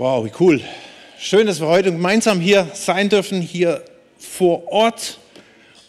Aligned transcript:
Wow, 0.00 0.24
wie 0.24 0.32
cool. 0.40 0.62
Schön, 1.18 1.46
dass 1.46 1.60
wir 1.60 1.66
heute 1.66 1.92
gemeinsam 1.92 2.40
hier 2.40 2.70
sein 2.72 3.10
dürfen, 3.10 3.42
hier 3.42 3.84
vor 4.18 4.66
Ort 4.72 5.18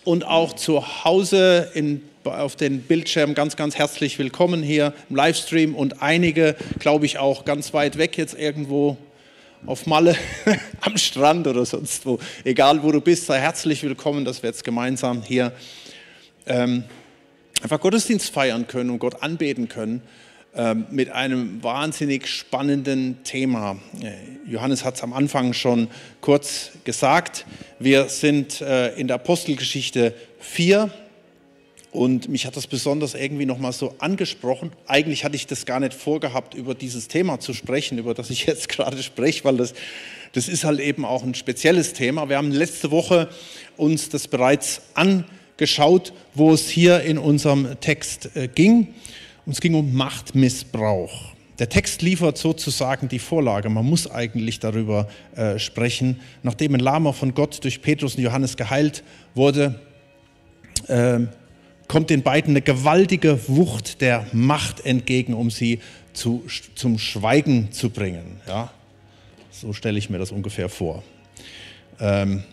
und 0.04 0.26
auch 0.26 0.52
zu 0.52 1.06
Hause 1.06 1.72
in, 1.76 2.04
auf 2.26 2.58
den 2.58 2.82
Bildschirmen. 2.82 3.36
Ganz, 3.36 3.56
ganz 3.56 3.76
herzlich 3.78 4.20
willkommen 4.20 4.64
hier 4.64 4.94
im 5.10 5.16
Livestream 5.16 5.76
und 5.76 6.02
einige, 6.02 6.58
glaube 6.78 7.06
ich, 7.06 7.20
auch 7.20 7.46
ganz 7.46 7.74
weit 7.74 7.98
weg 7.98 8.18
jetzt 8.18 8.38
irgendwo 8.38 8.98
auf 9.66 9.86
Malle, 9.86 10.18
am 10.82 10.98
Strand 10.98 11.48
oder 11.48 11.66
sonst 11.66 12.06
wo. 12.06 12.20
Egal, 12.44 12.84
wo 12.84 12.92
du 12.92 13.00
bist, 13.00 13.28
sei 13.28 13.40
herzlich 13.40 13.82
willkommen, 13.82 14.26
dass 14.26 14.44
wir 14.44 14.50
jetzt 14.50 14.66
gemeinsam 14.66 15.22
hier 15.22 15.54
ähm, 16.48 16.84
einfach 17.64 17.80
Gottesdienst 17.80 18.30
feiern 18.30 18.68
können 18.68 18.90
und 18.90 19.00
Gott 19.00 19.24
anbeten 19.24 19.70
können. 19.70 20.02
Ähm, 20.54 20.86
mit 20.92 21.10
einem 21.10 21.64
wahnsinnig 21.64 22.28
spannenden 22.28 23.24
Thema. 23.24 23.78
Äh, 24.02 24.52
Johannes 24.52 24.84
hat 24.84 24.96
es 24.96 25.02
am 25.02 25.14
Anfang 25.14 25.54
schon 25.54 25.88
kurz 26.20 26.72
gesagt. 26.84 27.46
Wir 27.80 28.10
sind 28.10 28.60
äh, 28.60 28.94
in 28.96 29.08
der 29.08 29.16
Apostelgeschichte 29.16 30.14
4 30.42 30.92
und 31.92 32.28
mich 32.28 32.46
hat 32.46 32.58
das 32.58 32.68
besonders 32.68 33.14
irgendwie 33.14 33.46
nochmal 33.46 33.72
so 33.72 33.96
angesprochen. 34.00 34.74
Eigentlich 34.88 35.24
hatte 35.24 35.38
ich 35.38 35.48
das 35.48 35.66
gar 35.66 35.80
nicht 35.80 35.94
vorgehabt, 35.94 36.54
über 36.54 36.76
dieses 36.76 37.08
Thema 37.08 37.40
zu 37.40 37.54
sprechen, 37.54 37.98
über 37.98 38.14
das 38.14 38.30
ich 38.30 38.46
jetzt 38.46 38.68
gerade 38.76 39.02
spreche, 39.02 39.46
weil 39.46 39.56
das, 39.56 39.74
das 40.34 40.50
ist 40.50 40.66
halt 40.66 40.82
eben 40.82 41.06
auch 41.06 41.24
ein 41.24 41.34
spezielles 41.34 41.94
Thema. 41.94 42.28
Wir 42.28 42.36
haben 42.36 42.52
letzte 42.52 42.92
Woche 42.92 43.30
uns 43.78 44.10
das 44.10 44.28
bereits 44.28 44.82
angeschaut, 44.96 46.12
wo 46.34 46.52
es 46.52 46.68
hier 46.68 47.04
in 47.04 47.18
unserem 47.18 47.80
Text 47.80 48.36
äh, 48.36 48.50
ging. 48.50 48.94
Und 49.46 49.54
es 49.54 49.62
ging 49.62 49.74
um 49.74 49.94
Machtmissbrauch. 49.94 51.34
Der 51.60 51.70
Text 51.70 52.02
liefert 52.02 52.38
sozusagen 52.38 53.08
die 53.08 53.20
Vorlage. 53.20 53.70
Man 53.70 53.86
muss 53.86 54.10
eigentlich 54.10 54.60
darüber 54.60 55.08
äh, 55.36 55.60
sprechen. 55.60 56.20
Nachdem 56.44 56.74
ein 56.74 56.80
Lama 56.80 57.12
von 57.12 57.34
Gott 57.34 57.64
durch 57.64 57.82
Petrus 57.82 58.16
und 58.16 58.24
Johannes 58.24 58.58
geheilt 58.58 59.04
wurde, 59.36 59.80
äh, 60.88 61.20
kommt 61.88 62.10
den 62.10 62.24
beiden 62.24 62.54
eine 62.54 62.62
gewaltige 62.62 63.48
Wucht 63.48 64.02
der 64.02 64.26
Macht 64.32 64.86
entgegen, 64.86 65.34
um 65.34 65.52
sie 65.52 65.80
zu, 66.14 66.44
zum 66.74 66.98
Schweigen 66.98 67.72
zu 67.72 67.90
bringen. 67.90 68.40
Ja? 68.48 68.72
So 69.52 69.74
stelle 69.74 70.00
ich 70.00 70.10
mir 70.10 70.18
das 70.18 70.32
ungefähr 70.32 70.70
vor. 70.70 71.04
Ähm, 72.00 72.44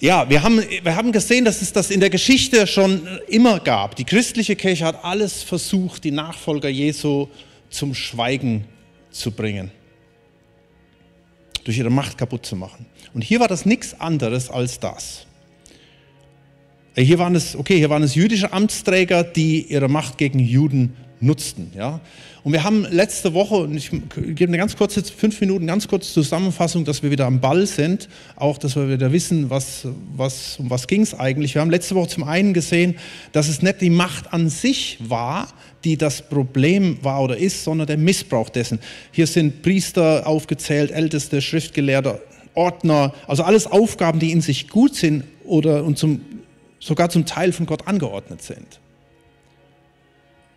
ja, 0.00 0.28
wir 0.28 0.42
haben, 0.42 0.60
wir 0.82 0.96
haben 0.96 1.12
gesehen, 1.12 1.44
dass 1.44 1.62
es 1.62 1.72
das 1.72 1.90
in 1.90 2.00
der 2.00 2.10
Geschichte 2.10 2.66
schon 2.66 3.06
immer 3.28 3.60
gab. 3.60 3.96
Die 3.96 4.04
christliche 4.04 4.56
Kirche 4.56 4.84
hat 4.84 5.04
alles 5.04 5.42
versucht, 5.42 6.04
die 6.04 6.10
Nachfolger 6.10 6.68
Jesu 6.68 7.28
zum 7.70 7.94
Schweigen 7.94 8.66
zu 9.10 9.30
bringen, 9.30 9.70
durch 11.64 11.78
ihre 11.78 11.90
Macht 11.90 12.18
kaputt 12.18 12.44
zu 12.44 12.56
machen. 12.56 12.86
Und 13.14 13.22
hier 13.22 13.40
war 13.40 13.48
das 13.48 13.64
nichts 13.64 13.98
anderes 13.98 14.50
als 14.50 14.78
das. 14.78 15.26
Hier 16.94 17.18
waren 17.18 17.34
es, 17.34 17.56
okay, 17.56 17.76
hier 17.76 17.90
waren 17.90 18.02
es 18.02 18.14
jüdische 18.14 18.52
Amtsträger, 18.52 19.22
die 19.22 19.62
ihre 19.62 19.88
Macht 19.88 20.16
gegen 20.18 20.38
Juden 20.38 20.96
nutzten. 21.20 21.72
Ja? 21.74 22.00
Und 22.44 22.52
wir 22.52 22.62
haben 22.64 22.86
letzte 22.90 23.34
Woche, 23.34 23.56
und 23.56 23.76
ich 23.76 23.90
gebe 23.90 24.46
eine 24.46 24.58
ganz 24.58 24.76
kurze, 24.76 25.02
fünf 25.02 25.40
Minuten, 25.40 25.66
ganz 25.66 25.88
kurze 25.88 26.12
Zusammenfassung, 26.12 26.84
dass 26.84 27.02
wir 27.02 27.10
wieder 27.10 27.26
am 27.26 27.40
Ball 27.40 27.66
sind, 27.66 28.08
auch, 28.36 28.58
dass 28.58 28.76
wir 28.76 28.88
wieder 28.88 29.12
wissen, 29.12 29.50
was, 29.50 29.86
was, 30.14 30.58
um 30.58 30.70
was 30.70 30.86
ging 30.86 31.02
es 31.02 31.14
eigentlich. 31.14 31.54
Wir 31.54 31.62
haben 31.62 31.70
letzte 31.70 31.94
Woche 31.94 32.08
zum 32.08 32.24
einen 32.24 32.54
gesehen, 32.54 32.96
dass 33.32 33.48
es 33.48 33.62
nicht 33.62 33.80
die 33.80 33.90
Macht 33.90 34.32
an 34.32 34.48
sich 34.48 34.98
war, 35.08 35.48
die 35.84 35.96
das 35.96 36.22
Problem 36.22 36.98
war 37.02 37.22
oder 37.22 37.36
ist, 37.36 37.64
sondern 37.64 37.86
der 37.86 37.98
Missbrauch 37.98 38.48
dessen. 38.48 38.78
Hier 39.12 39.26
sind 39.26 39.62
Priester 39.62 40.26
aufgezählt, 40.26 40.90
Älteste, 40.90 41.40
Schriftgelehrte, 41.40 42.20
Ordner, 42.54 43.12
also 43.28 43.42
alles 43.42 43.66
Aufgaben, 43.66 44.18
die 44.18 44.32
in 44.32 44.40
sich 44.40 44.68
gut 44.68 44.94
sind 44.94 45.24
oder 45.44 45.84
und 45.84 45.98
zum, 45.98 46.20
sogar 46.80 47.08
zum 47.08 47.26
Teil 47.26 47.52
von 47.52 47.66
Gott 47.66 47.86
angeordnet 47.86 48.42
sind. 48.42 48.80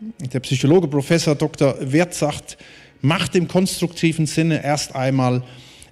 Der 0.01 0.39
Psychologe 0.39 0.87
Professor 0.87 1.35
Dr. 1.35 1.75
Wirth 1.81 2.13
sagt, 2.13 2.57
Macht 3.01 3.35
im 3.35 3.49
konstruktiven 3.49 4.25
Sinne 4.27 4.63
erst 4.63 4.95
einmal 4.95 5.43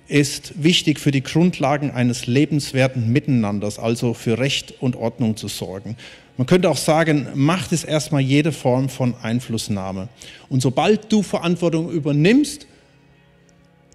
ist 0.08 0.64
wichtig 0.64 1.00
für 1.00 1.12
die 1.12 1.24
Grundlagen 1.24 1.92
eines 1.92 2.26
lebenswerten 2.26 3.12
Miteinanders, 3.12 3.80
also 3.80 4.14
für 4.14 4.38
Recht 4.38 4.76
und 4.80 4.96
Ordnung 4.96 5.36
zu 5.36 5.50
sorgen. 5.50 5.98
Man 6.38 6.48
könnte 6.48 6.70
auch 6.70 6.78
sagen, 6.78 7.28
Macht 7.34 7.74
ist 7.74 7.84
erstmal 7.84 8.22
jede 8.22 8.54
Form 8.54 8.88
von 8.88 9.14
Einflussnahme. 9.22 10.08
Und 10.48 10.62
sobald 10.62 11.12
du 11.12 11.22
Verantwortung 11.22 11.92
übernimmst, 11.92 12.66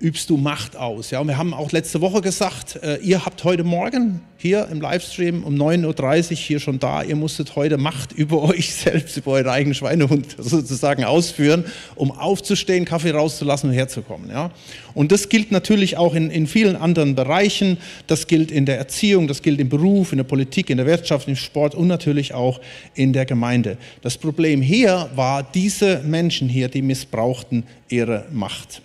übst 0.03 0.31
du 0.31 0.37
Macht 0.37 0.77
aus. 0.77 1.11
Ja, 1.13 1.21
und 1.21 1.29
wir 1.29 1.39
haben 1.39 1.55
auch 1.55 1.71
letzte 1.71 2.01
Woche 2.01 2.21
gesagt, 2.21 2.77
äh, 2.83 2.97
ihr 2.97 3.25
habt 3.25 3.45
heute 3.45 3.63
Morgen 3.63 4.21
hier 4.37 4.67
im 4.73 4.81
Livestream 4.81 5.45
um 5.45 5.55
9.30 5.55 6.31
Uhr 6.33 6.37
hier 6.37 6.61
schon 6.61 6.81
da, 6.81 7.05
ihr 7.05 7.15
musstet 7.15 7.55
heute 7.55 7.79
Macht 7.79 8.11
über 8.11 8.43
euch 8.49 8.75
selbst, 8.75 9.17
über 9.17 9.33
euren 9.33 9.49
eigenen 9.49 9.75
Schweinehund 9.75 10.35
sozusagen 10.39 11.05
ausführen, 11.05 11.65
um 11.95 12.11
aufzustehen, 12.11 12.85
Kaffee 12.85 13.13
rauszulassen 13.13 13.71
und 13.71 13.77
herzukommen. 13.77 14.29
Ja? 14.29 14.51
Und 14.95 15.13
das 15.13 15.29
gilt 15.29 15.53
natürlich 15.53 15.97
auch 15.97 16.15
in, 16.15 16.31
in 16.31 16.49
vielen 16.49 16.75
anderen 16.75 17.15
Bereichen. 17.15 17.79
Das 18.09 18.27
gilt 18.27 18.51
in 18.51 18.67
der 18.67 18.79
Erziehung, 18.79 19.29
das 19.29 19.41
gilt 19.41 19.61
im 19.61 19.69
Beruf, 19.69 20.11
in 20.11 20.19
der 20.19 20.25
Politik, 20.25 20.69
in 20.69 20.79
der 20.79 20.87
Wirtschaft, 20.87 21.29
im 21.29 21.37
Sport 21.37 21.77
und 21.77 21.87
natürlich 21.87 22.35
auch 22.35 22.61
in 22.95 23.13
der 23.13 23.25
Gemeinde. 23.25 23.79
Das 24.03 24.19
Problem 24.19 24.63
hier 24.63 25.09
war, 25.15 25.45
diese 25.45 26.01
Menschen 26.01 26.49
hier, 26.49 26.69
die 26.69 26.83
missbrauchten 26.83 27.63
ihre 27.89 28.27
Macht. 28.33 28.83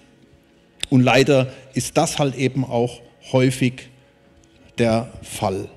Und 0.89 1.01
leider 1.01 1.47
ist 1.73 1.97
das 1.97 2.19
halt 2.19 2.35
eben 2.35 2.63
auch 2.63 3.01
häufig 3.31 3.89
der 4.77 5.11
Fall. 5.21 5.67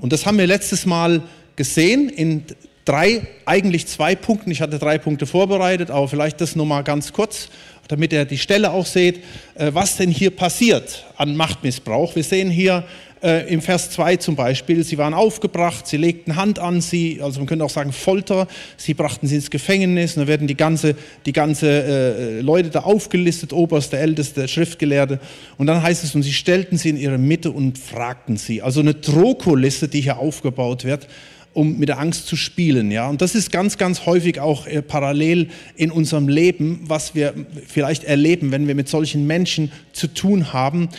Und 0.00 0.12
das 0.12 0.26
haben 0.26 0.38
wir 0.38 0.46
letztes 0.46 0.86
Mal 0.86 1.22
gesehen 1.56 2.08
in 2.08 2.44
drei, 2.84 3.26
eigentlich 3.44 3.86
zwei 3.86 4.14
Punkten. 4.14 4.50
Ich 4.50 4.60
hatte 4.60 4.78
drei 4.78 4.98
Punkte 4.98 5.26
vorbereitet, 5.26 5.90
aber 5.90 6.08
vielleicht 6.08 6.40
das 6.40 6.56
nochmal 6.56 6.84
ganz 6.84 7.12
kurz, 7.12 7.48
damit 7.88 8.12
ihr 8.12 8.24
die 8.24 8.38
Stelle 8.38 8.70
auch 8.70 8.86
seht, 8.86 9.22
äh, 9.54 9.72
was 9.72 9.96
denn 9.96 10.10
hier 10.10 10.30
passiert 10.30 11.04
an 11.16 11.36
Machtmissbrauch. 11.36 12.14
Wir 12.16 12.24
sehen 12.24 12.50
hier 12.50 12.84
äh, 13.22 13.52
im 13.52 13.62
Vers 13.62 13.90
2 13.90 14.16
zum 14.16 14.36
Beispiel, 14.36 14.84
sie 14.84 14.98
waren 14.98 15.14
aufgebracht, 15.14 15.86
sie 15.86 15.96
legten 15.96 16.36
Hand 16.36 16.58
an 16.58 16.80
sie, 16.80 17.20
also 17.22 17.40
man 17.40 17.46
könnte 17.46 17.64
auch 17.64 17.70
sagen 17.70 17.92
Folter, 17.92 18.46
sie 18.76 18.94
brachten 18.94 19.26
sie 19.26 19.36
ins 19.36 19.50
Gefängnis 19.50 20.16
und 20.16 20.24
da 20.24 20.28
werden 20.28 20.46
die 20.46 20.56
ganze, 20.56 20.94
die 21.24 21.32
ganze 21.32 21.68
äh, 21.68 22.40
Leute 22.40 22.70
da 22.70 22.80
aufgelistet, 22.80 23.52
Oberste, 23.52 23.98
Älteste, 23.98 24.46
Schriftgelehrte 24.48 25.18
und 25.56 25.66
dann 25.66 25.82
heißt 25.82 26.04
es, 26.04 26.14
und 26.14 26.22
sie 26.22 26.32
stellten 26.32 26.76
sie 26.78 26.90
in 26.90 26.96
ihre 26.96 27.18
Mitte 27.18 27.50
und 27.50 27.78
fragten 27.78 28.36
sie. 28.36 28.62
Also 28.62 28.80
eine 28.80 28.94
Drohkulisse, 28.94 29.88
die 29.88 30.02
hier 30.02 30.18
aufgebaut 30.18 30.84
wird, 30.84 31.08
um 31.56 31.78
mit 31.78 31.88
der 31.88 31.98
Angst 31.98 32.26
zu 32.26 32.36
spielen. 32.36 32.90
Ja? 32.90 33.08
Und 33.08 33.22
das 33.22 33.34
ist 33.34 33.50
ganz, 33.50 33.78
ganz 33.78 34.04
häufig 34.04 34.40
auch 34.40 34.66
äh, 34.66 34.82
parallel 34.82 35.48
in 35.74 35.90
unserem 35.90 36.28
Leben, 36.28 36.80
was 36.82 37.14
wir 37.14 37.32
vielleicht 37.66 38.04
erleben, 38.04 38.52
wenn 38.52 38.68
wir 38.68 38.74
mit 38.74 38.90
solchen 38.90 39.26
Menschen 39.26 39.72
zu 39.92 40.06
tun 40.08 40.52
haben, 40.52 40.90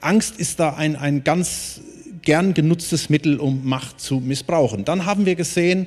Angst 0.00 0.38
ist 0.38 0.60
da 0.60 0.74
ein, 0.74 0.96
ein 0.96 1.24
ganz 1.24 1.80
gern 2.22 2.54
genutztes 2.54 3.08
Mittel, 3.08 3.38
um 3.38 3.66
Macht 3.66 4.00
zu 4.00 4.20
missbrauchen. 4.20 4.84
Dann 4.84 5.06
haben 5.06 5.26
wir 5.26 5.36
gesehen, 5.36 5.86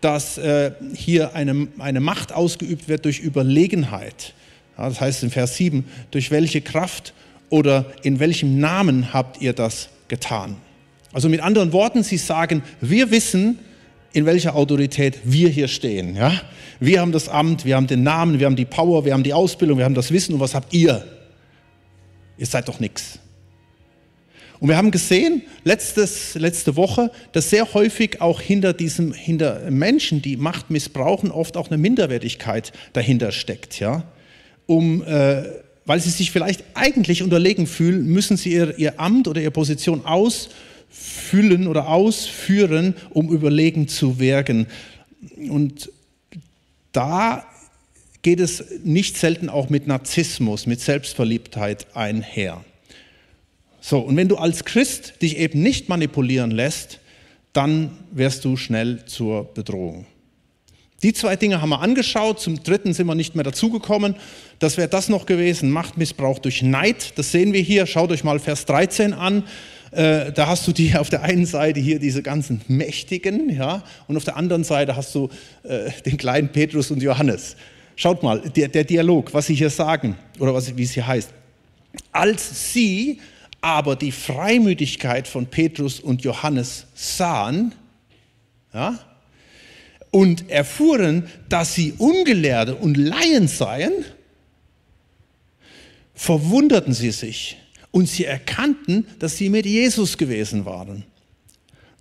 dass 0.00 0.38
äh, 0.38 0.72
hier 0.94 1.34
eine, 1.34 1.68
eine 1.78 2.00
Macht 2.00 2.32
ausgeübt 2.32 2.88
wird 2.88 3.04
durch 3.04 3.20
Überlegenheit. 3.20 4.34
Ja, 4.78 4.88
das 4.88 5.00
heißt 5.00 5.22
in 5.24 5.30
Vers 5.30 5.56
7, 5.56 5.84
durch 6.10 6.30
welche 6.30 6.62
Kraft 6.62 7.12
oder 7.50 7.86
in 8.02 8.18
welchem 8.18 8.58
Namen 8.58 9.12
habt 9.12 9.42
ihr 9.42 9.52
das 9.52 9.90
getan? 10.08 10.56
Also 11.12 11.28
mit 11.28 11.40
anderen 11.40 11.72
Worten, 11.72 12.02
sie 12.02 12.16
sagen, 12.16 12.62
wir 12.80 13.10
wissen, 13.10 13.58
in 14.12 14.26
welcher 14.26 14.54
Autorität 14.54 15.20
wir 15.24 15.48
hier 15.48 15.68
stehen. 15.68 16.16
Ja? 16.16 16.32
Wir 16.78 17.00
haben 17.00 17.12
das 17.12 17.28
Amt, 17.28 17.64
wir 17.64 17.76
haben 17.76 17.86
den 17.86 18.02
Namen, 18.02 18.38
wir 18.38 18.46
haben 18.46 18.56
die 18.56 18.64
Power, 18.64 19.04
wir 19.04 19.12
haben 19.12 19.22
die 19.22 19.34
Ausbildung, 19.34 19.78
wir 19.78 19.84
haben 19.84 19.94
das 19.94 20.12
Wissen 20.12 20.34
und 20.34 20.40
was 20.40 20.54
habt 20.54 20.72
ihr? 20.72 21.04
Ihr 22.38 22.46
seid 22.46 22.68
doch 22.68 22.80
nichts. 22.80 23.18
Und 24.60 24.68
wir 24.68 24.76
haben 24.76 24.90
gesehen, 24.90 25.42
letztes, 25.64 26.34
letzte 26.34 26.76
Woche, 26.76 27.10
dass 27.32 27.48
sehr 27.48 27.72
häufig 27.72 28.20
auch 28.20 28.42
hinter 28.42 28.74
diesem, 28.74 29.14
hinter 29.14 29.70
Menschen, 29.70 30.20
die 30.20 30.36
Macht 30.36 30.70
missbrauchen, 30.70 31.30
oft 31.30 31.56
auch 31.56 31.68
eine 31.68 31.78
Minderwertigkeit 31.78 32.72
dahinter 32.92 33.32
steckt. 33.32 33.80
Ja? 33.80 34.04
Um, 34.66 35.02
äh, 35.02 35.44
weil 35.86 35.98
sie 36.00 36.10
sich 36.10 36.30
vielleicht 36.30 36.62
eigentlich 36.74 37.22
unterlegen 37.22 37.66
fühlen, 37.66 38.06
müssen 38.06 38.36
sie 38.36 38.52
ihr, 38.52 38.78
ihr 38.78 39.00
Amt 39.00 39.28
oder 39.28 39.40
ihre 39.40 39.50
Position 39.50 40.04
ausfüllen 40.04 41.66
oder 41.66 41.88
ausführen, 41.88 42.94
um 43.10 43.30
überlegen 43.30 43.88
zu 43.88 44.18
wirken. 44.20 44.66
Und 45.48 45.90
da 46.92 47.46
geht 48.20 48.40
es 48.40 48.62
nicht 48.84 49.16
selten 49.16 49.48
auch 49.48 49.70
mit 49.70 49.86
Narzissmus, 49.86 50.66
mit 50.66 50.80
Selbstverliebtheit 50.80 51.86
einher. 51.96 52.62
So, 53.80 53.98
und 53.98 54.16
wenn 54.16 54.28
du 54.28 54.36
als 54.36 54.64
Christ 54.64 55.14
dich 55.22 55.38
eben 55.38 55.62
nicht 55.62 55.88
manipulieren 55.88 56.50
lässt, 56.50 57.00
dann 57.52 57.90
wirst 58.12 58.44
du 58.44 58.56
schnell 58.56 59.04
zur 59.06 59.44
Bedrohung. 59.54 60.06
Die 61.02 61.14
zwei 61.14 61.34
Dinge 61.36 61.62
haben 61.62 61.70
wir 61.70 61.80
angeschaut, 61.80 62.40
zum 62.40 62.62
dritten 62.62 62.92
sind 62.92 63.06
wir 63.06 63.14
nicht 63.14 63.34
mehr 63.34 63.44
dazugekommen. 63.44 64.16
Das 64.58 64.76
wäre 64.76 64.88
das 64.88 65.08
noch 65.08 65.24
gewesen, 65.24 65.70
Machtmissbrauch 65.70 66.38
durch 66.38 66.60
Neid. 66.60 67.14
Das 67.16 67.32
sehen 67.32 67.54
wir 67.54 67.62
hier, 67.62 67.86
schaut 67.86 68.10
euch 68.10 68.22
mal 68.22 68.38
Vers 68.38 68.66
13 68.66 69.14
an. 69.14 69.44
Äh, 69.92 70.30
da 70.32 70.46
hast 70.46 70.68
du 70.68 70.72
die 70.72 70.94
auf 70.96 71.08
der 71.08 71.22
einen 71.22 71.46
Seite 71.46 71.80
hier 71.80 71.98
diese 71.98 72.22
ganzen 72.22 72.60
Mächtigen, 72.68 73.48
ja, 73.48 73.82
und 74.08 74.16
auf 74.16 74.24
der 74.24 74.36
anderen 74.36 74.62
Seite 74.62 74.94
hast 74.94 75.14
du 75.14 75.30
äh, 75.62 75.90
den 76.04 76.18
kleinen 76.18 76.50
Petrus 76.50 76.90
und 76.90 77.02
Johannes. 77.02 77.56
Schaut 77.96 78.22
mal, 78.22 78.40
der, 78.40 78.68
der 78.68 78.84
Dialog, 78.84 79.32
was 79.34 79.46
sie 79.46 79.54
hier 79.54 79.70
sagen, 79.70 80.16
oder 80.38 80.54
was, 80.54 80.76
wie 80.76 80.82
es 80.82 80.92
hier 80.92 81.06
heißt. 81.06 81.30
Als 82.12 82.72
sie 82.72 83.18
aber 83.60 83.96
die 83.96 84.12
Freimütigkeit 84.12 85.28
von 85.28 85.46
Petrus 85.46 86.00
und 86.00 86.22
Johannes 86.22 86.86
sahen, 86.94 87.74
ja, 88.72 88.98
und 90.10 90.50
erfuhren, 90.50 91.28
dass 91.48 91.74
sie 91.74 91.94
Ungelehrte 91.98 92.74
und 92.74 92.96
Laien 92.96 93.48
seien, 93.48 93.92
verwunderten 96.14 96.92
sie 96.92 97.12
sich 97.12 97.58
und 97.90 98.08
sie 98.08 98.24
erkannten, 98.24 99.06
dass 99.18 99.36
sie 99.36 99.48
mit 99.48 99.66
Jesus 99.66 100.18
gewesen 100.18 100.64
waren. 100.64 101.04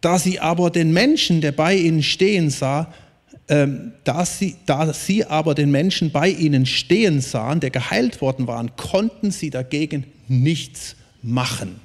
Da 0.01 0.17
sie 0.17 0.39
aber 0.39 0.71
den 0.71 0.91
Menschen, 0.91 1.41
der 1.41 1.51
bei 1.51 1.75
ihnen 1.75 2.03
stehen 2.03 2.49
sah, 2.49 2.93
ähm, 3.47 3.93
da, 4.03 4.25
sie, 4.25 4.55
da 4.65 4.93
sie 4.93 5.25
aber 5.25 5.55
den 5.55 5.71
Menschen 5.71 6.11
bei 6.11 6.29
ihnen 6.29 6.65
stehen 6.65 7.19
sahen, 7.21 7.59
der 7.59 7.69
geheilt 7.69 8.21
worden 8.21 8.47
waren, 8.47 8.75
konnten 8.75 9.31
sie 9.31 9.49
dagegen 9.49 10.05
nichts 10.27 10.95
machen. 11.21 11.79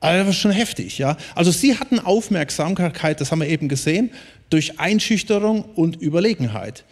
Also 0.00 0.18
das 0.18 0.26
war 0.26 0.32
schon 0.34 0.50
heftig, 0.50 0.98
ja. 0.98 1.16
Also 1.34 1.50
sie 1.50 1.78
hatten 1.78 1.98
Aufmerksamkeit, 1.98 3.20
das 3.20 3.32
haben 3.32 3.40
wir 3.40 3.48
eben 3.48 3.68
gesehen, 3.68 4.10
durch 4.50 4.78
Einschüchterung 4.78 5.64
und 5.74 6.00
Überlegenheit. 6.00 6.84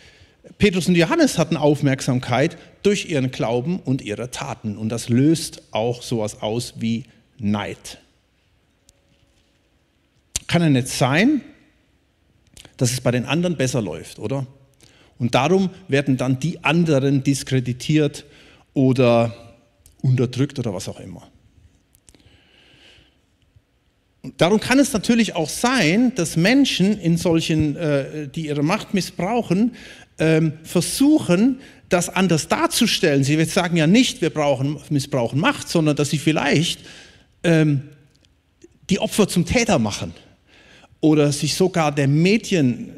Petrus 0.59 0.88
und 0.88 0.94
Johannes 0.94 1.38
hatten 1.38 1.56
Aufmerksamkeit 1.56 2.59
durch 2.82 3.09
ihren 3.09 3.31
Glauben 3.31 3.79
und 3.79 4.03
ihre 4.03 4.31
Taten. 4.31 4.76
Und 4.76 4.88
das 4.88 5.09
löst 5.09 5.62
auch 5.71 6.03
sowas 6.03 6.43
aus 6.43 6.75
wie 6.79 7.05
Neid. 7.38 7.99
Kann 10.47 10.62
ja 10.62 10.69
nicht 10.69 10.88
sein, 10.88 11.41
dass 12.76 12.93
es 12.93 13.00
bei 13.00 13.11
den 13.11 13.25
anderen 13.25 13.56
besser 13.56 13.81
läuft, 13.81 14.19
oder? 14.19 14.47
Und 15.19 15.35
darum 15.35 15.71
werden 15.88 16.17
dann 16.17 16.41
die 16.41 16.65
anderen 16.65 17.23
diskreditiert 17.23 18.25
oder 18.75 19.44
unterdrückt 20.04 20.58
oder 20.58 20.74
was 20.74 20.88
auch 20.88 21.00
immer. 21.00 21.22
Darum 24.36 24.60
kann 24.60 24.78
es 24.78 24.92
natürlich 24.92 25.34
auch 25.34 25.48
sein, 25.48 26.14
dass 26.14 26.36
Menschen 26.36 26.98
in 26.98 27.16
solchen, 27.16 27.76
äh, 27.76 28.28
die 28.28 28.46
ihre 28.46 28.62
Macht 28.62 28.94
missbrauchen, 28.94 29.72
ähm, 30.18 30.52
versuchen, 30.62 31.60
das 31.88 32.08
anders 32.08 32.48
darzustellen. 32.48 33.24
Sie 33.24 33.42
sagen 33.44 33.76
ja 33.76 33.86
nicht, 33.86 34.22
wir 34.22 34.30
brauchen, 34.30 34.78
missbrauchen 34.90 35.40
Macht, 35.40 35.68
sondern 35.68 35.96
dass 35.96 36.10
sie 36.10 36.18
vielleicht 36.18 36.80
ähm, 37.42 37.82
die 38.90 38.98
Opfer 38.98 39.28
zum 39.28 39.44
Täter 39.44 39.78
machen 39.78 40.12
oder 41.00 41.32
sich 41.32 41.54
sogar 41.54 41.92
der 41.92 42.08
Medien 42.08 42.92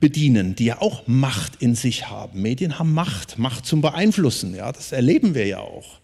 bedienen, 0.00 0.54
die 0.54 0.66
ja 0.66 0.80
auch 0.80 1.06
Macht 1.06 1.62
in 1.62 1.74
sich 1.74 2.08
haben. 2.08 2.42
Medien 2.42 2.78
haben 2.78 2.92
Macht, 2.92 3.38
Macht 3.38 3.64
zum 3.64 3.80
Beeinflussen. 3.80 4.54
Ja, 4.54 4.72
das 4.72 4.92
erleben 4.92 5.34
wir 5.34 5.46
ja 5.46 5.58
auch. 5.58 6.00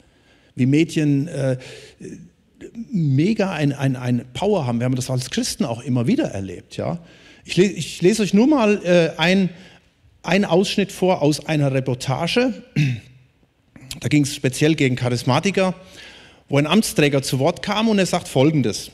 Wie 0.54 0.66
Medien 0.66 1.28
äh, 1.28 1.56
mega 2.90 3.52
ein, 3.52 3.72
ein, 3.72 3.96
ein 3.96 4.25
Power 4.34 4.66
haben. 4.66 4.81
Wir 4.81 4.84
haben 4.84 4.94
das 4.94 5.10
als 5.10 5.31
Christen 5.31 5.64
auch 5.64 5.82
immer 5.82 6.06
wieder 6.06 6.26
erlebt. 6.26 6.76
Ja? 6.76 6.99
Ich, 7.44 7.56
lese, 7.56 7.72
ich 7.72 8.02
lese 8.02 8.22
euch 8.22 8.34
nur 8.34 8.46
mal 8.46 8.81
äh, 8.84 9.19
ein, 9.19 9.50
ein 10.22 10.44
Ausschnitt 10.44 10.93
vor 10.93 11.22
aus 11.22 11.46
einer 11.46 11.72
Reportage. 11.72 12.62
Da 14.00 14.08
ging 14.08 14.22
es 14.22 14.34
speziell 14.34 14.75
gegen 14.75 14.96
Charismatiker, 14.96 15.75
wo 16.49 16.58
ein 16.58 16.66
Amtsträger 16.66 17.22
zu 17.22 17.38
Wort 17.38 17.62
kam 17.62 17.88
und 17.88 17.99
er 17.99 18.06
sagt 18.06 18.28
Folgendes. 18.28 18.90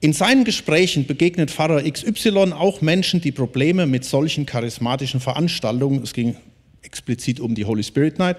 In 0.00 0.12
seinen 0.12 0.44
Gesprächen 0.44 1.06
begegnet 1.06 1.50
Pfarrer 1.50 1.82
XY 1.82 2.52
auch 2.52 2.80
Menschen, 2.80 3.20
die 3.20 3.32
Probleme 3.32 3.86
mit 3.86 4.04
solchen 4.04 4.46
charismatischen 4.46 5.18
Veranstaltungen, 5.18 6.02
es 6.04 6.12
ging 6.12 6.36
explizit 6.82 7.40
um 7.40 7.56
die 7.56 7.64
Holy 7.64 7.82
Spirit 7.82 8.18
Night, 8.18 8.36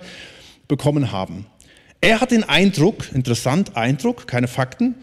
bekommen 0.70 1.12
haben. 1.12 1.46
Er 2.02 2.22
hat 2.22 2.32
den 2.32 2.44
Eindruck, 2.44 3.12
interessant, 3.14 3.76
Eindruck, 3.76 4.28
keine 4.28 4.48
Fakten, 4.48 4.96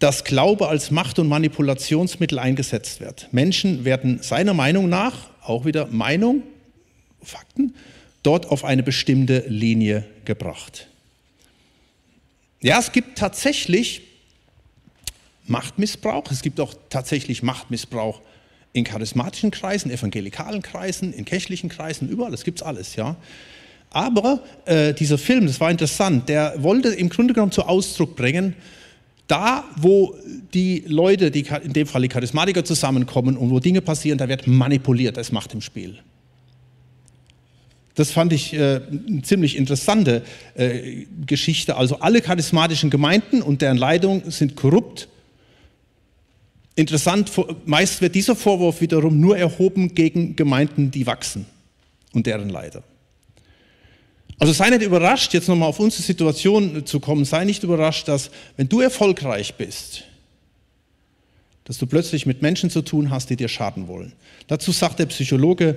dass 0.00 0.24
Glaube 0.24 0.68
als 0.68 0.90
Macht- 0.90 1.18
und 1.18 1.28
Manipulationsmittel 1.28 2.38
eingesetzt 2.38 3.00
wird. 3.00 3.28
Menschen 3.32 3.84
werden 3.84 4.20
seiner 4.22 4.54
Meinung 4.54 4.88
nach, 4.88 5.30
auch 5.42 5.64
wieder 5.64 5.86
Meinung, 5.86 6.42
Fakten, 7.22 7.74
dort 8.22 8.46
auf 8.46 8.64
eine 8.64 8.82
bestimmte 8.82 9.44
Linie 9.46 10.04
gebracht. 10.24 10.88
Ja, 12.60 12.80
es 12.80 12.92
gibt 12.92 13.18
tatsächlich 13.18 14.02
Machtmissbrauch, 15.46 16.30
es 16.30 16.42
gibt 16.42 16.58
auch 16.60 16.74
tatsächlich 16.88 17.42
Machtmissbrauch 17.42 18.20
in 18.72 18.84
charismatischen 18.84 19.50
Kreisen, 19.50 19.90
evangelikalen 19.90 20.62
Kreisen, 20.62 21.12
in 21.12 21.24
kirchlichen 21.24 21.68
Kreisen, 21.68 22.08
überall, 22.08 22.34
es 22.34 22.42
gibt 22.44 22.62
alles, 22.62 22.96
ja. 22.96 23.16
Aber 23.94 24.40
äh, 24.64 24.92
dieser 24.92 25.18
Film, 25.18 25.46
das 25.46 25.60
war 25.60 25.70
interessant, 25.70 26.28
der 26.28 26.54
wollte 26.58 26.88
im 26.88 27.08
Grunde 27.08 27.32
genommen 27.32 27.52
zu 27.52 27.62
Ausdruck 27.62 28.16
bringen, 28.16 28.54
da 29.28 29.64
wo 29.76 30.16
die 30.52 30.82
Leute, 30.86 31.30
die, 31.30 31.46
in 31.62 31.72
dem 31.72 31.86
Fall 31.86 32.02
die 32.02 32.08
Charismatiker 32.08 32.64
zusammenkommen 32.64 33.36
und 33.36 33.50
wo 33.50 33.60
Dinge 33.60 33.80
passieren, 33.80 34.18
da 34.18 34.28
wird 34.28 34.48
manipuliert, 34.48 35.16
das 35.16 35.30
macht 35.30 35.54
im 35.54 35.60
Spiel. 35.60 35.98
Das 37.94 38.10
fand 38.10 38.32
ich 38.32 38.52
äh, 38.52 38.80
eine 39.06 39.22
ziemlich 39.22 39.56
interessante 39.56 40.22
äh, 40.56 41.06
Geschichte. 41.24 41.76
Also 41.76 42.00
alle 42.00 42.20
charismatischen 42.20 42.90
Gemeinden 42.90 43.42
und 43.42 43.62
deren 43.62 43.76
Leitung 43.76 44.28
sind 44.28 44.56
korrupt. 44.56 45.06
Interessant, 46.74 47.30
meist 47.64 48.02
wird 48.02 48.16
dieser 48.16 48.34
Vorwurf 48.34 48.80
wiederum 48.80 49.20
nur 49.20 49.38
erhoben 49.38 49.94
gegen 49.94 50.34
Gemeinden, 50.34 50.90
die 50.90 51.06
wachsen 51.06 51.46
und 52.12 52.26
deren 52.26 52.48
Leiter. 52.48 52.82
Also 54.38 54.52
sei 54.52 54.70
nicht 54.70 54.82
überrascht, 54.82 55.32
jetzt 55.32 55.48
nochmal 55.48 55.68
auf 55.68 55.80
unsere 55.80 56.02
Situation 56.02 56.84
zu 56.86 57.00
kommen, 57.00 57.24
sei 57.24 57.44
nicht 57.44 57.62
überrascht, 57.62 58.08
dass 58.08 58.30
wenn 58.56 58.68
du 58.68 58.80
erfolgreich 58.80 59.54
bist, 59.54 60.04
dass 61.64 61.78
du 61.78 61.86
plötzlich 61.86 62.26
mit 62.26 62.42
Menschen 62.42 62.68
zu 62.68 62.82
tun 62.82 63.10
hast, 63.10 63.30
die 63.30 63.36
dir 63.36 63.48
schaden 63.48 63.88
wollen. 63.88 64.12
Dazu 64.48 64.72
sagt 64.72 64.98
der 64.98 65.06
Psychologe 65.06 65.76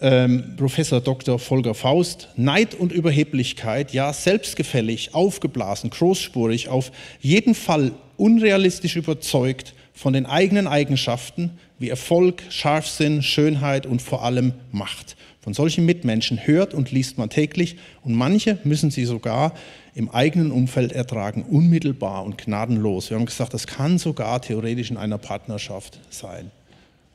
ähm, 0.00 0.56
Professor 0.56 1.00
Dr. 1.00 1.38
Volker 1.38 1.74
Faust, 1.74 2.28
Neid 2.36 2.74
und 2.74 2.90
Überheblichkeit, 2.90 3.92
ja 3.92 4.12
selbstgefällig, 4.12 5.14
aufgeblasen, 5.14 5.90
großspurig, 5.90 6.68
auf 6.68 6.90
jeden 7.20 7.54
Fall 7.54 7.92
unrealistisch 8.16 8.96
überzeugt 8.96 9.74
von 9.92 10.12
den 10.14 10.26
eigenen 10.26 10.66
Eigenschaften 10.66 11.50
wie 11.78 11.90
Erfolg, 11.90 12.42
Scharfsinn, 12.48 13.22
Schönheit 13.22 13.86
und 13.86 14.00
vor 14.00 14.24
allem 14.24 14.54
Macht. 14.72 15.16
Von 15.40 15.54
solchen 15.54 15.86
Mitmenschen 15.86 16.46
hört 16.46 16.74
und 16.74 16.90
liest 16.90 17.16
man 17.16 17.30
täglich 17.30 17.76
und 18.02 18.14
manche 18.14 18.58
müssen 18.64 18.90
sie 18.90 19.06
sogar 19.06 19.54
im 19.94 20.10
eigenen 20.10 20.50
Umfeld 20.50 20.92
ertragen, 20.92 21.44
unmittelbar 21.44 22.24
und 22.24 22.36
gnadenlos. 22.36 23.08
Wir 23.08 23.16
haben 23.16 23.24
gesagt, 23.24 23.54
das 23.54 23.66
kann 23.66 23.98
sogar 23.98 24.42
theoretisch 24.42 24.90
in 24.90 24.98
einer 24.98 25.18
Partnerschaft 25.18 25.98
sein. 26.10 26.50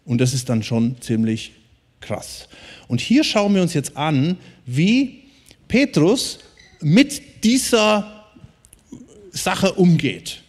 Und 0.05 0.21
das 0.21 0.33
ist 0.33 0.49
dann 0.49 0.63
schon 0.63 0.99
ziemlich 1.01 1.51
krass. 2.01 2.47
Und 2.87 2.99
hier 2.99 3.23
schauen 3.23 3.53
wir 3.53 3.61
uns 3.61 3.73
jetzt 3.73 3.95
an, 3.95 4.37
wie 4.65 5.23
Petrus 5.67 6.39
mit 6.81 7.43
dieser 7.43 8.25
Sache 9.31 9.73
umgeht. 9.73 10.41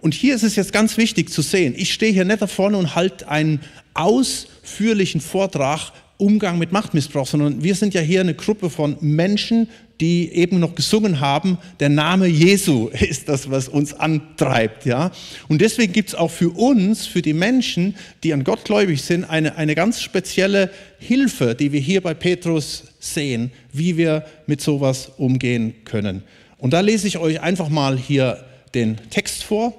Und 0.00 0.14
hier 0.14 0.34
ist 0.34 0.42
es 0.42 0.56
jetzt 0.56 0.72
ganz 0.72 0.96
wichtig 0.96 1.30
zu 1.30 1.42
sehen, 1.42 1.74
ich 1.76 1.92
stehe 1.92 2.12
hier 2.12 2.24
nicht 2.24 2.42
da 2.42 2.46
vorne 2.46 2.76
und 2.76 2.94
halte 2.94 3.28
einen 3.28 3.60
ausführlichen 3.94 5.20
Vortrag 5.20 5.92
Umgang 6.22 6.56
mit 6.56 6.70
Machtmissbrauch, 6.70 7.26
sondern 7.26 7.64
wir 7.64 7.74
sind 7.74 7.94
ja 7.94 8.00
hier 8.00 8.20
eine 8.20 8.34
Gruppe 8.34 8.70
von 8.70 8.96
Menschen, 9.00 9.68
die 10.00 10.32
eben 10.32 10.60
noch 10.60 10.76
gesungen 10.76 11.18
haben, 11.18 11.58
der 11.80 11.88
Name 11.88 12.28
Jesu 12.28 12.88
ist 12.92 13.28
das, 13.28 13.50
was 13.50 13.68
uns 13.68 13.92
antreibt. 13.92 14.86
Ja? 14.86 15.10
Und 15.48 15.60
deswegen 15.60 15.92
gibt 15.92 16.10
es 16.10 16.14
auch 16.14 16.30
für 16.30 16.50
uns, 16.50 17.06
für 17.06 17.22
die 17.22 17.32
Menschen, 17.32 17.96
die 18.22 18.32
an 18.32 18.44
Gott 18.44 18.64
gläubig 18.64 19.02
sind, 19.02 19.24
eine, 19.24 19.56
eine 19.56 19.74
ganz 19.74 20.00
spezielle 20.00 20.70
Hilfe, 21.00 21.56
die 21.56 21.72
wir 21.72 21.80
hier 21.80 22.00
bei 22.00 22.14
Petrus 22.14 22.84
sehen, 23.00 23.50
wie 23.72 23.96
wir 23.96 24.24
mit 24.46 24.60
sowas 24.60 25.10
umgehen 25.16 25.74
können. 25.84 26.22
Und 26.56 26.72
da 26.72 26.80
lese 26.80 27.08
ich 27.08 27.18
euch 27.18 27.40
einfach 27.40 27.68
mal 27.68 27.98
hier 27.98 28.44
den 28.74 28.96
Text 29.10 29.42
vor, 29.42 29.74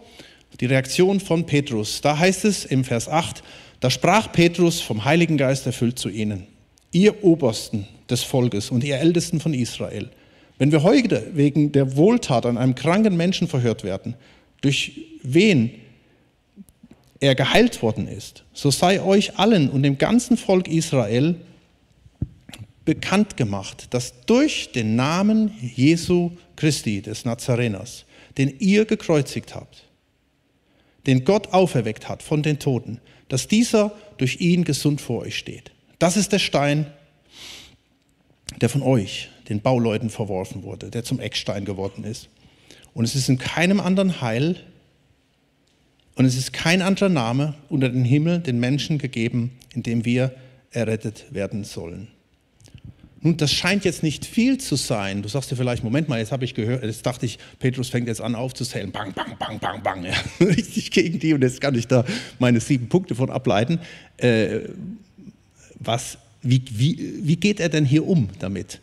die 0.60 0.66
Reaktion 0.66 1.22
von 1.22 1.46
Petrus. 1.46 2.02
Da 2.02 2.18
heißt 2.20 2.44
es 2.44 2.66
im 2.66 2.84
Vers 2.84 3.08
8, 3.08 3.44
da 3.84 3.90
sprach 3.90 4.32
Petrus 4.32 4.80
vom 4.80 5.04
Heiligen 5.04 5.36
Geist 5.36 5.66
erfüllt 5.66 6.00
zu 6.00 6.08
ihnen, 6.08 6.48
ihr 6.94 7.22
Obersten 7.22 7.86
des 8.10 8.24
Volkes 8.24 8.72
und 8.72 8.82
ihr 8.82 8.98
Ältesten 8.98 9.42
von 9.42 9.54
Israel, 9.54 10.10
wenn 10.58 10.72
wir 10.72 10.84
heute 10.84 11.32
wegen 11.34 11.74
der 11.74 11.98
Wohltat 11.98 12.46
an 12.46 12.58
einem 12.58 12.76
kranken 12.76 13.18
Menschen 13.18 13.50
verhört 13.50 13.84
werden, 13.84 14.16
durch 14.62 15.02
wen 15.22 15.70
er 17.20 17.36
geheilt 17.36 17.82
worden 17.82 18.08
ist, 18.08 18.46
so 18.54 18.72
sei 18.72 19.02
euch 19.02 19.38
allen 19.38 19.70
und 19.70 19.84
dem 19.84 19.98
ganzen 19.98 20.38
Volk 20.38 20.70
Israel 20.70 21.36
bekannt 22.86 23.36
gemacht, 23.36 23.88
dass 23.90 24.14
durch 24.26 24.72
den 24.72 24.96
Namen 24.96 25.52
Jesu 25.60 26.32
Christi 26.56 27.02
des 27.02 27.26
Nazareners, 27.26 28.06
den 28.38 28.58
ihr 28.60 28.86
gekreuzigt 28.86 29.54
habt, 29.54 29.84
den 31.06 31.26
Gott 31.26 31.52
auferweckt 31.52 32.08
hat 32.08 32.24
von 32.24 32.44
den 32.44 32.60
Toten, 32.60 33.02
dass 33.30 33.48
dieser 33.48 33.92
durch 34.18 34.42
ihn 34.42 34.64
gesund 34.64 35.02
vor 35.02 35.22
euch 35.22 35.38
steht. 35.38 35.72
Das 36.00 36.18
ist 36.18 36.32
der 36.32 36.40
Stein, 36.40 36.88
der 38.62 38.70
von 38.70 38.82
euch, 38.82 39.30
den 39.50 39.62
Bauleuten, 39.62 40.10
verworfen 40.10 40.64
wurde, 40.64 40.90
der 40.90 41.04
zum 41.04 41.20
Eckstein 41.20 41.66
geworden 41.66 42.04
ist. 42.04 42.30
Und 42.94 43.06
es 43.06 43.16
ist 43.16 43.30
in 43.30 43.38
keinem 43.38 43.80
anderen 43.80 44.22
Heil 44.22 44.58
und 46.16 46.26
es 46.26 46.36
ist 46.36 46.54
kein 46.54 46.82
anderer 46.82 47.10
Name 47.10 47.56
unter 47.70 47.90
den 47.90 48.06
Himmel 48.06 48.40
den 48.40 48.60
Menschen 48.60 49.00
gegeben, 49.00 49.52
in 49.74 49.84
dem 49.84 50.06
wir 50.06 50.36
errettet 50.72 51.26
werden 51.32 51.64
sollen. 51.64 52.08
Nun, 53.24 53.38
das 53.38 53.54
scheint 53.54 53.86
jetzt 53.86 54.04
nicht 54.04 54.26
viel 54.26 54.58
zu 54.58 54.76
sein. 54.76 55.22
Du 55.22 55.30
sagst 55.30 55.50
dir 55.50 55.56
vielleicht, 55.56 55.84
Moment 55.84 56.10
mal, 56.10 56.20
jetzt 56.20 56.34
habe 56.34 56.44
ich 56.44 56.54
gehört, 56.54 56.84
jetzt 56.84 57.06
dachte 57.06 57.26
ich, 57.26 57.40
Petrus 57.58 57.90
fängt 57.90 58.08
jetzt 58.08 58.20
an 58.20 58.36
aufzuzählen. 58.36 58.92
Bang, 58.92 59.14
bang, 59.14 59.38
bang, 59.40 59.60
bang, 59.60 59.82
bang. 59.82 60.04
Ja, 60.04 60.14
richtig 60.46 60.92
gegen 60.92 61.20
die 61.20 61.34
und 61.34 61.42
jetzt 61.42 61.62
kann 61.62 61.74
ich 61.74 61.88
da 61.88 62.04
meine 62.38 62.60
sieben 62.60 62.90
Punkte 62.90 63.16
von 63.16 63.30
ableiten. 63.30 63.80
Äh, 64.18 64.60
was, 65.80 66.18
wie, 66.42 66.62
wie, 66.70 67.20
wie 67.24 67.38
geht 67.38 67.62
er 67.62 67.70
denn 67.70 67.86
hier 67.86 68.06
um 68.06 68.30
damit? 68.40 68.82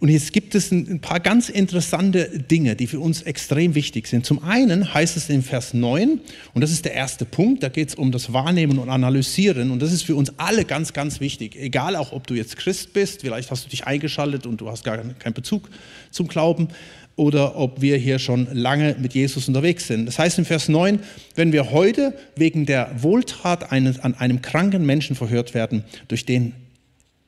Und 0.00 0.08
jetzt 0.08 0.32
gibt 0.32 0.54
es 0.54 0.72
ein 0.72 1.00
paar 1.00 1.20
ganz 1.20 1.50
interessante 1.50 2.30
Dinge, 2.38 2.74
die 2.74 2.86
für 2.86 3.00
uns 3.00 3.20
extrem 3.20 3.74
wichtig 3.74 4.06
sind. 4.06 4.24
Zum 4.24 4.42
einen 4.42 4.94
heißt 4.94 5.14
es 5.18 5.28
in 5.28 5.42
Vers 5.42 5.74
9, 5.74 6.20
und 6.54 6.60
das 6.62 6.72
ist 6.72 6.86
der 6.86 6.94
erste 6.94 7.26
Punkt, 7.26 7.62
da 7.62 7.68
geht 7.68 7.90
es 7.90 7.94
um 7.96 8.10
das 8.10 8.32
Wahrnehmen 8.32 8.78
und 8.78 8.88
Analysieren. 8.88 9.70
Und 9.70 9.82
das 9.82 9.92
ist 9.92 10.02
für 10.02 10.14
uns 10.14 10.32
alle 10.38 10.64
ganz, 10.64 10.94
ganz 10.94 11.20
wichtig. 11.20 11.54
Egal 11.54 11.96
auch, 11.96 12.12
ob 12.12 12.26
du 12.26 12.32
jetzt 12.32 12.56
Christ 12.56 12.94
bist, 12.94 13.20
vielleicht 13.20 13.50
hast 13.50 13.66
du 13.66 13.68
dich 13.68 13.86
eingeschaltet 13.86 14.46
und 14.46 14.62
du 14.62 14.70
hast 14.70 14.84
gar 14.84 14.96
keinen 14.96 15.34
Bezug 15.34 15.68
zum 16.10 16.28
Glauben, 16.28 16.68
oder 17.16 17.56
ob 17.56 17.82
wir 17.82 17.98
hier 17.98 18.18
schon 18.18 18.48
lange 18.50 18.96
mit 18.98 19.12
Jesus 19.12 19.46
unterwegs 19.48 19.86
sind. 19.86 20.06
Das 20.06 20.18
heißt 20.18 20.38
in 20.38 20.46
Vers 20.46 20.70
9, 20.70 21.00
wenn 21.34 21.52
wir 21.52 21.70
heute 21.70 22.14
wegen 22.36 22.64
der 22.64 22.90
Wohltat 23.02 23.70
eines, 23.70 23.98
an 23.98 24.14
einem 24.14 24.40
kranken 24.40 24.86
Menschen 24.86 25.14
verhört 25.14 25.52
werden, 25.52 25.84
durch, 26.08 26.24
den, 26.24 26.54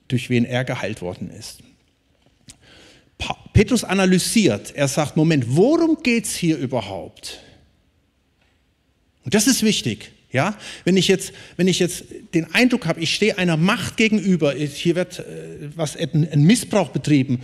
durch 0.09 0.31
wen 0.31 0.47
er 0.47 0.65
geheilt 0.65 1.03
worden 1.03 1.29
ist. 1.29 1.63
Petrus 3.53 3.85
analysiert, 3.85 4.75
er 4.75 4.89
sagt, 4.89 5.17
Moment, 5.17 5.45
worum 5.49 5.99
geht 6.03 6.25
es 6.25 6.35
hier 6.35 6.57
überhaupt? 6.57 7.41
Und 9.25 9.35
das 9.35 9.47
ist 9.47 9.63
wichtig. 9.63 10.13
Ja, 10.33 10.57
wenn 10.85 10.97
ich 10.97 11.09
jetzt, 11.09 11.35
wenn 11.59 11.69
ich 11.69 11.79
jetzt 11.79 12.05
den 12.33 12.55
Eindruck 12.55 12.87
habe, 12.87 13.01
ich 13.01 13.15
stehe 13.15 13.37
einer 13.37 13.59
Macht 13.59 13.99
gegenüber, 13.99 14.55
hier 14.55 14.97
wird 14.97 15.19
äh, 15.19 15.23
was, 15.77 15.95
ein 15.95 16.43
Missbrauch 16.45 16.89
betrieben 16.89 17.41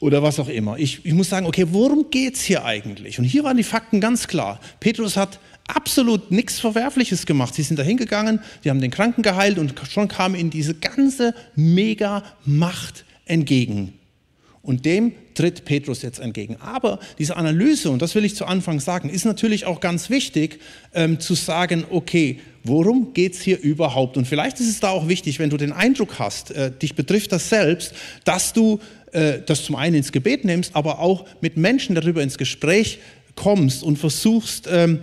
oder 0.00 0.20
was 0.20 0.40
auch 0.40 0.48
immer. 0.48 0.76
Ich, 0.78 1.04
ich 1.04 1.12
muss 1.12 1.28
sagen, 1.28 1.46
okay, 1.46 1.66
worum 1.70 2.10
geht 2.10 2.34
es 2.34 2.42
hier 2.42 2.64
eigentlich? 2.64 3.20
Und 3.20 3.24
hier 3.24 3.44
waren 3.44 3.56
die 3.56 3.62
Fakten 3.62 4.00
ganz 4.00 4.26
klar. 4.26 4.60
Petrus 4.80 5.16
hat 5.16 5.38
absolut 5.68 6.32
nichts 6.32 6.58
Verwerfliches 6.58 7.24
gemacht. 7.24 7.54
Sie 7.54 7.62
sind 7.62 7.78
da 7.78 7.84
hingegangen, 7.84 8.40
sie 8.64 8.70
haben 8.70 8.80
den 8.80 8.90
Kranken 8.90 9.22
geheilt 9.22 9.58
und 9.58 9.74
schon 9.88 10.08
kam 10.08 10.34
ihnen 10.34 10.50
diese 10.50 10.74
ganze 10.74 11.34
mega 11.54 12.24
Macht 12.44 13.04
entgegen. 13.26 13.97
Und 14.68 14.84
dem 14.84 15.12
tritt 15.32 15.64
Petrus 15.64 16.02
jetzt 16.02 16.20
entgegen. 16.20 16.56
Aber 16.60 17.00
diese 17.18 17.36
Analyse, 17.36 17.90
und 17.90 18.02
das 18.02 18.14
will 18.14 18.26
ich 18.26 18.36
zu 18.36 18.44
Anfang 18.44 18.80
sagen, 18.80 19.08
ist 19.08 19.24
natürlich 19.24 19.64
auch 19.64 19.80
ganz 19.80 20.10
wichtig 20.10 20.60
ähm, 20.92 21.20
zu 21.20 21.32
sagen, 21.32 21.86
okay, 21.88 22.40
worum 22.64 23.14
geht 23.14 23.32
es 23.32 23.40
hier 23.40 23.58
überhaupt? 23.58 24.18
Und 24.18 24.26
vielleicht 24.26 24.60
ist 24.60 24.68
es 24.68 24.78
da 24.78 24.90
auch 24.90 25.08
wichtig, 25.08 25.38
wenn 25.38 25.48
du 25.48 25.56
den 25.56 25.72
Eindruck 25.72 26.18
hast, 26.18 26.50
äh, 26.50 26.70
dich 26.70 26.94
betrifft 26.94 27.32
das 27.32 27.48
selbst, 27.48 27.94
dass 28.24 28.52
du 28.52 28.78
äh, 29.12 29.38
das 29.46 29.64
zum 29.64 29.74
einen 29.74 29.96
ins 29.96 30.12
Gebet 30.12 30.44
nimmst, 30.44 30.76
aber 30.76 30.98
auch 30.98 31.24
mit 31.40 31.56
Menschen 31.56 31.94
darüber 31.94 32.22
ins 32.22 32.36
Gespräch 32.36 32.98
kommst 33.36 33.82
und 33.82 33.98
versuchst 33.98 34.68
ähm, 34.70 34.98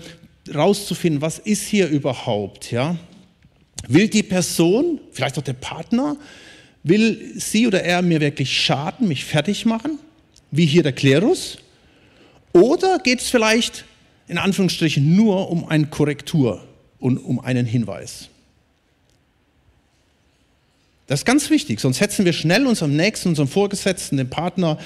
rauszufinden, 0.54 1.24
was 1.24 1.40
ist 1.40 1.64
hier 1.64 1.88
überhaupt, 1.88 2.72
ja? 2.72 2.98
Will 3.88 4.10
die 4.10 4.22
Person, 4.22 5.00
vielleicht 5.12 5.40
auch 5.40 5.44
der 5.44 5.54
Partner, 5.54 6.18
Will 6.88 7.34
sie 7.36 7.66
oder 7.66 7.84
er 7.84 8.04
mir 8.04 8.22
wirklich 8.22 8.62
schaden, 8.62 9.08
mich 9.08 9.26
fertig 9.26 9.66
machen, 9.66 9.98
wie 10.52 10.68
hier 10.68 10.84
der 10.84 10.94
Klerus? 10.94 11.58
Oder 12.54 13.00
geht 13.00 13.22
es 13.22 13.30
vielleicht 13.30 13.86
in 14.28 14.38
Anführungsstrichen 14.38 15.16
nur 15.16 15.50
um 15.50 15.68
eine 15.68 15.88
Korrektur 15.88 16.64
und 17.00 17.18
um 17.18 17.40
einen 17.40 17.66
Hinweis? 17.66 18.30
Das 21.08 21.22
ist 21.22 21.26
ganz 21.26 21.50
wichtig, 21.50 21.80
sonst 21.80 21.98
setzen 21.98 22.24
wir 22.24 22.34
schnell 22.34 22.68
unserem 22.68 22.96
Nächsten, 22.96 23.30
unserem 23.30 23.48
Vorgesetzten, 23.48 24.18
dem 24.18 24.30
Partner 24.30 24.78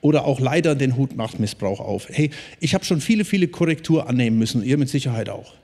oder 0.00 0.26
auch 0.26 0.38
leider 0.38 0.76
den 0.76 0.96
Hut 0.96 1.16
Machtmissbrauch 1.16 1.80
auf. 1.80 2.08
Hey, 2.08 2.30
ich 2.60 2.72
habe 2.74 2.84
schon 2.84 3.00
viele, 3.00 3.24
viele 3.24 3.48
Korrektur 3.48 4.08
annehmen 4.08 4.38
müssen, 4.38 4.64
ihr 4.64 4.78
mit 4.78 4.90
Sicherheit 4.90 5.28
auch. 5.28 5.54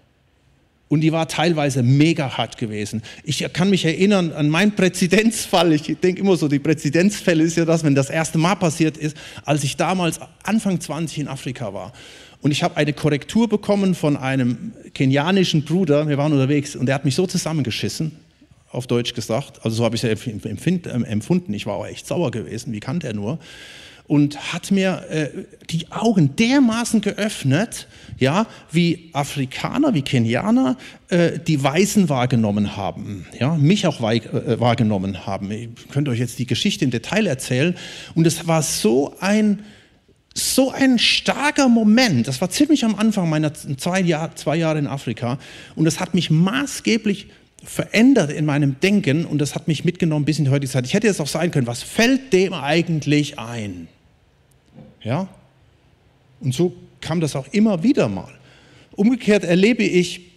Und 0.95 1.01
die 1.01 1.11
war 1.11 1.27
teilweise 1.27 1.83
mega 1.83 2.39
hart 2.39 2.57
gewesen. 2.57 3.03
Ich 3.25 3.45
kann 3.53 3.69
mich 3.69 3.85
erinnern 3.85 4.31
an 4.31 4.49
meinen 4.49 4.77
Präzedenzfall. 4.77 5.73
Ich 5.73 5.83
denke 6.01 6.21
immer 6.21 6.37
so, 6.37 6.47
die 6.47 6.61
Präzedenzfälle 6.61 7.43
ist 7.43 7.57
ja 7.57 7.65
das, 7.65 7.83
wenn 7.83 7.97
das 7.97 8.11
erste 8.11 8.39
Mal 8.39 8.55
passiert 8.55 8.97
ist, 8.97 9.17
als 9.45 9.65
ich 9.65 9.77
damals 9.77 10.21
Anfang 10.45 10.81
20 10.81 11.19
in 11.19 11.27
Afrika 11.27 11.75
war. 11.75 11.93
Und 12.43 12.53
ich 12.53 12.63
habe 12.63 12.77
eine 12.77 12.93
Korrektur 12.93 13.49
bekommen 13.49 13.97
von 13.97 14.17
einem 14.17 14.73
kenianischen 14.95 15.65
Bruder. 15.65 16.09
Wir 16.09 16.17
waren 16.17 16.31
unterwegs 16.31 16.77
und 16.77 16.87
der 16.87 16.95
hat 16.95 17.05
mich 17.05 17.17
so 17.17 17.27
zusammengeschissen, 17.27 18.13
auf 18.71 18.87
Deutsch 18.87 19.15
gesagt. 19.15 19.65
Also 19.65 19.79
so 19.79 19.85
habe 19.85 19.97
ich 19.97 20.05
es 20.05 20.29
empfunden. 20.29 21.55
Ich 21.55 21.67
war 21.67 21.75
auch 21.75 21.87
echt 21.87 22.07
sauer 22.07 22.31
gewesen. 22.31 22.73
Wie 22.73 22.79
kannte 22.79 23.09
er 23.09 23.15
nur? 23.15 23.41
Und 24.07 24.53
hat 24.53 24.71
mir 24.71 25.05
äh, 25.09 25.29
die 25.71 25.91
Augen 25.91 26.37
dermaßen 26.37 27.01
geöffnet, 27.01 27.89
ja, 28.19 28.47
wie 28.71 29.11
Afrikaner, 29.13 29.95
wie 29.95 30.03
Kenianer 30.03 30.77
äh, 31.09 31.39
die 31.39 31.63
Weißen 31.63 32.09
wahrgenommen 32.09 32.77
haben, 32.77 33.27
ja, 33.39 33.55
mich 33.57 33.87
auch 33.87 34.01
äh, 34.01 34.61
wahrgenommen 34.61 35.27
haben. 35.27 35.51
Ich 35.51 35.69
könnte 35.91 36.11
euch 36.11 36.19
jetzt 36.19 36.39
die 36.39 36.47
Geschichte 36.47 36.85
im 36.85 36.91
Detail 36.91 37.27
erzählen. 37.27 37.75
Und 38.15 38.27
es 38.27 38.47
war 38.47 38.63
so 38.63 39.15
ein 39.21 39.63
so 40.37 40.73
ein 40.73 40.99
starker 40.99 41.69
Moment. 41.69 42.27
Das 42.27 42.41
war 42.41 42.51
ziemlich 42.51 42.85
am 42.85 42.97
Anfang 42.97 43.31
meiner 43.31 43.55
zwei, 43.55 44.01
Jahr, 44.01 44.35
zwei 44.35 44.57
Jahre 44.57 44.81
in 44.81 44.89
Afrika. 44.89 45.39
Und 45.77 45.85
das 45.85 46.01
hat 46.01 46.13
mich 46.13 46.29
maßgeblich 46.29 47.29
verändert 47.63 48.33
in 48.33 48.45
meinem 48.45 48.79
Denken 48.81 49.25
und 49.25 49.39
das 49.39 49.55
hat 49.55 49.69
mich 49.69 49.85
mitgenommen 49.85 50.25
bis 50.25 50.39
in 50.39 50.45
die 50.45 50.51
heutige 50.51 50.71
Zeit. 50.71 50.87
Ich 50.87 50.93
hätte 50.93 51.07
jetzt 51.07 51.21
auch 51.21 51.29
sein 51.29 51.51
können, 51.51 51.67
was 51.67 51.83
fällt 51.83 52.33
dem 52.33 52.53
eigentlich 52.53 53.39
ein? 53.39 53.89
Ja? 55.05 55.29
Und 56.41 56.55
so 56.55 56.75
kam 57.01 57.21
das 57.21 57.37
auch 57.37 57.47
immer 57.53 57.83
wieder 57.83 58.09
mal. 58.09 58.33
Umgekehrt 58.93 59.45
erlebe 59.45 59.83
ich 59.83 60.33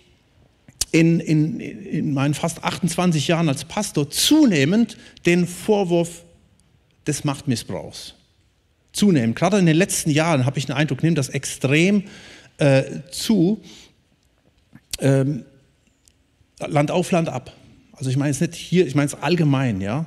in, 0.91 1.19
in, 1.19 1.59
in 1.59 2.13
meinen 2.13 2.33
fast 2.33 2.63
28 2.63 3.27
Jahren 3.27 3.49
als 3.49 3.65
Pastor 3.65 4.09
zunehmend 4.09 4.97
den 5.25 5.47
Vorwurf 5.47 6.23
des 7.05 7.23
Machtmissbrauchs. 7.23 8.15
Zunehmend. 8.93 9.35
Gerade 9.35 9.59
in 9.59 9.65
den 9.65 9.75
letzten 9.75 10.09
Jahren 10.09 10.45
habe 10.45 10.57
ich 10.59 10.65
den 10.65 10.75
Eindruck, 10.75 11.03
nimmt 11.03 11.17
das 11.17 11.29
extrem 11.29 12.03
äh, 12.57 12.83
zu. 13.11 13.61
Ähm, 14.99 15.45
Land 16.59 16.89
auf, 16.89 17.11
Land 17.11 17.29
ab. 17.29 17.53
Also 17.93 18.09
ich 18.09 18.17
meine 18.17 18.31
es 18.31 18.41
nicht 18.41 18.55
hier, 18.55 18.87
ich 18.87 18.95
meine 18.95 19.07
es 19.07 19.15
allgemein, 19.15 19.81
ja. 19.81 20.05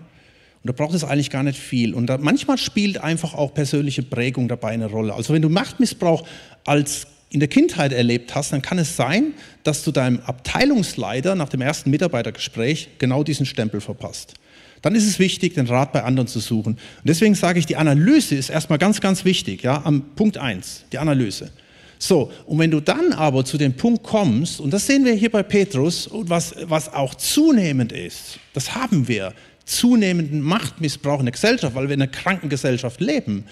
Und 0.63 0.69
da 0.69 0.73
braucht 0.73 0.95
es 0.95 1.05
eigentlich 1.05 1.31
gar 1.31 1.43
nicht 1.43 1.59
viel. 1.59 1.95
Und 1.95 2.07
da, 2.07 2.19
manchmal 2.19 2.59
spielt 2.59 2.99
einfach 2.99 3.35
auch 3.35 3.55
persönliche 3.55 4.03
Prägung 4.03 4.49
dabei 4.49 4.71
eine 4.71 4.87
Rolle. 4.87 5.15
Also 5.15 5.33
wenn 5.33 5.43
du 5.43 5.49
Machtmissbrauch 5.49 6.27
als 6.65 7.07
in 7.31 7.41
der 7.41 7.49
Kindheit 7.49 7.93
erlebt 7.93 8.35
hast, 8.35 8.53
dann 8.53 8.61
kann 8.61 8.79
es 8.79 8.97
sein, 8.97 9.35
dass 9.63 9.85
du 9.85 9.93
deinem 9.93 10.21
Abteilungsleiter 10.21 11.35
nach 11.35 11.49
dem 11.49 11.61
ersten 11.61 11.91
Mitarbeitergespräch 11.91 12.91
genau 12.99 13.23
diesen 13.23 13.47
Stempel 13.47 13.81
verpasst. 13.81 14.35
Dann 14.83 14.95
ist 14.95 15.07
es 15.07 15.19
wichtig, 15.19 15.55
den 15.55 15.67
Rat 15.67 15.93
bei 15.93 16.03
anderen 16.03 16.27
zu 16.27 16.41
suchen. 16.41 16.75
Und 16.75 17.05
deswegen 17.05 17.35
sage 17.35 17.59
ich, 17.59 17.67
die 17.67 17.77
Analyse 17.77 18.35
ist 18.35 18.51
erstmal 18.51 18.79
ganz, 18.79 19.01
ganz 19.01 19.25
wichtig. 19.25 19.63
Ja, 19.63 19.83
am 19.85 20.03
Punkt 20.17 20.39
1, 20.39 20.87
die 20.93 20.99
Analyse. 20.99 21.51
So, 21.99 22.33
und 22.47 22.59
wenn 22.59 22.71
du 22.71 22.81
dann 22.81 23.13
aber 23.13 23.45
zu 23.45 23.59
dem 23.59 23.75
Punkt 23.75 24.03
kommst, 24.03 24.59
und 24.59 24.73
das 24.73 24.87
sehen 24.87 25.05
wir 25.05 25.13
hier 25.13 25.31
bei 25.31 25.43
Petrus, 25.43 26.09
was, 26.11 26.55
was 26.63 26.91
auch 26.93 27.15
zunehmend 27.15 27.93
ist, 27.93 28.39
das 28.55 28.75
haben 28.75 29.07
wir, 29.07 29.35
zunehmenden 29.71 30.41
Machtmissbrauch 30.41 31.21
in 31.21 31.27
der 31.27 31.33
Gesellschaft, 31.33 31.75
weil 31.75 31.89
wir 31.89 31.95
in 31.95 32.03
einer 32.03 32.11
kranken 32.11 32.49
Gesellschaft 32.49 33.01
leben. 33.01 33.45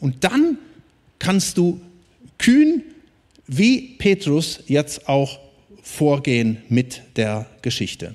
Und 0.00 0.22
dann 0.22 0.58
kannst 1.18 1.58
du 1.58 1.80
kühn 2.38 2.82
wie 3.46 3.96
Petrus 3.98 4.60
jetzt 4.66 5.08
auch 5.08 5.38
vorgehen 5.82 6.58
mit 6.68 7.02
der 7.16 7.46
Geschichte. 7.60 8.14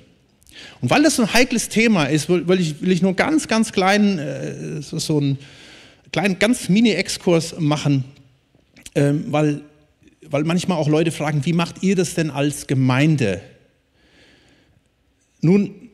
Und 0.80 0.90
weil 0.90 1.02
das 1.02 1.16
so 1.16 1.22
ein 1.22 1.32
heikles 1.32 1.68
Thema 1.68 2.06
ist, 2.06 2.28
will 2.28 2.60
ich, 2.60 2.80
will 2.80 2.92
ich 2.92 3.02
nur 3.02 3.14
ganz, 3.14 3.46
ganz 3.46 3.72
kleinen, 3.72 4.18
äh, 4.18 4.82
so, 4.82 5.18
einen 5.18 5.38
kleinen, 6.12 6.38
ganz 6.38 6.68
Mini-Exkurs 6.68 7.56
machen, 7.58 8.04
ähm, 8.94 9.24
weil, 9.28 9.60
weil 10.28 10.44
manchmal 10.44 10.78
auch 10.78 10.88
Leute 10.88 11.12
fragen, 11.12 11.44
wie 11.44 11.52
macht 11.52 11.82
ihr 11.82 11.94
das 11.94 12.14
denn 12.14 12.30
als 12.30 12.66
Gemeinde? 12.66 13.40
Nun, 15.40 15.89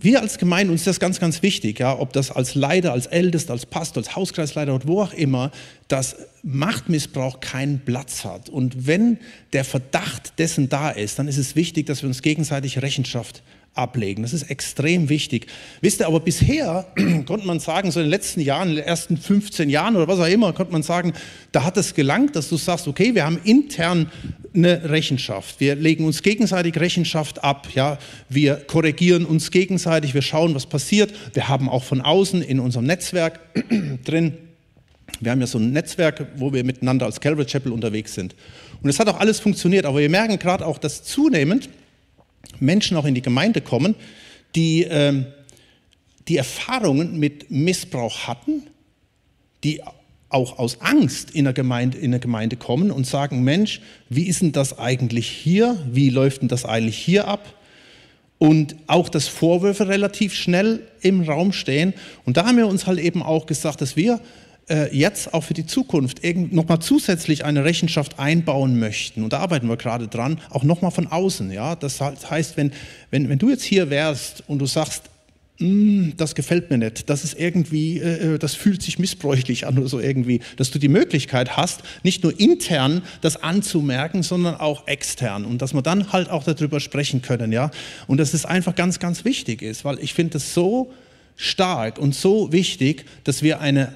wir 0.00 0.20
als 0.20 0.38
Gemeinde, 0.38 0.72
uns 0.72 0.82
ist 0.82 0.86
das 0.86 1.00
ganz, 1.00 1.20
ganz 1.20 1.42
wichtig, 1.42 1.78
ja, 1.78 1.98
ob 1.98 2.12
das 2.12 2.30
als 2.30 2.54
Leiter, 2.54 2.92
als 2.92 3.06
Ältester, 3.06 3.52
als 3.52 3.66
Pastor, 3.66 4.02
als 4.02 4.14
Hauskreisleiter 4.14 4.74
oder 4.74 4.86
wo 4.86 5.02
auch 5.02 5.12
immer, 5.12 5.50
dass 5.88 6.16
Machtmissbrauch 6.42 7.40
keinen 7.40 7.80
Platz 7.80 8.24
hat. 8.24 8.48
Und 8.48 8.86
wenn 8.86 9.18
der 9.52 9.64
Verdacht 9.64 10.38
dessen 10.38 10.68
da 10.68 10.90
ist, 10.90 11.18
dann 11.18 11.28
ist 11.28 11.38
es 11.38 11.56
wichtig, 11.56 11.86
dass 11.86 12.02
wir 12.02 12.08
uns 12.08 12.22
gegenseitig 12.22 12.82
Rechenschaft 12.82 13.42
ablegen. 13.74 14.22
Das 14.22 14.32
ist 14.32 14.50
extrem 14.50 15.08
wichtig. 15.08 15.46
Wisst 15.80 16.00
ihr, 16.00 16.06
aber 16.06 16.20
bisher 16.20 16.86
konnte 17.26 17.46
man 17.46 17.60
sagen, 17.60 17.90
so 17.90 18.00
in 18.00 18.06
den 18.06 18.10
letzten 18.10 18.40
Jahren, 18.40 18.70
in 18.70 18.76
den 18.76 18.84
ersten 18.84 19.16
15 19.16 19.70
Jahren 19.70 19.96
oder 19.96 20.08
was 20.08 20.18
auch 20.18 20.26
immer, 20.26 20.52
konnte 20.52 20.72
man 20.72 20.82
sagen, 20.82 21.12
da 21.52 21.64
hat 21.64 21.76
es 21.76 21.94
gelangt, 21.94 22.36
dass 22.36 22.48
du 22.48 22.56
sagst, 22.56 22.88
okay, 22.88 23.14
wir 23.14 23.24
haben 23.24 23.38
intern 23.44 24.10
eine 24.54 24.90
Rechenschaft. 24.90 25.60
Wir 25.60 25.74
legen 25.74 26.04
uns 26.04 26.22
gegenseitig 26.22 26.78
Rechenschaft 26.78 27.44
ab. 27.44 27.68
Ja? 27.74 27.98
Wir 28.28 28.56
korrigieren 28.56 29.24
uns 29.24 29.50
gegenseitig, 29.50 30.14
wir 30.14 30.22
schauen, 30.22 30.54
was 30.54 30.66
passiert. 30.66 31.12
Wir 31.34 31.48
haben 31.48 31.68
auch 31.68 31.84
von 31.84 32.00
außen 32.00 32.42
in 32.42 32.60
unserem 32.60 32.86
Netzwerk 32.86 33.40
drin, 34.04 34.38
wir 35.20 35.32
haben 35.32 35.40
ja 35.40 35.46
so 35.46 35.58
ein 35.58 35.72
Netzwerk, 35.72 36.26
wo 36.36 36.52
wir 36.52 36.64
miteinander 36.64 37.06
als 37.06 37.20
Calvary 37.20 37.46
Chapel 37.46 37.72
unterwegs 37.72 38.14
sind. 38.14 38.36
Und 38.82 38.90
es 38.90 39.00
hat 39.00 39.08
auch 39.08 39.18
alles 39.18 39.40
funktioniert, 39.40 39.86
aber 39.86 39.98
wir 39.98 40.10
merken 40.10 40.38
gerade 40.38 40.64
auch, 40.66 40.78
dass 40.78 41.02
zunehmend 41.02 41.68
Menschen 42.60 42.96
auch 42.96 43.04
in 43.04 43.14
die 43.14 43.22
Gemeinde 43.22 43.60
kommen, 43.60 43.94
die 44.54 44.82
ähm, 44.82 45.26
die 46.28 46.36
Erfahrungen 46.36 47.18
mit 47.18 47.50
Missbrauch 47.50 48.26
hatten, 48.26 48.64
die 49.64 49.82
auch 50.30 50.58
aus 50.58 50.80
Angst 50.80 51.30
in 51.30 51.44
der, 51.44 51.54
Gemeinde, 51.54 51.98
in 51.98 52.10
der 52.10 52.20
Gemeinde 52.20 52.56
kommen 52.56 52.90
und 52.90 53.06
sagen, 53.06 53.42
Mensch, 53.42 53.80
wie 54.08 54.24
ist 54.24 54.42
denn 54.42 54.52
das 54.52 54.78
eigentlich 54.78 55.28
hier? 55.28 55.78
Wie 55.90 56.10
läuft 56.10 56.42
denn 56.42 56.48
das 56.48 56.64
eigentlich 56.64 56.98
hier 56.98 57.28
ab? 57.28 57.54
Und 58.38 58.76
auch, 58.86 59.08
dass 59.08 59.26
Vorwürfe 59.26 59.88
relativ 59.88 60.34
schnell 60.34 60.80
im 61.00 61.22
Raum 61.22 61.52
stehen. 61.52 61.94
Und 62.24 62.36
da 62.36 62.46
haben 62.46 62.56
wir 62.56 62.68
uns 62.68 62.86
halt 62.86 62.98
eben 62.98 63.22
auch 63.22 63.46
gesagt, 63.46 63.80
dass 63.80 63.96
wir 63.96 64.20
äh, 64.68 64.94
jetzt 64.96 65.34
auch 65.34 65.42
für 65.42 65.54
die 65.54 65.66
Zukunft 65.66 66.20
nochmal 66.52 66.78
zusätzlich 66.78 67.44
eine 67.44 67.64
Rechenschaft 67.64 68.18
einbauen 68.18 68.78
möchten. 68.78 69.24
Und 69.24 69.32
da 69.32 69.38
arbeiten 69.38 69.68
wir 69.68 69.76
gerade 69.76 70.08
dran, 70.08 70.40
auch 70.50 70.62
nochmal 70.62 70.90
von 70.90 71.06
außen. 71.06 71.50
Ja? 71.50 71.74
Das 71.74 72.00
heißt, 72.00 72.56
wenn, 72.56 72.72
wenn, 73.10 73.28
wenn 73.28 73.38
du 73.38 73.48
jetzt 73.48 73.64
hier 73.64 73.90
wärst 73.90 74.44
und 74.46 74.58
du 74.58 74.66
sagst, 74.66 75.04
das 75.60 76.36
gefällt 76.36 76.70
mir 76.70 76.78
nicht, 76.78 77.10
das 77.10 77.24
ist 77.24 77.38
irgendwie, 77.38 77.98
äh, 77.98 78.34
äh, 78.34 78.38
das 78.38 78.54
fühlt 78.54 78.80
sich 78.80 79.00
missbräuchlich 79.00 79.66
an 79.66 79.76
oder 79.76 79.88
so 79.88 79.98
irgendwie, 79.98 80.40
dass 80.56 80.70
du 80.70 80.78
die 80.78 80.88
Möglichkeit 80.88 81.56
hast, 81.56 81.82
nicht 82.04 82.22
nur 82.22 82.38
intern 82.38 83.02
das 83.22 83.42
anzumerken, 83.42 84.22
sondern 84.22 84.54
auch 84.54 84.86
extern 84.86 85.44
und 85.44 85.60
dass 85.60 85.74
wir 85.74 85.82
dann 85.82 86.12
halt 86.12 86.30
auch 86.30 86.44
darüber 86.44 86.78
sprechen 86.78 87.22
können, 87.22 87.50
ja. 87.50 87.72
Und 88.06 88.18
dass 88.18 88.34
es 88.34 88.46
einfach 88.46 88.76
ganz, 88.76 89.00
ganz 89.00 89.24
wichtig 89.24 89.62
ist, 89.62 89.84
weil 89.84 89.98
ich 89.98 90.14
finde 90.14 90.38
es 90.38 90.54
so 90.54 90.92
stark 91.34 91.98
und 91.98 92.14
so 92.14 92.52
wichtig, 92.52 93.04
dass 93.24 93.42
wir 93.42 93.60
eine 93.60 93.92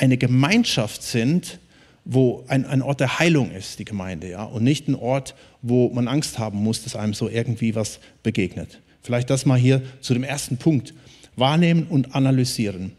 eine 0.00 0.16
Gemeinschaft 0.16 1.02
sind, 1.02 1.58
wo 2.04 2.44
ein, 2.48 2.64
ein 2.64 2.80
Ort 2.80 3.00
der 3.00 3.18
Heilung 3.18 3.50
ist, 3.50 3.78
die 3.78 3.84
Gemeinde, 3.84 4.30
ja, 4.30 4.44
und 4.44 4.64
nicht 4.64 4.88
ein 4.88 4.94
Ort, 4.94 5.34
wo 5.60 5.90
man 5.90 6.08
Angst 6.08 6.38
haben 6.38 6.58
muss, 6.62 6.82
dass 6.82 6.96
einem 6.96 7.12
so 7.12 7.28
irgendwie 7.28 7.74
was 7.74 8.00
begegnet. 8.22 8.80
Vielleicht 9.02 9.30
das 9.30 9.46
mal 9.46 9.58
hier 9.58 9.82
zu 10.00 10.14
dem 10.14 10.24
ersten 10.24 10.56
Punkt. 10.56 10.94
Wahrnehmen 11.36 11.86
und 11.88 12.14
analysieren. 12.14 12.92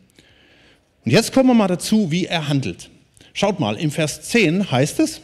Und 1.05 1.11
jetzt 1.11 1.33
kommen 1.33 1.49
wir 1.49 1.53
mal 1.53 1.67
dazu, 1.67 2.11
wie 2.11 2.25
er 2.25 2.47
handelt. 2.47 2.89
Schaut 3.33 3.59
mal, 3.59 3.77
im 3.77 3.91
Vers 3.91 4.21
10 4.23 4.71
heißt 4.71 4.99
es, 4.99 5.21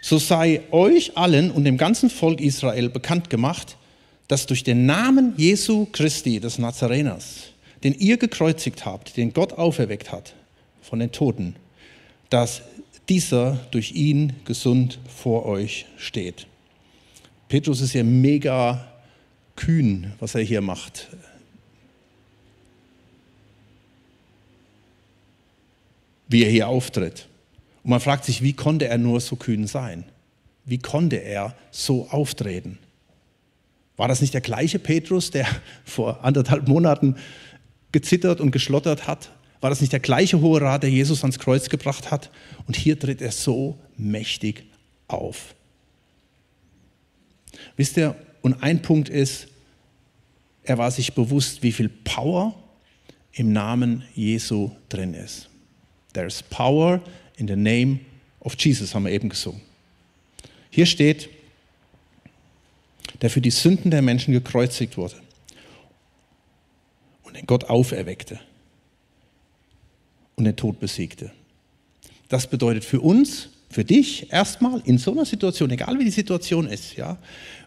so 0.00 0.18
sei 0.18 0.62
euch 0.72 1.16
allen 1.16 1.50
und 1.50 1.64
dem 1.64 1.76
ganzen 1.76 2.10
Volk 2.10 2.40
Israel 2.40 2.88
bekannt 2.88 3.30
gemacht, 3.30 3.76
dass 4.28 4.46
durch 4.46 4.64
den 4.64 4.86
Namen 4.86 5.34
Jesu 5.36 5.86
Christi 5.92 6.40
des 6.40 6.58
Nazareners, 6.58 7.52
den 7.84 7.94
ihr 7.94 8.16
gekreuzigt 8.16 8.84
habt, 8.84 9.16
den 9.16 9.32
Gott 9.32 9.52
auferweckt 9.52 10.10
hat 10.10 10.34
von 10.82 10.98
den 10.98 11.12
Toten, 11.12 11.54
dass 12.30 12.62
dieser 13.08 13.60
durch 13.70 13.92
ihn 13.92 14.32
gesund 14.44 14.98
vor 15.06 15.46
euch 15.46 15.86
steht. 15.96 16.46
Petrus 17.52 17.82
ist 17.82 17.92
ja 17.92 18.02
mega 18.02 18.82
kühn, 19.56 20.14
was 20.20 20.34
er 20.34 20.40
hier 20.40 20.62
macht. 20.62 21.08
Wie 26.28 26.44
er 26.44 26.50
hier 26.50 26.68
auftritt. 26.68 27.28
Und 27.84 27.90
man 27.90 28.00
fragt 28.00 28.24
sich, 28.24 28.40
wie 28.40 28.54
konnte 28.54 28.88
er 28.88 28.96
nur 28.96 29.20
so 29.20 29.36
kühn 29.36 29.66
sein? 29.66 30.04
Wie 30.64 30.78
konnte 30.78 31.16
er 31.16 31.54
so 31.70 32.08
auftreten? 32.08 32.78
War 33.98 34.08
das 34.08 34.22
nicht 34.22 34.32
der 34.32 34.40
gleiche 34.40 34.78
Petrus, 34.78 35.30
der 35.30 35.46
vor 35.84 36.24
anderthalb 36.24 36.68
Monaten 36.68 37.16
gezittert 37.92 38.40
und 38.40 38.52
geschlottert 38.52 39.06
hat? 39.06 39.30
War 39.60 39.68
das 39.68 39.82
nicht 39.82 39.92
der 39.92 40.00
gleiche 40.00 40.40
Hohe 40.40 40.62
Rat, 40.62 40.84
der 40.84 40.90
Jesus 40.90 41.20
ans 41.20 41.38
Kreuz 41.38 41.68
gebracht 41.68 42.10
hat? 42.10 42.30
Und 42.66 42.76
hier 42.76 42.98
tritt 42.98 43.20
er 43.20 43.30
so 43.30 43.78
mächtig 43.98 44.64
auf. 45.06 45.54
Wisst 47.76 47.96
ihr, 47.96 48.16
und 48.42 48.62
ein 48.62 48.82
Punkt 48.82 49.08
ist, 49.08 49.48
er 50.64 50.78
war 50.78 50.90
sich 50.90 51.14
bewusst, 51.14 51.62
wie 51.62 51.72
viel 51.72 51.88
Power 51.88 52.54
im 53.32 53.52
Namen 53.52 54.04
Jesu 54.14 54.70
drin 54.88 55.14
ist. 55.14 55.48
There 56.12 56.26
is 56.26 56.42
power 56.42 57.00
in 57.36 57.48
the 57.48 57.56
name 57.56 58.00
of 58.40 58.54
Jesus, 58.58 58.94
haben 58.94 59.04
wir 59.04 59.12
eben 59.12 59.28
gesungen. 59.28 59.60
Hier 60.70 60.86
steht, 60.86 61.28
der 63.20 63.30
für 63.30 63.40
die 63.40 63.50
Sünden 63.50 63.90
der 63.90 64.02
Menschen 64.02 64.32
gekreuzigt 64.32 64.96
wurde 64.96 65.16
und 67.22 67.36
den 67.36 67.46
Gott 67.46 67.64
auferweckte 67.64 68.40
und 70.36 70.44
den 70.44 70.56
Tod 70.56 70.80
besiegte. 70.80 71.32
Das 72.28 72.46
bedeutet 72.46 72.84
für 72.84 73.00
uns, 73.00 73.50
für 73.72 73.84
dich 73.84 74.32
erstmal 74.32 74.82
in 74.84 74.98
so 74.98 75.12
einer 75.12 75.24
Situation, 75.24 75.70
egal 75.70 75.98
wie 75.98 76.04
die 76.04 76.10
Situation 76.10 76.66
ist, 76.66 76.96
ja, 76.96 77.18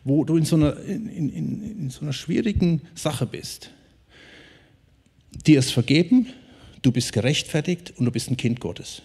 wo 0.03 0.23
du 0.23 0.37
in 0.37 0.45
so 0.45 0.55
einer, 0.55 0.77
in, 0.81 1.09
in, 1.09 1.79
in 1.81 1.89
so 1.89 2.01
einer 2.01 2.13
schwierigen 2.13 2.81
Sache 2.93 3.25
bist, 3.25 3.71
dir 5.45 5.59
ist 5.59 5.71
vergeben, 5.71 6.27
du 6.81 6.91
bist 6.91 7.11
gerechtfertigt 7.11 7.93
und 7.97 8.05
du 8.05 8.11
bist 8.11 8.29
ein 8.29 8.37
Kind 8.37 8.59
Gottes. 8.59 9.01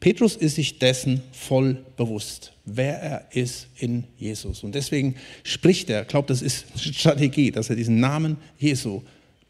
Petrus 0.00 0.36
ist 0.36 0.56
sich 0.56 0.78
dessen 0.78 1.22
voll 1.32 1.84
bewusst, 1.96 2.52
wer 2.64 3.00
er 3.00 3.28
ist 3.32 3.68
in 3.76 4.04
Jesus. 4.18 4.64
Und 4.64 4.74
deswegen 4.74 5.14
spricht 5.44 5.88
er, 5.88 6.04
glaubt, 6.04 6.30
das 6.30 6.42
ist 6.42 6.66
Strategie, 6.78 7.50
dass 7.50 7.70
er 7.70 7.76
diesen 7.76 8.00
Namen 8.00 8.36
Jesu 8.58 9.02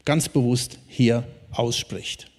ganz 0.05 0.29
bewusst 0.29 0.79
hier 0.87 1.27
ausspricht. 1.51 2.31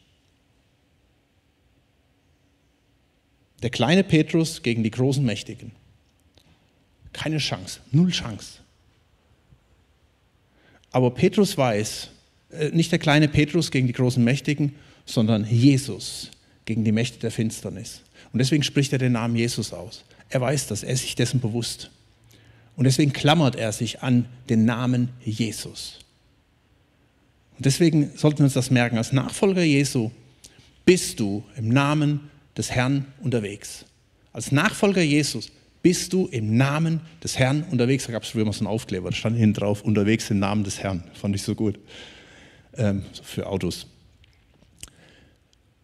Der 3.61 3.69
kleine 3.69 4.03
Petrus 4.03 4.61
gegen 4.61 4.83
die 4.83 4.91
großen 4.91 5.23
Mächtigen. 5.23 5.71
Keine 7.13 7.37
Chance, 7.37 7.79
null 7.91 8.11
Chance. 8.11 8.59
Aber 10.91 11.11
Petrus 11.11 11.57
weiß, 11.57 12.09
äh, 12.51 12.69
nicht 12.69 12.91
der 12.91 12.99
kleine 12.99 13.27
Petrus 13.27 13.71
gegen 13.71 13.87
die 13.87 13.93
großen 13.93 14.23
Mächtigen, 14.23 14.75
sondern 15.05 15.45
Jesus 15.45 16.31
gegen 16.65 16.83
die 16.83 16.91
Mächte 16.91 17.19
der 17.19 17.31
Finsternis. 17.31 18.01
Und 18.33 18.39
deswegen 18.39 18.63
spricht 18.63 18.91
er 18.91 18.99
den 18.99 19.13
Namen 19.13 19.35
Jesus 19.35 19.71
aus. 19.71 20.03
Er 20.29 20.41
weiß 20.41 20.67
das, 20.67 20.83
er 20.83 20.93
ist 20.93 21.01
sich 21.01 21.15
dessen 21.15 21.39
bewusst. 21.39 21.91
Und 22.75 22.85
deswegen 22.85 23.13
klammert 23.13 23.55
er 23.55 23.71
sich 23.71 24.01
an 24.01 24.25
den 24.49 24.65
Namen 24.65 25.09
Jesus. 25.23 25.99
Und 27.57 27.65
deswegen 27.65 28.11
sollten 28.17 28.39
wir 28.39 28.45
uns 28.45 28.53
das 28.53 28.71
merken. 28.71 28.97
Als 28.97 29.13
Nachfolger 29.13 29.63
Jesu 29.63 30.11
bist 30.83 31.19
du 31.19 31.43
im 31.55 31.69
Namen 31.69 32.29
des 32.57 32.71
Herrn 32.71 33.05
unterwegs. 33.21 33.85
Als 34.33 34.51
Nachfolger 34.51 35.01
Jesus 35.01 35.51
bist 35.81 36.13
du 36.13 36.27
im 36.27 36.57
Namen 36.57 37.01
des 37.23 37.37
Herrn 37.37 37.63
unterwegs. 37.69 38.05
Da 38.05 38.11
gab 38.11 38.23
es 38.23 38.29
früher 38.29 38.45
mal 38.45 38.53
so 38.53 38.61
einen 38.61 38.67
Aufkleber, 38.67 39.09
da 39.11 39.15
stand 39.15 39.37
hinten 39.37 39.53
drauf, 39.53 39.83
unterwegs 39.83 40.29
im 40.31 40.39
Namen 40.39 40.63
des 40.63 40.79
Herrn. 40.79 41.03
Fand 41.13 41.35
ich 41.35 41.43
so 41.43 41.53
gut. 41.55 41.79
Ähm, 42.77 43.03
für 43.23 43.47
Autos. 43.47 43.87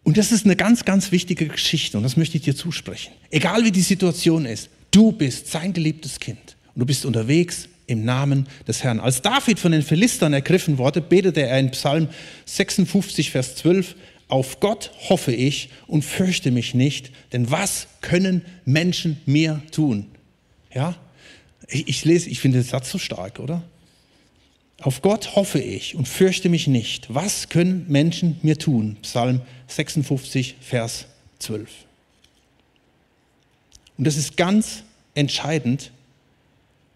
Und 0.02 0.16
das 0.16 0.32
ist 0.32 0.44
eine 0.44 0.56
ganz, 0.56 0.84
ganz 0.84 1.12
wichtige 1.12 1.46
Geschichte 1.46 1.96
und 1.96 2.02
das 2.02 2.16
möchte 2.16 2.36
ich 2.36 2.42
dir 2.42 2.56
zusprechen. 2.56 3.12
Egal 3.30 3.64
wie 3.64 3.70
die 3.70 3.82
Situation 3.82 4.44
ist, 4.44 4.68
du 4.90 5.12
bist 5.12 5.50
sein 5.50 5.72
geliebtes 5.72 6.18
Kind 6.18 6.56
und 6.74 6.80
du 6.80 6.86
bist 6.86 7.04
unterwegs 7.06 7.68
im 7.86 8.04
Namen 8.04 8.48
des 8.66 8.82
Herrn. 8.82 9.00
Als 9.00 9.22
David 9.22 9.58
von 9.58 9.72
den 9.72 9.82
Philistern 9.82 10.32
ergriffen 10.32 10.78
wurde, 10.78 11.00
betete 11.00 11.42
er 11.42 11.58
in 11.58 11.70
Psalm 11.70 12.08
56, 12.46 13.30
Vers 13.30 13.56
12, 13.56 13.94
auf 14.32 14.60
Gott 14.60 14.90
hoffe 15.10 15.30
ich 15.30 15.68
und 15.86 16.06
fürchte 16.06 16.50
mich 16.52 16.72
nicht, 16.72 17.12
denn 17.34 17.50
was 17.50 17.86
können 18.00 18.40
Menschen 18.64 19.20
mir 19.26 19.60
tun? 19.72 20.06
Ja, 20.72 20.96
ich, 21.68 21.86
ich 21.86 22.04
lese, 22.06 22.30
ich 22.30 22.40
finde 22.40 22.60
den 22.60 22.64
Satz 22.64 22.90
so 22.90 22.96
stark, 22.96 23.40
oder? 23.40 23.62
Auf 24.80 25.02
Gott 25.02 25.36
hoffe 25.36 25.60
ich 25.60 25.96
und 25.96 26.08
fürchte 26.08 26.48
mich 26.48 26.66
nicht. 26.66 27.12
Was 27.12 27.50
können 27.50 27.84
Menschen 27.88 28.38
mir 28.40 28.58
tun? 28.58 28.96
Psalm 29.02 29.42
56, 29.66 30.56
Vers 30.62 31.04
12. 31.40 31.70
Und 33.98 34.06
das 34.06 34.16
ist 34.16 34.38
ganz 34.38 34.84
entscheidend, 35.14 35.92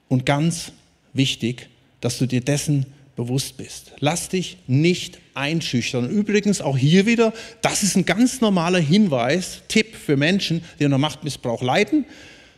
Und 0.08 0.24
ganz 0.24 0.72
wichtig, 1.12 1.68
dass 2.00 2.16
du 2.16 2.24
dir 2.24 2.40
dessen 2.40 2.86
bewusst 3.16 3.56
bist. 3.56 3.92
Lass 3.98 4.28
dich 4.28 4.58
nicht 4.66 5.18
einschüchtern. 5.34 6.08
Übrigens 6.08 6.60
auch 6.60 6.76
hier 6.76 7.06
wieder, 7.06 7.32
das 7.62 7.82
ist 7.82 7.96
ein 7.96 8.04
ganz 8.04 8.40
normaler 8.40 8.78
Hinweis, 8.78 9.62
Tipp 9.68 9.96
für 9.96 10.16
Menschen, 10.16 10.62
die 10.78 10.84
unter 10.84 10.98
Machtmissbrauch 10.98 11.62
leiden. 11.62 12.04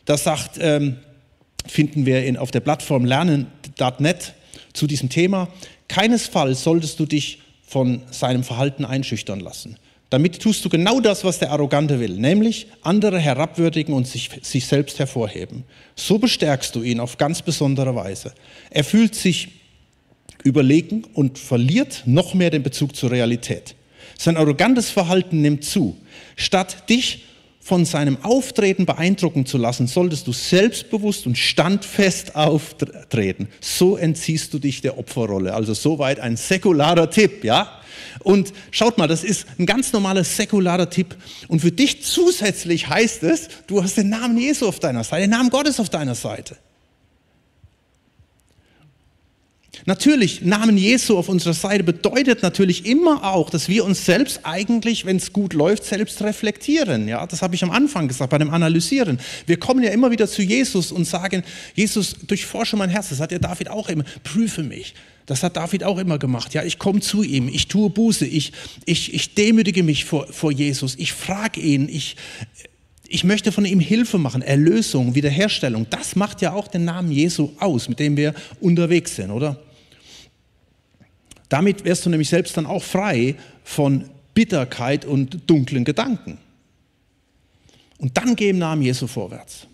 Das 0.04 0.24
sagt, 0.24 0.58
ähm, 0.60 0.96
finden 1.66 2.06
wir 2.06 2.24
in, 2.24 2.36
auf 2.36 2.50
der 2.50 2.60
Plattform 2.60 3.04
lernen.net 3.04 4.34
zu 4.72 4.86
diesem 4.86 5.08
Thema. 5.08 5.48
Keinesfalls 5.86 6.62
solltest 6.62 6.98
du 7.00 7.06
dich 7.06 7.40
von 7.66 8.02
seinem 8.10 8.42
Verhalten 8.42 8.84
einschüchtern 8.84 9.40
lassen. 9.40 9.78
Damit 10.10 10.40
tust 10.40 10.64
du 10.64 10.70
genau 10.70 11.00
das, 11.00 11.22
was 11.22 11.38
der 11.38 11.52
Arrogante 11.52 12.00
will, 12.00 12.18
nämlich 12.18 12.66
andere 12.80 13.18
herabwürdigen 13.18 13.92
und 13.92 14.06
sich, 14.06 14.30
sich 14.40 14.66
selbst 14.66 14.98
hervorheben. 14.98 15.64
So 15.94 16.18
bestärkst 16.18 16.74
du 16.74 16.82
ihn 16.82 16.98
auf 16.98 17.18
ganz 17.18 17.42
besondere 17.42 17.94
Weise. 17.94 18.32
Er 18.70 18.84
fühlt 18.84 19.14
sich 19.14 19.48
überlegen 20.44 21.04
und 21.14 21.38
verliert 21.38 22.02
noch 22.06 22.34
mehr 22.34 22.50
den 22.50 22.62
Bezug 22.62 22.94
zur 22.96 23.10
Realität. 23.10 23.74
Sein 24.18 24.36
arrogantes 24.36 24.90
Verhalten 24.90 25.40
nimmt 25.40 25.64
zu. 25.64 25.96
Statt 26.36 26.88
dich 26.88 27.24
von 27.60 27.84
seinem 27.84 28.16
Auftreten 28.24 28.86
beeindrucken 28.86 29.44
zu 29.44 29.58
lassen, 29.58 29.86
solltest 29.86 30.26
du 30.26 30.32
selbstbewusst 30.32 31.26
und 31.26 31.36
standfest 31.36 32.34
auftreten. 32.34 33.48
So 33.60 33.96
entziehst 33.96 34.54
du 34.54 34.58
dich 34.58 34.80
der 34.80 34.98
Opferrolle. 34.98 35.52
Also 35.52 35.74
soweit 35.74 36.18
ein 36.18 36.36
säkularer 36.36 37.10
Tipp, 37.10 37.44
ja? 37.44 37.70
Und 38.20 38.54
schaut 38.70 38.96
mal, 38.96 39.06
das 39.06 39.22
ist 39.22 39.46
ein 39.58 39.66
ganz 39.66 39.92
normaler 39.92 40.24
säkularer 40.24 40.88
Tipp. 40.88 41.16
Und 41.48 41.60
für 41.60 41.70
dich 41.70 42.02
zusätzlich 42.02 42.88
heißt 42.88 43.22
es, 43.22 43.48
du 43.66 43.82
hast 43.82 43.98
den 43.98 44.08
Namen 44.08 44.38
Jesu 44.38 44.66
auf 44.66 44.80
deiner 44.80 45.04
Seite, 45.04 45.22
den 45.22 45.30
Namen 45.30 45.50
Gottes 45.50 45.78
auf 45.78 45.90
deiner 45.90 46.14
Seite. 46.14 46.56
Natürlich, 49.86 50.42
Namen 50.42 50.76
Jesu 50.76 51.16
auf 51.16 51.28
unserer 51.28 51.54
Seite 51.54 51.84
bedeutet 51.84 52.42
natürlich 52.42 52.86
immer 52.86 53.24
auch, 53.24 53.50
dass 53.50 53.68
wir 53.68 53.84
uns 53.84 54.04
selbst 54.04 54.40
eigentlich, 54.44 55.04
wenn 55.04 55.16
es 55.16 55.32
gut 55.32 55.52
läuft, 55.52 55.84
selbst 55.84 56.22
reflektieren. 56.22 57.08
Ja, 57.08 57.26
das 57.26 57.42
habe 57.42 57.54
ich 57.54 57.62
am 57.62 57.70
Anfang 57.70 58.08
gesagt, 58.08 58.30
bei 58.30 58.38
dem 58.38 58.50
Analysieren. 58.50 59.18
Wir 59.46 59.58
kommen 59.58 59.82
ja 59.82 59.90
immer 59.90 60.10
wieder 60.10 60.28
zu 60.28 60.42
Jesus 60.42 60.92
und 60.92 61.04
sagen, 61.04 61.42
Jesus, 61.74 62.16
durchforsche 62.26 62.76
mein 62.76 62.90
Herz. 62.90 63.08
Das 63.10 63.20
hat 63.20 63.32
ja 63.32 63.38
David 63.38 63.70
auch 63.70 63.88
immer, 63.88 64.04
prüfe 64.24 64.62
mich. 64.62 64.94
Das 65.26 65.42
hat 65.42 65.56
David 65.56 65.84
auch 65.84 65.98
immer 65.98 66.18
gemacht. 66.18 66.54
Ja, 66.54 66.64
ich 66.64 66.78
komme 66.78 67.00
zu 67.00 67.22
ihm, 67.22 67.48
ich 67.48 67.68
tue 67.68 67.90
Buße, 67.90 68.24
ich, 68.24 68.52
ich, 68.86 69.12
ich 69.12 69.34
demütige 69.34 69.82
mich 69.82 70.06
vor, 70.06 70.26
vor 70.30 70.50
Jesus, 70.50 70.94
ich 70.96 71.12
frage 71.12 71.60
ihn, 71.60 71.86
ich, 71.90 72.16
ich 73.06 73.24
möchte 73.24 73.52
von 73.52 73.66
ihm 73.66 73.78
Hilfe 73.78 74.16
machen, 74.16 74.40
Erlösung, 74.40 75.14
Wiederherstellung. 75.14 75.86
Das 75.90 76.16
macht 76.16 76.40
ja 76.40 76.52
auch 76.52 76.68
den 76.68 76.84
Namen 76.84 77.12
Jesu 77.12 77.50
aus, 77.58 77.90
mit 77.90 77.98
dem 77.98 78.16
wir 78.16 78.34
unterwegs 78.60 79.16
sind, 79.16 79.30
oder? 79.30 79.60
Damit 81.48 81.84
wärst 81.84 82.04
du 82.04 82.10
nämlich 82.10 82.28
selbst 82.28 82.56
dann 82.56 82.66
auch 82.66 82.82
frei 82.82 83.36
von 83.64 84.04
Bitterkeit 84.34 85.04
und 85.04 85.48
dunklen 85.48 85.84
Gedanken. 85.84 86.38
Und 87.98 88.16
dann 88.16 88.36
geh 88.36 88.50
im 88.50 88.58
Namen 88.58 88.82
Jesu 88.82 89.06
vorwärts. 89.06 89.66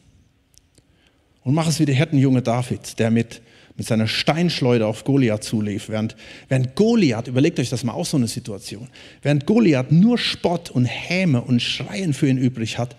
Und 1.43 1.55
mach 1.55 1.69
es 1.69 1.79
wie 1.79 1.85
der 1.85 1.95
Hirtenjunge 1.95 2.41
David, 2.41 2.99
der 2.99 3.11
mit, 3.11 3.43
mit 3.77 3.87
seiner 3.87 4.09
Steinschleuder 4.09 4.87
auf 4.87 5.05
Goliath 5.05 5.45
zulief. 5.45 5.91
Während, 5.91 6.17
während 6.49 6.75
Goliath, 6.75 7.29
überlegt 7.29 7.61
euch 7.61 7.69
das 7.69 7.85
mal 7.85 7.93
auch 7.93 8.07
so 8.07 8.17
eine 8.17 8.29
Situation, 8.29 8.89
während 9.21 9.45
Goliath 9.45 9.93
nur 9.93 10.17
Spott 10.17 10.71
und 10.71 10.87
Häme 10.87 11.43
und 11.43 11.61
Schreien 11.61 12.15
für 12.15 12.29
ihn 12.29 12.39
übrig 12.39 12.79
hat, 12.79 12.97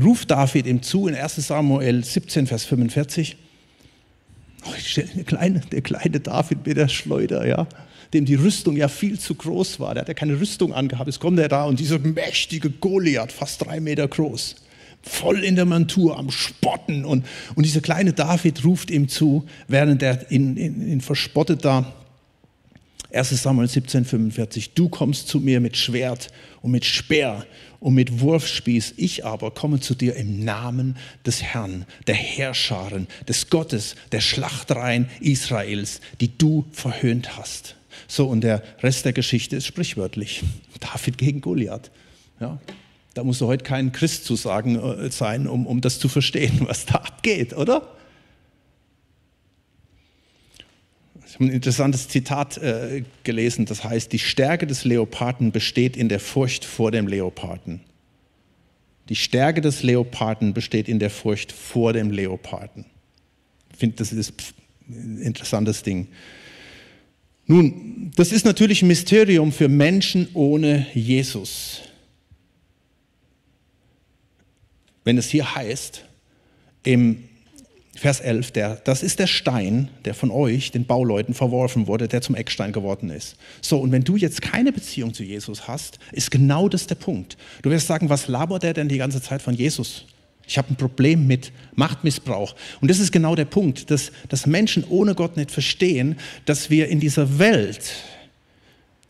ruft 0.00 0.30
David 0.30 0.66
ihm 0.66 0.82
zu 0.82 1.08
in 1.08 1.14
1 1.14 1.36
Samuel 1.36 2.02
17, 2.02 2.46
Vers 2.46 2.64
45, 2.64 3.36
Oh, 4.66 4.72
der 4.96 5.24
kleine, 5.24 5.60
der 5.72 5.80
kleine 5.80 6.20
David 6.20 6.66
mit 6.66 6.76
der 6.76 6.88
Schleuder, 6.88 7.46
ja, 7.46 7.66
dem 8.12 8.24
die 8.24 8.34
Rüstung 8.34 8.76
ja 8.76 8.88
viel 8.88 9.18
zu 9.18 9.34
groß 9.34 9.80
war. 9.80 9.94
Der 9.94 10.02
hat 10.02 10.08
ja 10.08 10.14
keine 10.14 10.38
Rüstung 10.38 10.74
angehabt. 10.74 11.06
Jetzt 11.06 11.20
kommt 11.20 11.38
er 11.38 11.48
da 11.48 11.64
und 11.64 11.80
dieser 11.80 11.98
mächtige 11.98 12.70
Goliath, 12.70 13.32
fast 13.32 13.64
drei 13.64 13.80
Meter 13.80 14.06
groß, 14.06 14.56
voll 15.02 15.44
in 15.44 15.56
der 15.56 15.64
Montur, 15.64 16.18
am 16.18 16.30
Spotten. 16.30 17.04
Und, 17.04 17.24
und 17.54 17.64
dieser 17.64 17.80
kleine 17.80 18.12
David 18.12 18.64
ruft 18.64 18.90
ihm 18.90 19.08
zu, 19.08 19.46
während 19.68 20.02
er 20.02 20.30
ihn, 20.30 20.56
ihn, 20.56 20.86
ihn 20.86 21.00
verspottet 21.00 21.64
da. 21.64 21.94
1 23.12 23.30
Samuel 23.42 23.68
17, 23.68 24.04
45. 24.04 24.74
Du 24.74 24.88
kommst 24.88 25.26
zu 25.28 25.40
mir 25.40 25.60
mit 25.60 25.76
Schwert 25.76 26.30
und 26.62 26.70
mit 26.70 26.84
Speer 26.84 27.44
und 27.80 27.94
mit 27.94 28.20
Wurfspieß. 28.20 28.94
Ich 28.98 29.24
aber 29.24 29.50
komme 29.50 29.80
zu 29.80 29.94
dir 29.94 30.14
im 30.14 30.44
Namen 30.44 30.96
des 31.26 31.42
Herrn, 31.42 31.86
der 32.06 32.14
Herrscharen, 32.14 33.08
des 33.26 33.50
Gottes, 33.50 33.96
der 34.12 34.20
Schlachtreihen 34.20 35.08
Israels, 35.20 36.00
die 36.20 36.36
du 36.36 36.66
verhöhnt 36.72 37.36
hast. 37.36 37.74
So, 38.06 38.28
und 38.28 38.42
der 38.42 38.62
Rest 38.82 39.04
der 39.04 39.12
Geschichte 39.12 39.56
ist 39.56 39.66
sprichwörtlich. 39.66 40.42
David 40.80 41.18
gegen 41.18 41.40
Goliath. 41.40 41.90
Ja, 42.38 42.60
da 43.14 43.24
musst 43.24 43.40
du 43.40 43.46
heute 43.46 43.64
kein 43.64 43.92
Christ 43.92 44.24
zu 44.24 44.36
sagen 44.36 44.76
äh, 44.76 45.10
sein, 45.10 45.46
um, 45.46 45.66
um 45.66 45.80
das 45.80 45.98
zu 45.98 46.08
verstehen, 46.08 46.60
was 46.66 46.86
da 46.86 46.96
abgeht, 46.96 47.54
oder? 47.54 47.96
Ich 51.30 51.36
habe 51.36 51.44
ein 51.44 51.52
interessantes 51.52 52.08
Zitat 52.08 52.58
äh, 52.58 53.04
gelesen, 53.22 53.64
das 53.64 53.84
heißt, 53.84 54.12
die 54.12 54.18
Stärke 54.18 54.66
des 54.66 54.84
Leoparden 54.84 55.52
besteht 55.52 55.96
in 55.96 56.08
der 56.08 56.18
Furcht 56.18 56.64
vor 56.64 56.90
dem 56.90 57.06
Leoparden. 57.06 57.82
Die 59.08 59.14
Stärke 59.14 59.60
des 59.60 59.84
Leoparden 59.84 60.54
besteht 60.54 60.88
in 60.88 60.98
der 60.98 61.08
Furcht 61.08 61.52
vor 61.52 61.92
dem 61.92 62.10
Leoparden. 62.10 62.84
Ich 63.70 63.78
finde, 63.78 63.96
das 63.98 64.12
ist 64.12 64.32
ein 64.88 65.18
interessantes 65.18 65.84
Ding. 65.84 66.08
Nun, 67.46 68.10
das 68.16 68.32
ist 68.32 68.44
natürlich 68.44 68.82
ein 68.82 68.88
Mysterium 68.88 69.52
für 69.52 69.68
Menschen 69.68 70.26
ohne 70.34 70.88
Jesus. 70.94 71.82
Wenn 75.04 75.16
es 75.16 75.28
hier 75.28 75.54
heißt, 75.54 76.04
im 76.82 77.29
Vers 78.00 78.20
11, 78.20 78.52
der, 78.52 78.76
das 78.76 79.02
ist 79.02 79.18
der 79.18 79.26
Stein, 79.26 79.90
der 80.06 80.14
von 80.14 80.30
euch, 80.30 80.70
den 80.70 80.86
Bauleuten, 80.86 81.34
verworfen 81.34 81.86
wurde, 81.86 82.08
der 82.08 82.22
zum 82.22 82.34
Eckstein 82.34 82.72
geworden 82.72 83.10
ist. 83.10 83.36
So, 83.60 83.78
und 83.78 83.92
wenn 83.92 84.04
du 84.04 84.16
jetzt 84.16 84.40
keine 84.40 84.72
Beziehung 84.72 85.12
zu 85.12 85.22
Jesus 85.22 85.68
hast, 85.68 85.98
ist 86.10 86.30
genau 86.30 86.70
das 86.70 86.86
der 86.86 86.94
Punkt. 86.94 87.36
Du 87.60 87.68
wirst 87.68 87.88
sagen, 87.88 88.08
was 88.08 88.26
labert 88.26 88.62
der 88.62 88.72
denn 88.72 88.88
die 88.88 88.96
ganze 88.96 89.20
Zeit 89.20 89.42
von 89.42 89.52
Jesus? 89.52 90.06
Ich 90.48 90.56
habe 90.56 90.70
ein 90.70 90.76
Problem 90.76 91.26
mit 91.26 91.52
Machtmissbrauch. 91.74 92.56
Und 92.80 92.90
das 92.90 93.00
ist 93.00 93.12
genau 93.12 93.34
der 93.34 93.44
Punkt, 93.44 93.90
dass, 93.90 94.12
dass 94.30 94.46
Menschen 94.46 94.82
ohne 94.88 95.14
Gott 95.14 95.36
nicht 95.36 95.50
verstehen, 95.50 96.16
dass 96.46 96.70
wir 96.70 96.88
in 96.88 97.00
dieser 97.00 97.38
Welt, 97.38 97.92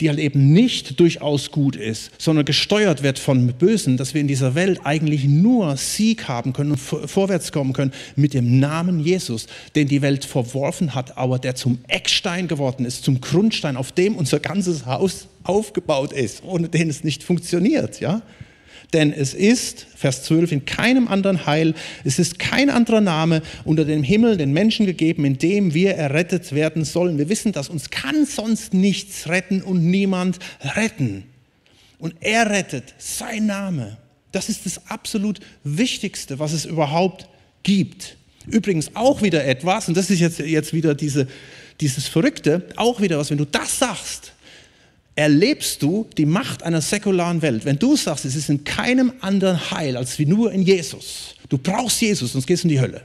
die 0.01 0.09
halt 0.09 0.19
eben 0.19 0.51
nicht 0.51 0.99
durchaus 0.99 1.51
gut 1.51 1.75
ist, 1.75 2.11
sondern 2.17 2.43
gesteuert 2.43 3.03
wird 3.03 3.19
von 3.19 3.53
Bösen, 3.53 3.97
dass 3.97 4.13
wir 4.13 4.21
in 4.21 4.27
dieser 4.27 4.55
Welt 4.55 4.81
eigentlich 4.83 5.25
nur 5.25 5.77
Sieg 5.77 6.27
haben 6.27 6.53
können 6.53 6.71
und 6.71 6.77
vorwärts 6.77 7.51
kommen 7.51 7.73
können 7.73 7.93
mit 8.15 8.33
dem 8.33 8.59
Namen 8.59 8.99
Jesus, 8.99 9.47
den 9.75 9.87
die 9.87 10.01
Welt 10.01 10.25
verworfen 10.25 10.95
hat, 10.95 11.17
aber 11.17 11.39
der 11.39 11.55
zum 11.55 11.79
Eckstein 11.87 12.47
geworden 12.47 12.85
ist, 12.85 13.03
zum 13.03 13.21
Grundstein, 13.21 13.77
auf 13.77 13.91
dem 13.91 14.15
unser 14.15 14.39
ganzes 14.39 14.85
Haus 14.85 15.27
aufgebaut 15.43 16.11
ist, 16.11 16.43
ohne 16.43 16.67
den 16.67 16.89
es 16.89 17.03
nicht 17.03 17.23
funktioniert, 17.23 17.99
ja? 17.99 18.21
Denn 18.93 19.13
es 19.13 19.33
ist, 19.33 19.87
Vers 19.95 20.23
12, 20.23 20.51
in 20.51 20.65
keinem 20.65 21.07
anderen 21.07 21.45
Heil, 21.45 21.73
es 22.03 22.19
ist 22.19 22.39
kein 22.39 22.69
anderer 22.69 22.99
Name 22.99 23.41
unter 23.63 23.85
dem 23.85 24.03
Himmel 24.03 24.35
den 24.35 24.51
Menschen 24.51 24.85
gegeben, 24.85 25.23
in 25.23 25.37
dem 25.37 25.73
wir 25.73 25.95
errettet 25.95 26.53
werden 26.53 26.83
sollen. 26.83 27.17
Wir 27.17 27.29
wissen 27.29 27.53
das, 27.53 27.69
uns 27.69 27.89
kann 27.89 28.25
sonst 28.25 28.73
nichts 28.73 29.29
retten 29.29 29.61
und 29.61 29.85
niemand 29.85 30.39
retten. 30.75 31.23
Und 31.99 32.15
er 32.19 32.49
rettet, 32.49 32.93
sein 32.97 33.45
Name. 33.45 33.97
Das 34.33 34.49
ist 34.49 34.65
das 34.65 34.87
absolut 34.87 35.39
Wichtigste, 35.63 36.39
was 36.39 36.51
es 36.51 36.65
überhaupt 36.65 37.27
gibt. 37.63 38.17
Übrigens 38.47 38.95
auch 38.95 39.21
wieder 39.21 39.45
etwas, 39.45 39.87
und 39.87 39.95
das 39.95 40.09
ist 40.09 40.19
jetzt, 40.19 40.39
jetzt 40.39 40.73
wieder 40.73 40.95
diese, 40.95 41.27
dieses 41.79 42.07
Verrückte, 42.07 42.67
auch 42.75 42.99
wieder 42.99 43.17
was, 43.17 43.29
wenn 43.29 43.37
du 43.37 43.45
das 43.45 43.79
sagst, 43.79 44.33
erlebst 45.21 45.83
du 45.83 46.07
die 46.17 46.25
Macht 46.25 46.63
einer 46.63 46.81
säkularen 46.81 47.43
Welt. 47.43 47.63
Wenn 47.63 47.77
du 47.77 47.95
sagst, 47.95 48.25
es 48.25 48.35
ist 48.35 48.49
in 48.49 48.63
keinem 48.63 49.13
anderen 49.21 49.71
Heil 49.71 49.95
als 49.95 50.17
wie 50.17 50.25
nur 50.25 50.51
in 50.51 50.63
Jesus. 50.63 51.35
Du 51.47 51.59
brauchst 51.59 52.01
Jesus, 52.01 52.33
sonst 52.33 52.47
gehst 52.47 52.63
du 52.63 52.67
in 52.67 52.73
die 52.73 52.81
Hölle. 52.81 53.03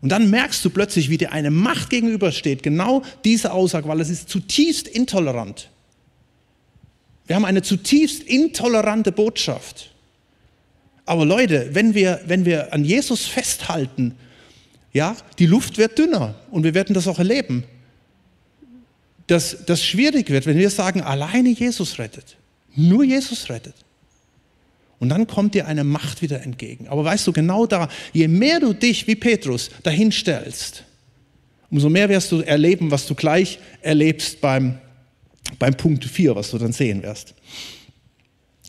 Und 0.00 0.10
dann 0.10 0.30
merkst 0.30 0.64
du 0.64 0.70
plötzlich, 0.70 1.08
wie 1.08 1.16
dir 1.16 1.30
eine 1.30 1.50
Macht 1.50 1.90
gegenübersteht, 1.90 2.62
genau 2.62 3.02
diese 3.24 3.52
Aussage, 3.52 3.88
weil 3.88 4.00
es 4.00 4.10
ist 4.10 4.28
zutiefst 4.28 4.88
intolerant. 4.88 5.70
Wir 7.26 7.36
haben 7.36 7.44
eine 7.44 7.62
zutiefst 7.62 8.24
intolerante 8.24 9.12
Botschaft. 9.12 9.92
Aber 11.04 11.24
Leute, 11.24 11.70
wenn 11.72 11.94
wir, 11.94 12.20
wenn 12.26 12.44
wir 12.44 12.72
an 12.72 12.84
Jesus 12.84 13.26
festhalten, 13.26 14.16
ja, 14.92 15.16
die 15.38 15.46
Luft 15.46 15.78
wird 15.78 15.98
dünner 15.98 16.34
und 16.50 16.64
wir 16.64 16.74
werden 16.74 16.94
das 16.94 17.06
auch 17.06 17.18
erleben 17.18 17.64
dass 19.26 19.64
das 19.66 19.84
schwierig 19.84 20.30
wird, 20.30 20.46
wenn 20.46 20.58
wir 20.58 20.70
sagen, 20.70 21.00
alleine 21.00 21.50
Jesus 21.50 21.98
rettet. 21.98 22.36
Nur 22.74 23.04
Jesus 23.04 23.48
rettet. 23.48 23.74
Und 24.98 25.10
dann 25.10 25.26
kommt 25.26 25.54
dir 25.54 25.66
eine 25.66 25.84
Macht 25.84 26.22
wieder 26.22 26.42
entgegen. 26.42 26.88
Aber 26.88 27.04
weißt 27.04 27.26
du, 27.26 27.32
genau 27.32 27.66
da, 27.66 27.88
je 28.12 28.28
mehr 28.28 28.60
du 28.60 28.72
dich 28.72 29.06
wie 29.06 29.14
Petrus 29.14 29.70
dahin 29.82 30.10
stellst, 30.10 30.84
umso 31.70 31.88
mehr 31.88 32.08
wirst 32.08 32.32
du 32.32 32.40
erleben, 32.40 32.90
was 32.90 33.06
du 33.06 33.14
gleich 33.14 33.58
erlebst 33.82 34.40
beim, 34.40 34.78
beim 35.58 35.74
Punkt 35.74 36.04
4, 36.04 36.34
was 36.34 36.50
du 36.50 36.58
dann 36.58 36.72
sehen 36.72 37.02
wirst. 37.02 37.34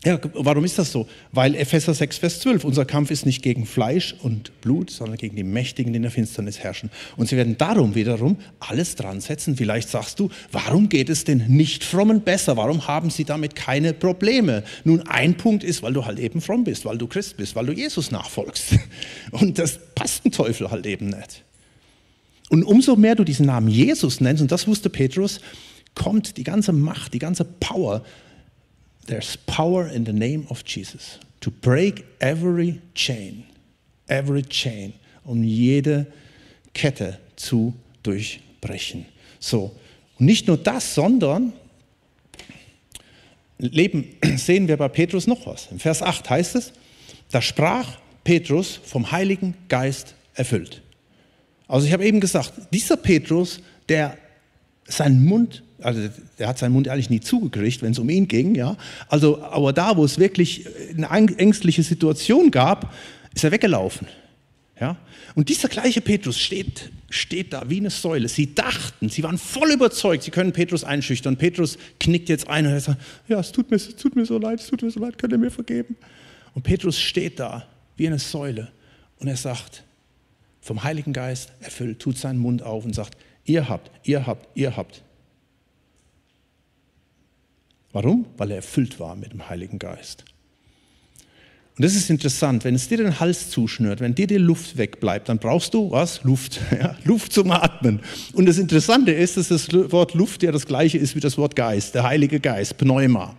Ja, 0.04 0.16
warum 0.34 0.64
ist 0.64 0.78
das 0.78 0.92
so? 0.92 1.08
Weil 1.32 1.56
Epheser 1.56 1.92
6, 1.92 2.18
Vers 2.18 2.38
12, 2.40 2.64
unser 2.64 2.84
Kampf 2.84 3.10
ist 3.10 3.26
nicht 3.26 3.42
gegen 3.42 3.66
Fleisch 3.66 4.14
und 4.22 4.60
Blut, 4.60 4.90
sondern 4.90 5.16
gegen 5.16 5.34
die 5.34 5.42
Mächtigen, 5.42 5.92
die 5.92 5.96
in 5.96 6.02
der 6.02 6.12
Finsternis 6.12 6.60
herrschen. 6.60 6.90
Und 7.16 7.28
sie 7.28 7.36
werden 7.36 7.58
darum 7.58 7.96
wiederum 7.96 8.36
alles 8.60 8.94
dran 8.94 9.20
setzen. 9.20 9.56
Vielleicht 9.56 9.88
sagst 9.88 10.20
du, 10.20 10.30
warum 10.52 10.88
geht 10.88 11.08
es 11.08 11.24
den 11.24 11.48
nicht 11.48 11.82
frommen 11.82 12.20
besser? 12.20 12.56
Warum 12.56 12.86
haben 12.86 13.10
sie 13.10 13.24
damit 13.24 13.56
keine 13.56 13.92
Probleme? 13.92 14.62
Nun, 14.84 15.02
ein 15.08 15.36
Punkt 15.36 15.64
ist, 15.64 15.82
weil 15.82 15.92
du 15.92 16.04
halt 16.04 16.20
eben 16.20 16.40
fromm 16.40 16.62
bist, 16.62 16.84
weil 16.84 16.96
du 16.96 17.08
Christ 17.08 17.36
bist, 17.36 17.56
weil 17.56 17.66
du 17.66 17.72
Jesus 17.72 18.12
nachfolgst. 18.12 18.76
Und 19.32 19.58
das 19.58 19.80
passt 19.96 20.24
ein 20.24 20.30
Teufel 20.30 20.70
halt 20.70 20.86
eben 20.86 21.08
nicht. 21.08 21.42
Und 22.50 22.62
umso 22.62 22.94
mehr 22.94 23.16
du 23.16 23.24
diesen 23.24 23.46
Namen 23.46 23.68
Jesus 23.68 24.20
nennst, 24.20 24.40
und 24.40 24.50
das 24.50 24.66
wusste 24.66 24.88
Petrus, 24.88 25.40
kommt 25.94 26.36
die 26.36 26.44
ganze 26.44 26.72
Macht, 26.72 27.12
die 27.12 27.18
ganze 27.18 27.44
Power 27.44 28.04
There's 29.08 29.38
power 29.46 29.88
in 29.88 30.04
the 30.04 30.12
name 30.12 30.46
of 30.50 30.62
Jesus 30.66 31.18
to 31.40 31.50
break 31.50 32.04
every 32.20 32.82
chain, 32.94 33.46
every 34.06 34.42
chain, 34.42 34.92
um 35.24 35.42
jede 35.42 36.06
Kette 36.74 37.18
zu 37.34 37.72
durchbrechen. 38.02 39.06
So, 39.40 39.74
nicht 40.18 40.46
nur 40.46 40.58
das, 40.58 40.94
sondern 40.94 41.54
Leben 43.58 44.16
sehen 44.36 44.68
wir 44.68 44.76
bei 44.76 44.88
Petrus 44.88 45.26
noch 45.26 45.46
was. 45.46 45.68
Im 45.70 45.78
Vers 45.78 46.02
8 46.02 46.28
heißt 46.28 46.56
es, 46.56 46.72
da 47.30 47.40
sprach 47.40 47.98
Petrus 48.24 48.78
vom 48.84 49.10
Heiligen 49.10 49.54
Geist 49.68 50.14
erfüllt. 50.34 50.82
Also 51.66 51.86
ich 51.86 51.94
habe 51.94 52.04
eben 52.04 52.20
gesagt, 52.20 52.52
dieser 52.74 52.98
Petrus, 52.98 53.60
der 53.88 54.18
seinen 54.86 55.24
Mund 55.24 55.62
also 55.80 56.08
der 56.38 56.48
hat 56.48 56.58
seinen 56.58 56.72
Mund 56.72 56.88
eigentlich 56.88 57.10
nie 57.10 57.20
zugekriegt, 57.20 57.82
wenn 57.82 57.92
es 57.92 57.98
um 57.98 58.08
ihn 58.08 58.28
ging, 58.28 58.54
ja. 58.54 58.76
Also, 59.08 59.42
aber 59.42 59.72
da, 59.72 59.96
wo 59.96 60.04
es 60.04 60.18
wirklich 60.18 60.66
eine 60.96 61.08
ängstliche 61.10 61.82
Situation 61.82 62.50
gab, 62.50 62.94
ist 63.34 63.44
er 63.44 63.52
weggelaufen, 63.52 64.08
ja. 64.80 64.96
Und 65.34 65.48
dieser 65.48 65.68
gleiche 65.68 66.00
Petrus 66.00 66.38
steht, 66.38 66.90
steht 67.10 67.52
da 67.52 67.68
wie 67.68 67.76
eine 67.76 67.90
Säule. 67.90 68.28
Sie 68.28 68.54
dachten, 68.54 69.08
sie 69.08 69.22
waren 69.22 69.38
voll 69.38 69.70
überzeugt, 69.70 70.24
sie 70.24 70.30
können 70.30 70.52
Petrus 70.52 70.82
einschüchtern. 70.82 71.36
Petrus 71.36 71.78
knickt 72.00 72.28
jetzt 72.28 72.48
ein 72.48 72.66
und 72.66 72.72
er 72.72 72.80
sagt, 72.80 73.00
ja, 73.28 73.38
es 73.38 73.52
tut, 73.52 73.70
mir, 73.70 73.76
es 73.76 73.94
tut 73.94 74.16
mir 74.16 74.26
so 74.26 74.38
leid, 74.38 74.60
es 74.60 74.66
tut 74.66 74.82
mir 74.82 74.90
so 74.90 74.98
leid, 74.98 75.16
könnt 75.16 75.32
ihr 75.32 75.38
mir 75.38 75.50
vergeben? 75.50 75.96
Und 76.54 76.62
Petrus 76.62 76.98
steht 76.98 77.38
da 77.38 77.68
wie 77.96 78.06
eine 78.08 78.18
Säule 78.18 78.72
und 79.18 79.28
er 79.28 79.36
sagt, 79.36 79.84
vom 80.60 80.82
Heiligen 80.82 81.12
Geist 81.12 81.52
erfüllt, 81.60 82.00
tut 82.00 82.18
seinen 82.18 82.38
Mund 82.38 82.62
auf 82.62 82.84
und 82.84 82.94
sagt, 82.94 83.16
ihr 83.44 83.68
habt, 83.68 83.90
ihr 84.04 84.26
habt, 84.26 84.48
ihr 84.56 84.76
habt 84.76 85.02
Warum? 87.92 88.26
Weil 88.36 88.50
er 88.50 88.56
erfüllt 88.56 89.00
war 89.00 89.16
mit 89.16 89.32
dem 89.32 89.48
Heiligen 89.48 89.78
Geist. 89.78 90.24
Und 91.76 91.84
das 91.84 91.94
ist 91.94 92.10
interessant, 92.10 92.64
wenn 92.64 92.74
es 92.74 92.88
dir 92.88 92.98
den 92.98 93.20
Hals 93.20 93.50
zuschnürt, 93.50 94.00
wenn 94.00 94.12
dir 94.12 94.26
die 94.26 94.36
Luft 94.36 94.76
wegbleibt, 94.76 95.28
dann 95.28 95.38
brauchst 95.38 95.74
du 95.74 95.92
was? 95.92 96.24
Luft. 96.24 96.60
Ja, 96.72 96.96
Luft 97.04 97.32
zum 97.32 97.52
Atmen. 97.52 98.00
Und 98.32 98.46
das 98.46 98.58
Interessante 98.58 99.12
ist, 99.12 99.36
dass 99.36 99.48
das 99.48 99.72
Wort 99.72 100.14
Luft 100.14 100.42
ja 100.42 100.50
das 100.50 100.66
gleiche 100.66 100.98
ist 100.98 101.14
wie 101.14 101.20
das 101.20 101.38
Wort 101.38 101.54
Geist, 101.54 101.94
der 101.94 102.02
Heilige 102.02 102.40
Geist, 102.40 102.78
Pneuma. 102.78 103.36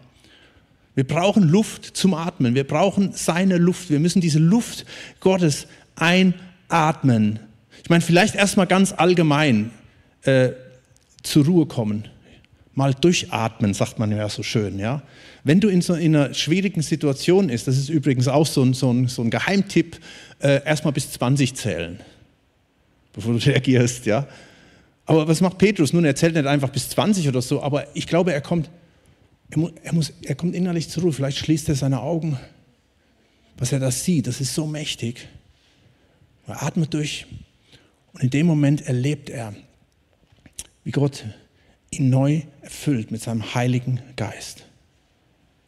Wir 0.95 1.03
brauchen 1.05 1.49
Luft 1.49 1.85
zum 1.85 2.13
Atmen. 2.13 2.55
Wir 2.55 2.65
brauchen 2.65 3.11
seine 3.13 3.57
Luft. 3.57 3.89
Wir 3.89 3.99
müssen 3.99 4.21
diese 4.21 4.39
Luft 4.39 4.85
Gottes 5.19 5.67
einatmen. 5.95 7.39
Ich 7.83 7.89
meine, 7.89 8.01
vielleicht 8.01 8.35
erstmal 8.35 8.67
ganz 8.67 8.93
allgemein 8.93 9.71
äh, 10.23 10.51
zur 11.23 11.45
Ruhe 11.45 11.65
kommen 11.65 12.07
mal 12.79 12.93
durchatmen, 12.93 13.73
sagt 13.73 13.99
man 13.99 14.11
ja 14.11 14.29
so 14.29 14.41
schön. 14.41 14.79
Ja? 14.79 15.03
Wenn 15.43 15.59
du 15.59 15.67
in 15.67 15.81
so 15.81 15.93
in 15.93 16.15
einer 16.15 16.33
schwierigen 16.33 16.81
Situation 16.81 17.49
ist, 17.49 17.67
das 17.67 17.77
ist 17.77 17.89
übrigens 17.89 18.27
auch 18.29 18.47
so 18.47 18.63
ein, 18.63 18.73
so 18.73 18.91
ein, 18.91 19.07
so 19.07 19.21
ein 19.21 19.29
Geheimtipp, 19.29 19.99
äh, 20.39 20.63
erstmal 20.63 20.93
bis 20.93 21.11
20 21.11 21.55
zählen, 21.55 21.99
bevor 23.13 23.33
du 23.33 23.39
reagierst. 23.45 24.05
Ja? 24.05 24.27
Aber 25.05 25.27
was 25.27 25.41
macht 25.41 25.57
Petrus? 25.57 25.91
Nun, 25.91 26.05
er 26.05 26.15
zählt 26.15 26.35
nicht 26.35 26.47
einfach 26.47 26.69
bis 26.69 26.89
20 26.89 27.27
oder 27.27 27.41
so, 27.41 27.61
aber 27.61 27.85
ich 27.95 28.07
glaube, 28.07 28.31
er 28.31 28.41
kommt, 28.41 28.69
er, 29.51 29.57
mu 29.59 29.69
er, 29.83 29.93
muss, 29.93 30.13
er 30.23 30.35
kommt 30.35 30.55
innerlich 30.55 30.89
zur 30.89 31.03
Ruhe. 31.03 31.11
Vielleicht 31.11 31.37
schließt 31.37 31.67
er 31.67 31.75
seine 31.75 31.99
Augen, 31.99 32.39
was 33.57 33.73
er 33.73 33.79
da 33.79 33.91
sieht, 33.91 34.25
das 34.25 34.39
ist 34.39 34.55
so 34.55 34.65
mächtig. 34.65 35.27
Er 36.47 36.63
atmet 36.63 36.93
durch 36.93 37.27
und 38.13 38.23
in 38.23 38.29
dem 38.29 38.47
Moment 38.47 38.81
erlebt 38.87 39.29
er, 39.29 39.53
wie 40.85 40.91
Gott 40.91 41.25
ihn 41.91 42.09
neu 42.09 42.41
erfüllt 42.61 43.11
mit 43.11 43.21
seinem 43.21 43.53
Heiligen 43.53 43.99
Geist. 44.15 44.65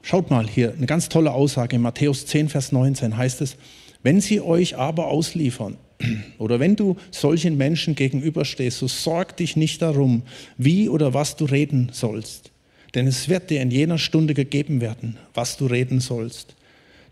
Schaut 0.01 0.29
mal 0.29 0.47
hier, 0.47 0.73
eine 0.73 0.87
ganz 0.87 1.09
tolle 1.09 1.31
Aussage 1.31 1.75
in 1.75 1.81
Matthäus 1.81 2.25
10, 2.25 2.49
Vers 2.49 2.71
19 2.71 3.17
heißt 3.17 3.41
es, 3.41 3.55
wenn 4.03 4.19
sie 4.19 4.41
euch 4.41 4.77
aber 4.77 5.07
ausliefern 5.07 5.77
oder 6.39 6.59
wenn 6.59 6.75
du 6.75 6.97
solchen 7.11 7.57
Menschen 7.57 7.95
gegenüberstehst, 7.95 8.79
so 8.79 8.87
sorg 8.87 9.37
dich 9.37 9.55
nicht 9.55 9.81
darum, 9.81 10.23
wie 10.57 10.89
oder 10.89 11.13
was 11.13 11.35
du 11.35 11.45
reden 11.45 11.89
sollst. 11.91 12.51
Denn 12.95 13.07
es 13.07 13.29
wird 13.29 13.49
dir 13.49 13.61
in 13.61 13.71
jener 13.71 13.97
Stunde 13.97 14.33
gegeben 14.33 14.81
werden, 14.81 15.17
was 15.33 15.57
du 15.57 15.67
reden 15.67 15.99
sollst. 15.99 16.55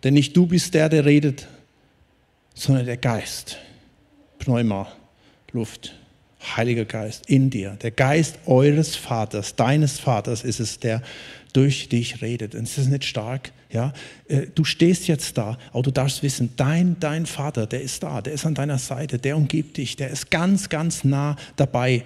Denn 0.03 0.13
nicht 0.13 0.35
du 0.35 0.45
bist 0.47 0.73
der, 0.73 0.89
der 0.89 1.05
redet, 1.05 1.47
sondern 2.53 2.85
der 2.85 2.97
Geist. 2.97 3.57
Pneuma, 4.39 4.91
Luft. 5.51 5.98
Heiliger 6.41 6.85
Geist 6.85 7.29
in 7.29 7.49
dir. 7.49 7.77
Der 7.81 7.91
Geist 7.91 8.39
eures 8.45 8.95
Vaters, 8.95 9.55
deines 9.55 9.99
Vaters 9.99 10.43
ist 10.43 10.59
es, 10.59 10.79
der 10.79 11.01
durch 11.53 11.89
dich 11.89 12.21
redet. 12.21 12.55
Und 12.55 12.63
ist 12.63 12.77
das 12.77 12.87
nicht 12.87 13.03
stark? 13.03 13.51
Ja, 13.71 13.93
äh, 14.27 14.47
du 14.53 14.63
stehst 14.63 15.07
jetzt 15.07 15.37
da, 15.37 15.57
aber 15.71 15.83
du 15.83 15.91
darfst 15.91 16.23
wissen, 16.23 16.53
dein, 16.55 16.99
dein 16.99 17.25
Vater, 17.25 17.67
der 17.67 17.81
ist 17.81 18.03
da, 18.03 18.21
der 18.21 18.33
ist 18.33 18.45
an 18.45 18.55
deiner 18.55 18.77
Seite, 18.79 19.19
der 19.19 19.37
umgibt 19.37 19.77
dich, 19.77 19.95
der 19.95 20.09
ist 20.09 20.31
ganz, 20.31 20.69
ganz 20.69 21.03
nah 21.03 21.35
dabei. 21.55 22.03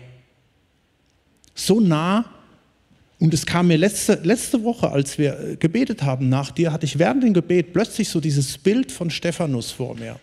So 1.56 1.80
nah, 1.80 2.26
und 3.20 3.34
es 3.34 3.46
kam 3.46 3.68
mir 3.68 3.78
letzte, 3.78 4.16
letzte 4.24 4.64
Woche, 4.64 4.92
als 4.92 5.18
wir 5.18 5.40
äh, 5.40 5.56
gebetet 5.56 6.04
haben 6.04 6.28
nach 6.28 6.52
dir, 6.52 6.74
hatte 6.74 6.86
ich 6.86 7.00
während 7.00 7.24
dem 7.24 7.34
Gebet 7.34 7.72
plötzlich 7.72 8.10
so 8.10 8.20
dieses 8.20 8.58
Bild 8.58 8.92
von 8.92 9.10
Stephanus 9.10 9.72
vor 9.72 9.96
mir. 9.96 10.20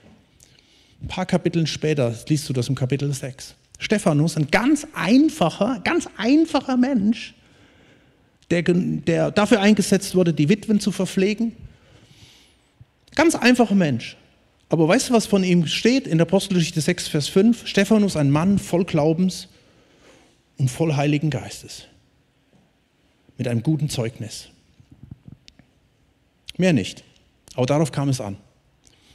Ein 1.01 1.09
paar 1.09 1.25
Kapitel 1.25 1.66
später 1.66 2.14
liest 2.29 2.49
du 2.49 2.53
das 2.53 2.68
im 2.68 2.75
Kapitel 2.75 3.11
6. 3.11 3.55
Stephanus, 3.81 4.37
ein 4.37 4.51
ganz 4.51 4.87
einfacher, 4.95 5.81
ganz 5.83 6.07
einfacher 6.19 6.77
Mensch, 6.77 7.35
der, 8.51 8.62
der 8.62 9.31
dafür 9.31 9.61
eingesetzt 9.61 10.14
wurde, 10.14 10.35
die 10.35 10.49
Witwen 10.49 10.81
zu 10.81 10.93
verpflegen. 10.93 11.57
Ganz 13.14 13.35
einfacher 13.35 13.75
Mensch. 13.75 14.16
Aber 14.69 14.87
weißt 14.87 15.09
du, 15.09 15.14
was 15.14 15.27
von 15.27 15.43
ihm 15.43 15.66
steht 15.66 16.07
in 16.07 16.19
der 16.19 16.27
Apostelgeschichte 16.27 16.81
6, 16.81 17.09
Vers 17.09 17.29
5? 17.29 17.66
Stephanus, 17.66 18.16
ein 18.16 18.31
Mann 18.31 18.59
voll 18.59 18.85
Glaubens 18.85 19.49
und 20.59 20.71
voll 20.71 20.95
Heiligen 20.95 21.31
Geistes. 21.31 21.87
Mit 23.38 23.49
einem 23.49 23.62
guten 23.62 23.88
Zeugnis. 23.88 24.49
Mehr 26.59 26.75
nicht. 26.75 27.03
Aber 27.55 27.66
darauf 27.66 27.90
kam 27.90 28.11
es 28.11 28.21
an. 28.21 28.37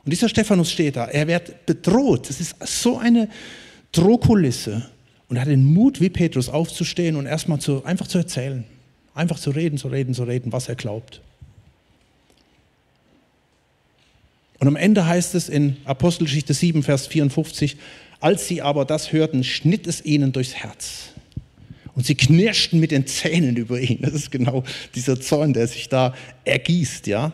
Und 0.03 0.11
dieser 0.11 0.27
Stephanus 0.27 0.71
steht 0.71 0.95
da. 0.95 1.05
Er 1.05 1.27
wird 1.27 1.67
bedroht. 1.67 2.29
Das 2.29 2.41
ist 2.41 2.55
so 2.65 2.97
eine 2.97 3.29
Drohkulisse 3.97 4.89
und 5.29 5.39
hat 5.39 5.47
den 5.47 5.65
Mut, 5.65 6.01
wie 6.01 6.09
Petrus, 6.09 6.49
aufzustehen 6.49 7.15
und 7.15 7.25
erstmal 7.25 7.59
zu, 7.59 7.83
einfach 7.85 8.07
zu 8.07 8.17
erzählen. 8.17 8.63
Einfach 9.13 9.39
zu 9.39 9.51
reden, 9.51 9.77
zu 9.77 9.87
reden, 9.87 10.13
zu 10.13 10.23
reden, 10.23 10.51
was 10.51 10.67
er 10.67 10.75
glaubt. 10.75 11.21
Und 14.59 14.67
am 14.67 14.75
Ende 14.75 15.05
heißt 15.05 15.35
es 15.35 15.49
in 15.49 15.77
Apostelgeschichte 15.85 16.53
7, 16.53 16.83
Vers 16.83 17.07
54, 17.07 17.77
als 18.19 18.47
sie 18.47 18.61
aber 18.61 18.85
das 18.85 19.11
hörten, 19.11 19.43
schnitt 19.43 19.87
es 19.87 20.03
ihnen 20.03 20.31
durchs 20.31 20.55
Herz. 20.55 21.09
Und 21.95 22.05
sie 22.05 22.15
knirschten 22.15 22.79
mit 22.79 22.91
den 22.91 23.07
Zähnen 23.07 23.55
über 23.55 23.79
ihn. 23.79 23.99
Das 24.01 24.13
ist 24.13 24.31
genau 24.31 24.63
dieser 24.95 25.19
Zorn, 25.19 25.53
der 25.53 25.67
sich 25.67 25.87
da 25.87 26.13
ergießt, 26.43 27.07
ja. 27.07 27.31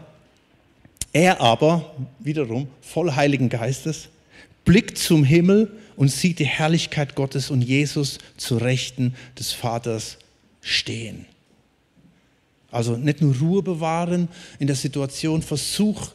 Er 1.13 1.41
aber, 1.41 1.93
wiederum, 2.19 2.67
voll 2.81 3.11
Heiligen 3.13 3.49
Geistes, 3.49 4.09
blickt 4.63 4.97
zum 4.97 5.23
Himmel 5.23 5.71
und 6.01 6.07
sieht 6.07 6.39
die 6.39 6.47
Herrlichkeit 6.47 7.13
Gottes 7.13 7.51
und 7.51 7.61
Jesus 7.61 8.17
zu 8.35 8.57
Rechten 8.57 9.13
des 9.37 9.51
Vaters 9.51 10.17
stehen. 10.59 11.27
Also 12.71 12.97
nicht 12.97 13.21
nur 13.21 13.37
Ruhe 13.37 13.61
bewahren 13.61 14.27
in 14.57 14.65
der 14.65 14.75
Situation, 14.75 15.43
versuch, 15.43 16.09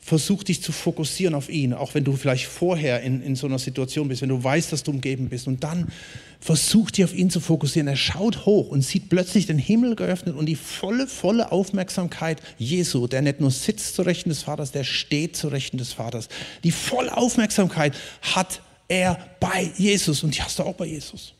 versuch 0.00 0.42
dich 0.42 0.64
zu 0.64 0.72
fokussieren 0.72 1.36
auf 1.36 1.48
ihn, 1.48 1.74
auch 1.74 1.94
wenn 1.94 2.02
du 2.02 2.16
vielleicht 2.16 2.46
vorher 2.46 3.02
in, 3.02 3.22
in 3.22 3.36
so 3.36 3.46
einer 3.46 3.60
Situation 3.60 4.08
bist, 4.08 4.20
wenn 4.20 4.30
du 4.30 4.42
weißt, 4.42 4.72
dass 4.72 4.82
du 4.82 4.90
umgeben 4.90 5.28
bist. 5.28 5.46
Und 5.46 5.62
dann 5.62 5.92
versuch 6.40 6.90
dich 6.90 7.04
auf 7.04 7.14
ihn 7.14 7.30
zu 7.30 7.38
fokussieren. 7.38 7.86
Er 7.86 7.94
schaut 7.94 8.46
hoch 8.46 8.66
und 8.66 8.82
sieht 8.82 9.08
plötzlich 9.08 9.46
den 9.46 9.58
Himmel 9.58 9.94
geöffnet 9.94 10.34
und 10.34 10.46
die 10.46 10.56
volle, 10.56 11.06
volle 11.06 11.52
Aufmerksamkeit 11.52 12.42
Jesu, 12.58 13.06
der 13.06 13.22
nicht 13.22 13.38
nur 13.38 13.52
sitzt 13.52 13.94
zur 13.94 14.06
Rechten 14.06 14.30
des 14.30 14.42
Vaters, 14.42 14.72
der 14.72 14.82
steht 14.82 15.36
zur 15.36 15.52
Rechten 15.52 15.78
des 15.78 15.92
Vaters. 15.92 16.28
Die 16.64 16.72
volle 16.72 17.16
Aufmerksamkeit 17.16 17.94
hat 18.22 18.60
er 18.88 19.18
bei 19.40 19.70
Jesus 19.76 20.22
und 20.22 20.36
die 20.36 20.42
hast 20.42 20.58
du 20.58 20.62
auch 20.64 20.74
bei 20.74 20.86
Jesus. 20.86 21.34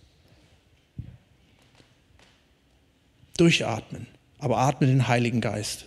Durchatmen, 3.37 4.07
aber 4.39 4.59
atme 4.59 4.87
den 4.87 5.09
Heiligen 5.09 5.41
Geist. 5.41 5.87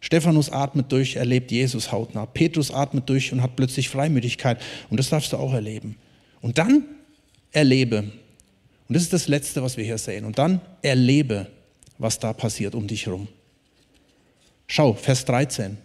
Stephanus 0.00 0.50
atmet 0.50 0.90
durch, 0.90 1.16
erlebt 1.16 1.50
Jesus 1.50 1.92
hautnah. 1.92 2.26
Petrus 2.26 2.70
atmet 2.70 3.08
durch 3.08 3.32
und 3.32 3.42
hat 3.42 3.56
plötzlich 3.56 3.88
Freimütigkeit. 3.88 4.60
Und 4.88 4.98
das 4.98 5.10
darfst 5.10 5.32
du 5.32 5.36
auch 5.36 5.52
erleben. 5.52 5.96
Und 6.40 6.56
dann 6.56 6.84
erlebe, 7.52 8.04
und 8.88 8.94
das 8.94 9.02
ist 9.02 9.12
das 9.12 9.28
Letzte, 9.28 9.62
was 9.62 9.76
wir 9.76 9.84
hier 9.84 9.98
sehen, 9.98 10.24
und 10.24 10.38
dann 10.38 10.60
erlebe, 10.82 11.48
was 11.98 12.18
da 12.18 12.32
passiert 12.32 12.74
um 12.74 12.86
dich 12.86 13.06
herum. 13.06 13.28
Schau, 14.66 14.94
Vers 14.94 15.24
13. 15.26 15.76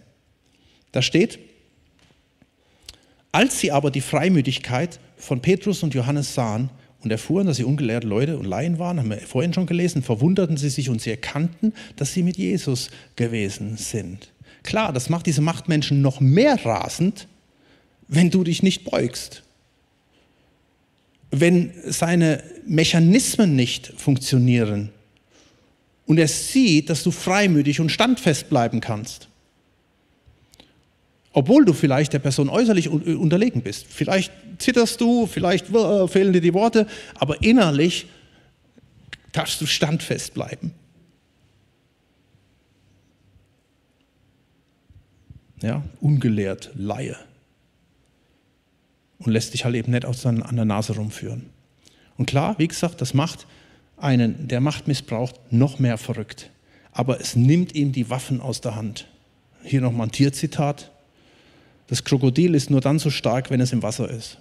Da 0.92 1.02
steht, 1.02 1.38
als 3.36 3.60
sie 3.60 3.70
aber 3.70 3.90
die 3.90 4.00
Freimütigkeit 4.00 4.98
von 5.18 5.42
Petrus 5.42 5.82
und 5.82 5.92
Johannes 5.92 6.32
sahen, 6.32 6.70
und 7.02 7.10
erfuhren, 7.10 7.46
dass 7.46 7.58
sie 7.58 7.64
ungelehrte 7.64 8.06
Leute 8.06 8.38
und 8.38 8.46
Laien 8.46 8.78
waren, 8.78 8.98
haben 8.98 9.10
wir 9.10 9.18
vorhin 9.18 9.52
schon 9.52 9.66
gelesen, 9.66 10.02
verwunderten 10.02 10.56
sie 10.56 10.70
sich 10.70 10.88
und 10.88 11.02
sie 11.02 11.10
erkannten, 11.10 11.74
dass 11.96 12.14
sie 12.14 12.22
mit 12.22 12.38
Jesus 12.38 12.90
gewesen 13.14 13.76
sind. 13.76 14.32
Klar, 14.62 14.92
das 14.92 15.10
macht 15.10 15.26
diese 15.26 15.42
Machtmenschen 15.42 16.00
noch 16.00 16.18
mehr 16.18 16.64
rasend, 16.64 17.28
wenn 18.08 18.30
du 18.30 18.42
dich 18.42 18.62
nicht 18.62 18.90
beugst. 18.90 19.42
Wenn 21.30 21.70
seine 21.84 22.42
Mechanismen 22.66 23.54
nicht 23.54 23.92
funktionieren 23.98 24.88
und 26.06 26.18
er 26.18 26.28
sieht, 26.28 26.88
dass 26.88 27.04
du 27.04 27.10
freimütig 27.10 27.78
und 27.78 27.92
standfest 27.92 28.48
bleiben 28.48 28.80
kannst 28.80 29.28
obwohl 31.36 31.66
du 31.66 31.74
vielleicht 31.74 32.14
der 32.14 32.18
Person 32.18 32.48
äußerlich 32.48 32.88
unterlegen 32.88 33.60
bist. 33.60 33.86
Vielleicht 33.90 34.32
zitterst 34.56 35.02
du, 35.02 35.26
vielleicht 35.26 35.68
äh, 35.68 36.08
fehlen 36.08 36.32
dir 36.32 36.40
die 36.40 36.54
Worte, 36.54 36.86
aber 37.14 37.42
innerlich 37.42 38.06
darfst 39.32 39.60
du 39.60 39.66
standfest 39.66 40.32
bleiben. 40.32 40.72
Ja, 45.60 45.82
ungelehrt, 46.00 46.70
Laie. 46.74 47.16
Und 49.18 49.30
lässt 49.30 49.52
dich 49.52 49.66
halt 49.66 49.74
eben 49.74 49.92
nicht 49.92 50.06
an 50.06 50.56
der 50.56 50.64
Nase 50.64 50.94
rumführen. 50.96 51.50
Und 52.16 52.24
klar, 52.24 52.54
wie 52.58 52.66
gesagt, 52.66 53.02
das 53.02 53.12
macht 53.12 53.46
einen, 53.98 54.48
der 54.48 54.62
Macht 54.62 54.88
missbraucht, 54.88 55.34
noch 55.52 55.78
mehr 55.80 55.98
verrückt. 55.98 56.50
Aber 56.92 57.20
es 57.20 57.36
nimmt 57.36 57.74
ihm 57.74 57.92
die 57.92 58.08
Waffen 58.08 58.40
aus 58.40 58.62
der 58.62 58.74
Hand. 58.74 59.06
Hier 59.62 59.82
nochmal 59.82 60.06
ein 60.06 60.12
Tierzitat. 60.12 60.92
Das 61.88 62.02
Krokodil 62.02 62.54
ist 62.54 62.70
nur 62.70 62.80
dann 62.80 62.98
so 62.98 63.10
stark, 63.10 63.50
wenn 63.50 63.60
es 63.60 63.72
im 63.72 63.82
Wasser 63.82 64.10
ist. 64.10 64.38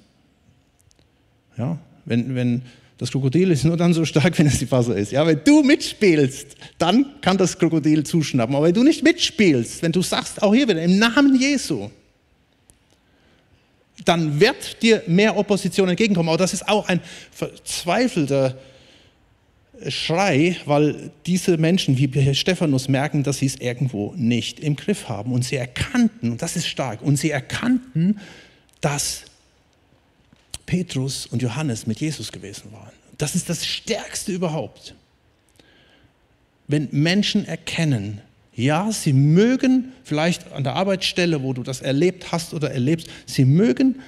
Ja, 1.57 1.77
wenn, 2.05 2.35
wenn, 2.35 2.61
das 2.97 3.11
Krokodil 3.11 3.51
ist 3.51 3.65
nur 3.65 3.77
dann 3.77 3.93
so 3.93 4.05
stark, 4.05 4.37
wenn 4.39 4.47
es 4.47 4.61
im 4.61 4.71
Wasser 4.71 4.95
ist. 4.95 5.11
Ja, 5.11 5.25
wenn 5.27 5.41
du 5.43 5.63
mitspielst, 5.63 6.55
dann 6.77 7.21
kann 7.21 7.37
das 7.37 7.57
Krokodil 7.57 8.03
zuschnappen. 8.03 8.55
Aber 8.55 8.67
wenn 8.67 8.73
du 8.73 8.83
nicht 8.83 9.03
mitspielst, 9.03 9.81
wenn 9.81 9.91
du 9.91 10.01
sagst, 10.01 10.41
auch 10.41 10.53
hier 10.53 10.67
wieder 10.67 10.81
im 10.81 10.97
Namen 10.97 11.35
Jesu, 11.39 11.89
dann 14.03 14.39
wird 14.39 14.81
dir 14.81 15.03
mehr 15.07 15.35
Opposition 15.37 15.89
entgegenkommen. 15.89 16.29
Aber 16.29 16.37
das 16.37 16.53
ist 16.53 16.67
auch 16.67 16.87
ein 16.87 16.99
verzweifelter 17.31 18.57
Schrei, 19.89 20.57
weil 20.65 21.11
diese 21.25 21.57
Menschen 21.57 21.97
wie 21.97 22.35
Stephanus 22.35 22.87
merken, 22.87 23.23
dass 23.23 23.39
sie 23.39 23.45
es 23.45 23.55
irgendwo 23.57 24.13
nicht 24.15 24.59
im 24.59 24.75
Griff 24.75 25.09
haben. 25.09 25.31
Und 25.31 25.43
sie 25.43 25.57
erkannten, 25.57 26.31
und 26.31 26.41
das 26.41 26.55
ist 26.55 26.67
stark, 26.67 27.01
und 27.01 27.17
sie 27.17 27.31
erkannten, 27.31 28.19
dass 28.81 29.23
Petrus 30.65 31.25
und 31.27 31.41
Johannes 31.41 31.87
mit 31.87 31.99
Jesus 31.99 32.31
gewesen 32.31 32.71
waren. 32.71 32.91
Das 33.17 33.35
ist 33.35 33.49
das 33.49 33.65
Stärkste 33.65 34.31
überhaupt. 34.31 34.95
Wenn 36.67 36.89
Menschen 36.91 37.45
erkennen, 37.45 38.21
ja, 38.55 38.91
sie 38.91 39.13
mögen 39.13 39.91
vielleicht 40.03 40.51
an 40.53 40.63
der 40.63 40.75
Arbeitsstelle, 40.75 41.43
wo 41.43 41.53
du 41.53 41.61
das 41.61 41.81
erlebt 41.81 42.31
hast 42.31 42.53
oder 42.53 42.71
erlebst, 42.71 43.07
sie 43.25 43.45
mögen 43.45 43.99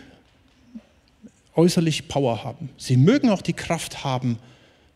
äußerlich 1.56 2.08
Power 2.08 2.44
haben. 2.44 2.70
Sie 2.78 2.98
mögen 2.98 3.30
auch 3.30 3.42
die 3.42 3.54
Kraft 3.54 4.04
haben, 4.04 4.40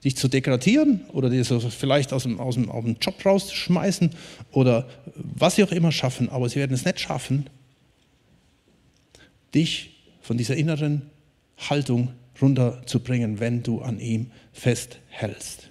dich 0.03 0.17
zu 0.17 0.27
degradieren 0.27 1.01
oder 1.13 1.29
dir 1.29 1.43
so 1.43 1.59
vielleicht 1.59 2.11
aus 2.13 2.23
dem, 2.23 2.39
aus, 2.39 2.55
dem, 2.55 2.69
aus 2.69 2.83
dem 2.83 2.97
Job 2.99 3.23
rauszuschmeißen 3.23 4.11
oder 4.51 4.87
was 5.15 5.55
sie 5.55 5.63
auch 5.63 5.71
immer 5.71 5.91
schaffen, 5.91 6.29
aber 6.29 6.49
sie 6.49 6.55
werden 6.55 6.73
es 6.73 6.85
nicht 6.85 6.99
schaffen, 6.99 7.49
dich 9.53 9.91
von 10.21 10.37
dieser 10.37 10.55
inneren 10.55 11.03
Haltung 11.69 12.13
runterzubringen, 12.41 13.39
wenn 13.39 13.61
du 13.61 13.81
an 13.81 13.99
ihm 13.99 14.31
festhältst. 14.53 15.69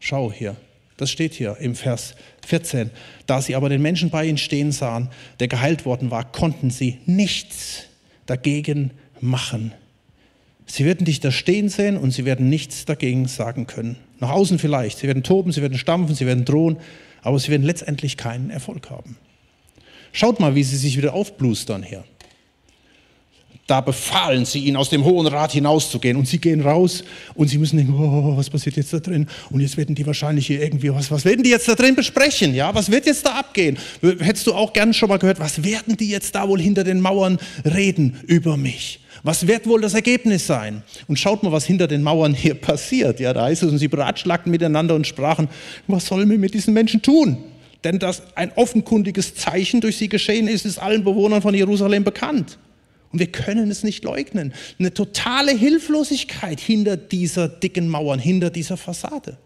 Schau 0.00 0.32
hier, 0.32 0.56
das 0.96 1.10
steht 1.10 1.34
hier 1.34 1.56
im 1.58 1.74
Vers 1.76 2.14
14. 2.46 2.90
Da 3.26 3.40
sie 3.40 3.54
aber 3.54 3.68
den 3.68 3.82
Menschen 3.82 4.10
bei 4.10 4.26
ihnen 4.26 4.38
stehen 4.38 4.72
sahen, 4.72 5.10
der 5.38 5.48
geheilt 5.48 5.84
worden 5.84 6.10
war, 6.10 6.30
konnten 6.30 6.70
sie 6.70 6.98
nichts 7.06 7.84
dagegen 8.26 8.90
machen. 9.20 9.72
Sie 10.74 10.86
werden 10.86 11.04
dich 11.04 11.20
da 11.20 11.30
stehen 11.30 11.68
sehen 11.68 11.98
und 11.98 12.12
sie 12.12 12.24
werden 12.24 12.48
nichts 12.48 12.86
dagegen 12.86 13.28
sagen 13.28 13.66
können. 13.66 13.96
Nach 14.20 14.30
außen 14.30 14.58
vielleicht. 14.58 14.96
Sie 14.96 15.06
werden 15.06 15.22
toben, 15.22 15.52
sie 15.52 15.60
werden 15.60 15.76
stampfen, 15.76 16.14
sie 16.14 16.24
werden 16.24 16.46
drohen, 16.46 16.78
aber 17.20 17.38
sie 17.38 17.50
werden 17.50 17.64
letztendlich 17.64 18.16
keinen 18.16 18.48
Erfolg 18.48 18.88
haben. 18.88 19.18
Schaut 20.12 20.40
mal, 20.40 20.54
wie 20.54 20.62
sie 20.62 20.78
sich 20.78 20.96
wieder 20.96 21.12
aufblustern 21.12 21.82
hier. 21.82 22.04
Da 23.72 23.80
befahlen 23.80 24.44
sie 24.44 24.58
ihnen, 24.58 24.76
aus 24.76 24.90
dem 24.90 25.02
Hohen 25.02 25.26
Rat 25.26 25.52
hinauszugehen. 25.52 26.18
Und 26.18 26.28
sie 26.28 26.36
gehen 26.36 26.60
raus 26.60 27.04
und 27.32 27.48
sie 27.48 27.56
müssen 27.56 27.78
denken, 27.78 27.94
oh, 27.94 28.36
was 28.36 28.50
passiert 28.50 28.76
jetzt 28.76 28.92
da 28.92 29.00
drin? 29.00 29.26
Und 29.48 29.62
jetzt 29.62 29.78
werden 29.78 29.94
die 29.94 30.06
wahrscheinlich 30.06 30.46
hier 30.46 30.60
irgendwie, 30.60 30.92
was, 30.92 31.10
was 31.10 31.24
werden 31.24 31.42
die 31.42 31.48
jetzt 31.48 31.66
da 31.68 31.74
drin 31.74 31.94
besprechen? 31.94 32.54
Ja, 32.54 32.74
was 32.74 32.90
wird 32.90 33.06
jetzt 33.06 33.24
da 33.24 33.30
abgehen? 33.30 33.78
Hättest 34.02 34.46
du 34.46 34.52
auch 34.52 34.74
gern 34.74 34.92
schon 34.92 35.08
mal 35.08 35.16
gehört, 35.16 35.40
was 35.40 35.64
werden 35.64 35.96
die 35.96 36.10
jetzt 36.10 36.34
da 36.34 36.46
wohl 36.48 36.60
hinter 36.60 36.84
den 36.84 37.00
Mauern 37.00 37.38
reden 37.64 38.18
über 38.26 38.58
mich? 38.58 39.00
Was 39.22 39.46
wird 39.46 39.66
wohl 39.66 39.80
das 39.80 39.94
Ergebnis 39.94 40.46
sein? 40.46 40.82
Und 41.08 41.18
schaut 41.18 41.42
mal, 41.42 41.50
was 41.50 41.64
hinter 41.64 41.88
den 41.88 42.02
Mauern 42.02 42.34
hier 42.34 42.56
passiert. 42.56 43.20
Ja, 43.20 43.32
da 43.32 43.44
heißt 43.44 43.62
es, 43.62 43.70
und 43.72 43.78
sie 43.78 43.88
beratschlagten 43.88 44.52
miteinander 44.52 44.94
und 44.94 45.06
sprachen, 45.06 45.48
was 45.86 46.04
sollen 46.04 46.28
wir 46.28 46.36
mit 46.36 46.52
diesen 46.52 46.74
Menschen 46.74 47.00
tun? 47.00 47.38
Denn 47.84 47.98
dass 47.98 48.20
ein 48.34 48.52
offenkundiges 48.54 49.34
Zeichen 49.34 49.80
durch 49.80 49.96
sie 49.96 50.10
geschehen 50.10 50.46
ist, 50.46 50.66
ist 50.66 50.76
allen 50.76 51.04
Bewohnern 51.04 51.40
von 51.40 51.54
Jerusalem 51.54 52.04
bekannt. 52.04 52.58
Und 53.12 53.18
wir 53.18 53.30
können 53.30 53.70
es 53.70 53.82
nicht 53.84 54.04
leugnen. 54.04 54.54
Eine 54.78 54.94
totale 54.94 55.52
Hilflosigkeit 55.52 56.60
hinter 56.60 56.96
dieser 56.96 57.48
dicken 57.48 57.88
Mauern, 57.88 58.18
hinter 58.18 58.50
dieser 58.50 58.76
Fassade. 58.76 59.38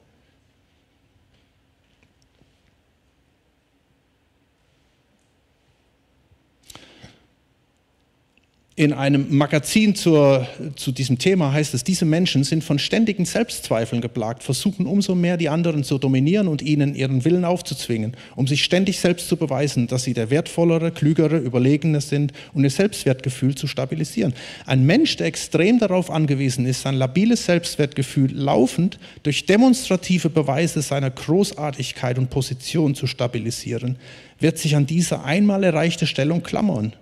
In 8.78 8.92
einem 8.92 9.34
Magazin 9.34 9.94
zur, 9.94 10.46
zu 10.76 10.92
diesem 10.92 11.18
Thema 11.18 11.50
heißt 11.50 11.72
es, 11.72 11.82
diese 11.82 12.04
Menschen 12.04 12.44
sind 12.44 12.62
von 12.62 12.78
ständigen 12.78 13.24
Selbstzweifeln 13.24 14.02
geplagt, 14.02 14.42
versuchen 14.42 14.84
umso 14.84 15.14
mehr 15.14 15.38
die 15.38 15.48
anderen 15.48 15.82
zu 15.82 15.96
dominieren 15.96 16.46
und 16.46 16.60
ihnen 16.60 16.94
ihren 16.94 17.24
Willen 17.24 17.46
aufzuzwingen, 17.46 18.18
um 18.34 18.46
sich 18.46 18.62
ständig 18.62 19.00
selbst 19.00 19.28
zu 19.28 19.38
beweisen, 19.38 19.86
dass 19.86 20.04
sie 20.04 20.12
der 20.12 20.28
wertvollere, 20.28 20.90
klügere, 20.90 21.38
überlegene 21.38 22.02
sind 22.02 22.34
und 22.52 22.64
ihr 22.64 22.70
Selbstwertgefühl 22.70 23.54
zu 23.54 23.66
stabilisieren. 23.66 24.34
Ein 24.66 24.84
Mensch, 24.84 25.16
der 25.16 25.28
extrem 25.28 25.78
darauf 25.78 26.10
angewiesen 26.10 26.66
ist, 26.66 26.82
sein 26.82 26.96
labiles 26.96 27.46
Selbstwertgefühl 27.46 28.30
laufend 28.34 28.98
durch 29.22 29.46
demonstrative 29.46 30.28
Beweise 30.28 30.82
seiner 30.82 31.08
Großartigkeit 31.08 32.18
und 32.18 32.28
Position 32.28 32.94
zu 32.94 33.06
stabilisieren, 33.06 33.96
wird 34.38 34.58
sich 34.58 34.76
an 34.76 34.84
diese 34.84 35.24
einmal 35.24 35.64
erreichte 35.64 36.06
Stellung 36.06 36.42
klammern 36.42 36.92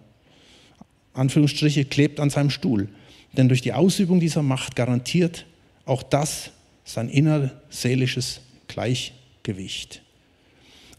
Anführungsstriche, 1.15 1.85
klebt 1.85 2.21
an 2.21 2.31
seinem 2.31 2.51
Stuhl. 2.51 2.89
Denn 3.37 3.49
durch 3.49 3.63
die 3.63 3.73
Ausübung 3.73 4.21
dieser 4.21 4.43
Macht 4.43 4.77
garantiert 4.77 5.47
auch 5.87 6.03
das 6.03 6.51
sein 6.85 7.09
innerseelisches 7.09 8.41
Gleichgewicht. 8.69 10.03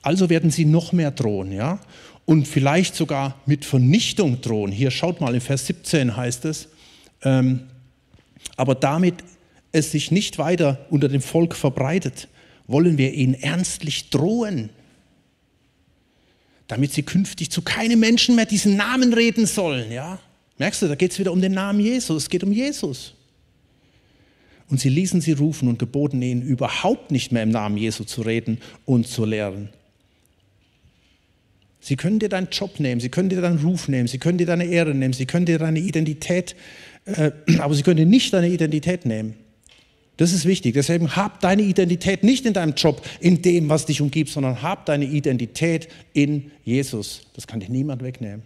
Also 0.01 0.29
werden 0.29 0.51
sie 0.51 0.65
noch 0.65 0.91
mehr 0.91 1.11
drohen, 1.11 1.51
ja? 1.51 1.79
Und 2.25 2.47
vielleicht 2.47 2.95
sogar 2.95 3.39
mit 3.45 3.65
Vernichtung 3.65 4.41
drohen. 4.41 4.71
Hier 4.71 4.89
schaut 4.89 5.21
mal, 5.21 5.35
in 5.35 5.41
Vers 5.41 5.67
17 5.67 6.17
heißt 6.17 6.45
es, 6.45 6.69
ähm, 7.23 7.61
aber 8.57 8.75
damit 8.75 9.15
es 9.71 9.91
sich 9.91 10.11
nicht 10.11 10.37
weiter 10.37 10.85
unter 10.89 11.07
dem 11.07 11.21
Volk 11.21 11.55
verbreitet, 11.55 12.27
wollen 12.67 12.97
wir 12.97 13.13
ihnen 13.13 13.35
ernstlich 13.35 14.09
drohen, 14.09 14.69
damit 16.67 16.93
sie 16.93 17.03
künftig 17.03 17.51
zu 17.51 17.61
keinem 17.61 17.99
Menschen 17.99 18.35
mehr 18.35 18.45
diesen 18.45 18.75
Namen 18.75 19.13
reden 19.13 19.45
sollen. 19.45 19.91
Ja? 19.91 20.19
Merkst 20.57 20.81
du, 20.81 20.87
da 20.87 20.95
geht 20.95 21.11
es 21.11 21.19
wieder 21.19 21.31
um 21.31 21.41
den 21.41 21.53
Namen 21.53 21.79
Jesus. 21.79 22.23
Es 22.23 22.29
geht 22.29 22.43
um 22.43 22.51
Jesus. 22.51 23.13
Und 24.69 24.79
sie 24.79 24.89
ließen 24.89 25.21
sie 25.21 25.33
rufen 25.33 25.67
und 25.67 25.77
geboten 25.77 26.21
ihnen, 26.21 26.41
überhaupt 26.41 27.11
nicht 27.11 27.31
mehr 27.31 27.43
im 27.43 27.49
Namen 27.49 27.77
Jesu 27.77 28.03
zu 28.03 28.21
reden 28.21 28.59
und 28.85 29.07
zu 29.07 29.25
lehren. 29.25 29.69
Sie 31.79 31.97
können 31.97 32.17
dir 32.17 32.29
deinen 32.29 32.47
Job 32.49 32.79
nehmen, 32.79 32.99
sie 32.99 33.09
können 33.09 33.29
dir 33.29 33.41
deinen 33.41 33.59
Ruf 33.59 33.87
nehmen, 33.87 34.07
sie 34.07 34.17
können 34.17 34.39
dir 34.39 34.47
deine 34.47 34.65
Ehre 34.65 34.95
nehmen, 34.95 35.13
sie 35.13 35.27
können 35.27 35.45
dir 35.45 35.59
deine 35.59 35.77
Identität, 35.79 36.55
äh, 37.05 37.29
aber 37.59 37.75
sie 37.75 37.83
können 37.83 37.97
dir 37.97 38.07
nicht 38.07 38.33
deine 38.33 38.49
Identität 38.49 39.05
nehmen. 39.05 39.35
Das 40.17 40.31
ist 40.31 40.45
wichtig. 40.45 40.73
Deswegen 40.73 41.15
hab 41.15 41.41
deine 41.41 41.61
Identität 41.61 42.23
nicht 42.23 42.45
in 42.45 42.53
deinem 42.53 42.73
Job, 42.75 43.05
in 43.19 43.41
dem, 43.41 43.67
was 43.67 43.85
dich 43.85 44.01
umgibt, 44.01 44.29
sondern 44.29 44.61
hab 44.61 44.85
deine 44.85 45.05
Identität 45.05 45.89
in 46.13 46.51
Jesus. 46.63 47.23
Das 47.33 47.47
kann 47.47 47.59
dir 47.59 47.69
niemand 47.69 48.01
wegnehmen. 48.01 48.43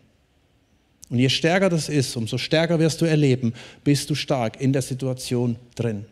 Und 1.09 1.19
je 1.19 1.29
stärker 1.29 1.69
das 1.69 1.89
ist, 1.89 2.15
umso 2.15 2.37
stärker 2.37 2.79
wirst 2.79 3.01
du 3.01 3.05
erleben, 3.05 3.53
bist 3.83 4.09
du 4.09 4.15
stark 4.15 4.61
in 4.61 4.73
der 4.73 4.81
Situation 4.81 5.55
drin. 5.75 6.05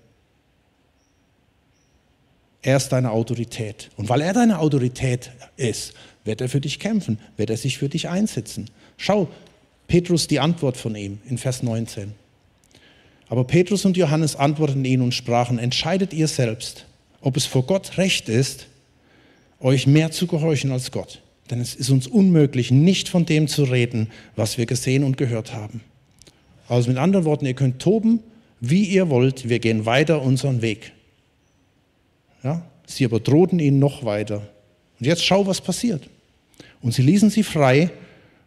Er 2.61 2.77
ist 2.77 2.89
deine 2.89 3.11
Autorität. 3.11 3.89
Und 3.95 4.09
weil 4.09 4.21
er 4.21 4.33
deine 4.33 4.59
Autorität 4.59 5.31
ist, 5.55 5.93
wird 6.23 6.41
er 6.41 6.49
für 6.49 6.59
dich 6.59 6.79
kämpfen, 6.79 7.19
wird 7.37 7.49
er 7.49 7.57
sich 7.57 7.77
für 7.77 7.89
dich 7.89 8.09
einsetzen. 8.09 8.69
Schau, 8.97 9.29
Petrus 9.87 10.27
die 10.27 10.39
Antwort 10.39 10.77
von 10.77 10.95
ihm 10.95 11.19
in 11.29 11.37
Vers 11.37 11.63
19. 11.63 12.13
Aber 13.29 13.43
Petrus 13.43 13.85
und 13.85 13.97
Johannes 13.97 14.35
antworteten 14.35 14.85
ihnen 14.85 15.03
und 15.03 15.13
sprachen, 15.13 15.59
entscheidet 15.59 16.13
ihr 16.13 16.27
selbst, 16.27 16.85
ob 17.21 17.35
es 17.35 17.45
vor 17.45 17.63
Gott 17.63 17.97
recht 17.97 18.29
ist, 18.29 18.67
euch 19.59 19.87
mehr 19.87 20.11
zu 20.11 20.27
gehorchen 20.27 20.71
als 20.71 20.91
Gott. 20.91 21.21
Denn 21.49 21.59
es 21.59 21.75
ist 21.75 21.89
uns 21.89 22.07
unmöglich, 22.07 22.71
nicht 22.71 23.09
von 23.09 23.25
dem 23.25 23.47
zu 23.47 23.63
reden, 23.63 24.09
was 24.35 24.57
wir 24.57 24.65
gesehen 24.65 25.03
und 25.03 25.17
gehört 25.17 25.53
haben. 25.53 25.81
Also 26.67 26.89
mit 26.89 26.97
anderen 26.97 27.25
Worten, 27.25 27.45
ihr 27.45 27.53
könnt 27.53 27.79
toben, 27.79 28.19
wie 28.59 28.83
ihr 28.83 29.09
wollt, 29.09 29.47
wir 29.47 29.59
gehen 29.59 29.85
weiter 29.85 30.21
unseren 30.21 30.61
Weg. 30.61 30.91
Ja? 32.43 32.65
Sie 32.85 33.05
aber 33.05 33.19
drohten 33.19 33.59
ihnen 33.59 33.79
noch 33.79 34.03
weiter. 34.03 34.47
Und 34.99 35.05
jetzt 35.05 35.23
schau, 35.23 35.45
was 35.47 35.61
passiert. 35.61 36.09
Und 36.81 36.93
sie 36.93 37.01
ließen 37.01 37.29
sie 37.29 37.43
frei, 37.43 37.91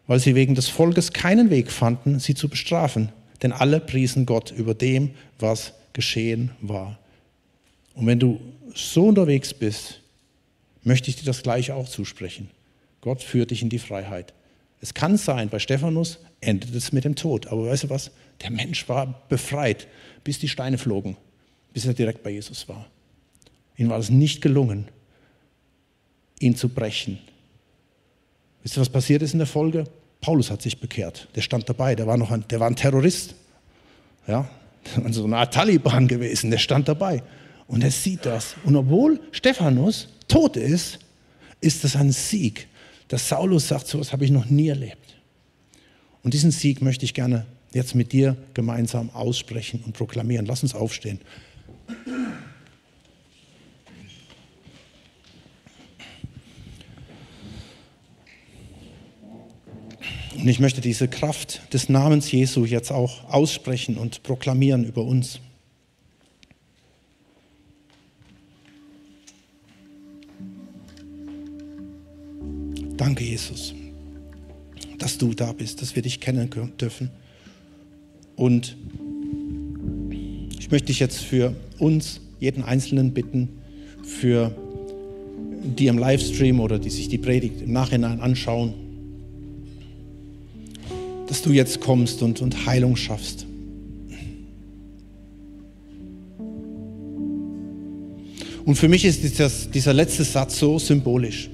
weil 0.06 0.18
sie 0.18 0.34
wegen 0.34 0.54
des 0.54 0.68
Volkes 0.68 1.12
keinen 1.12 1.50
Weg 1.50 1.70
fanden, 1.70 2.18
sie 2.18 2.34
zu 2.34 2.48
bestrafen 2.48 3.10
denn 3.42 3.52
alle 3.52 3.80
priesen 3.80 4.26
Gott 4.26 4.50
über 4.50 4.74
dem, 4.74 5.10
was 5.38 5.72
geschehen 5.92 6.50
war. 6.60 6.98
Und 7.94 8.06
wenn 8.06 8.18
du 8.18 8.40
so 8.74 9.06
unterwegs 9.06 9.52
bist, 9.54 10.00
möchte 10.82 11.10
ich 11.10 11.16
dir 11.16 11.24
das 11.24 11.42
gleiche 11.42 11.74
auch 11.74 11.88
zusprechen. 11.88 12.50
Gott 13.00 13.22
führt 13.22 13.50
dich 13.50 13.62
in 13.62 13.68
die 13.68 13.78
Freiheit. 13.78 14.32
Es 14.80 14.94
kann 14.94 15.16
sein, 15.16 15.48
bei 15.48 15.58
Stephanus 15.58 16.18
endet 16.40 16.74
es 16.74 16.92
mit 16.92 17.04
dem 17.04 17.14
Tod. 17.14 17.48
Aber 17.48 17.66
weißt 17.66 17.84
du 17.84 17.90
was? 17.90 18.10
Der 18.42 18.50
Mensch 18.50 18.88
war 18.88 19.22
befreit, 19.28 19.86
bis 20.24 20.38
die 20.38 20.48
Steine 20.48 20.78
flogen, 20.78 21.16
bis 21.72 21.84
er 21.84 21.94
direkt 21.94 22.22
bei 22.22 22.30
Jesus 22.30 22.68
war. 22.68 22.86
Ihm 23.76 23.90
war 23.90 23.98
es 23.98 24.10
nicht 24.10 24.40
gelungen, 24.40 24.88
ihn 26.38 26.56
zu 26.56 26.68
brechen. 26.68 27.18
Wisst 28.62 28.76
ihr, 28.76 28.80
was 28.80 28.88
passiert 28.88 29.22
ist 29.22 29.32
in 29.32 29.38
der 29.38 29.46
Folge? 29.46 29.84
Paulus 30.20 30.50
hat 30.50 30.62
sich 30.62 30.78
bekehrt. 30.78 31.28
Der 31.34 31.40
stand 31.40 31.68
dabei. 31.68 31.94
Der 31.94 32.06
war 32.06 32.16
noch 32.16 32.30
ein, 32.30 32.44
der 32.48 32.60
war 32.60 32.66
ein 32.66 32.76
Terrorist. 32.76 33.34
Ja, 34.26 34.48
so 35.10 35.24
eine 35.24 35.38
Art 35.38 35.54
Taliban 35.54 36.08
gewesen. 36.08 36.50
Der 36.50 36.58
stand 36.58 36.88
dabei. 36.88 37.22
Und 37.66 37.82
er 37.82 37.90
sieht 37.90 38.26
das. 38.26 38.56
Und 38.64 38.76
obwohl 38.76 39.20
Stephanus 39.32 40.08
tot 40.28 40.56
ist, 40.56 40.98
ist 41.60 41.84
das 41.84 41.96
ein 41.96 42.12
Sieg. 42.12 42.68
Dass 43.08 43.28
Saulus 43.28 43.68
sagt, 43.68 43.86
so 43.86 43.98
etwas 43.98 44.12
habe 44.12 44.24
ich 44.24 44.30
noch 44.30 44.46
nie 44.46 44.68
erlebt. 44.68 45.16
Und 46.22 46.34
diesen 46.34 46.50
Sieg 46.50 46.82
möchte 46.82 47.04
ich 47.04 47.14
gerne 47.14 47.46
jetzt 47.72 47.94
mit 47.94 48.12
dir 48.12 48.36
gemeinsam 48.54 49.10
aussprechen 49.10 49.82
und 49.84 49.92
proklamieren. 49.92 50.46
Lass 50.46 50.62
uns 50.62 50.74
aufstehen. 50.74 51.20
Und 60.40 60.48
ich 60.48 60.58
möchte 60.58 60.80
diese 60.80 61.06
Kraft 61.06 61.60
des 61.74 61.90
Namens 61.90 62.32
Jesu 62.32 62.64
jetzt 62.64 62.90
auch 62.90 63.28
aussprechen 63.30 63.98
und 63.98 64.22
proklamieren 64.22 64.84
über 64.84 65.04
uns. 65.04 65.38
Danke, 72.96 73.24
Jesus, 73.24 73.74
dass 74.98 75.18
du 75.18 75.34
da 75.34 75.52
bist, 75.52 75.82
dass 75.82 75.94
wir 75.94 76.02
dich 76.02 76.20
kennen 76.20 76.50
dürfen. 76.80 77.10
Und 78.36 78.76
ich 80.58 80.70
möchte 80.70 80.86
dich 80.86 81.00
jetzt 81.00 81.20
für 81.20 81.54
uns, 81.78 82.22
jeden 82.38 82.62
Einzelnen 82.62 83.12
bitten, 83.12 83.60
für 84.02 84.54
die 85.76 85.88
im 85.88 85.98
Livestream 85.98 86.60
oder 86.60 86.78
die 86.78 86.88
sich 86.88 87.08
die 87.08 87.18
Predigt 87.18 87.60
im 87.60 87.72
Nachhinein 87.72 88.20
anschauen, 88.20 88.89
dass 91.30 91.42
du 91.42 91.52
jetzt 91.52 91.80
kommst 91.80 92.22
und, 92.22 92.42
und 92.42 92.66
Heilung 92.66 92.96
schaffst. 92.96 93.46
Und 98.64 98.74
für 98.74 98.88
mich 98.88 99.04
ist 99.04 99.38
das, 99.38 99.70
dieser 99.70 99.92
letzte 99.92 100.24
Satz 100.24 100.58
so 100.58 100.80
symbolisch, 100.80 101.48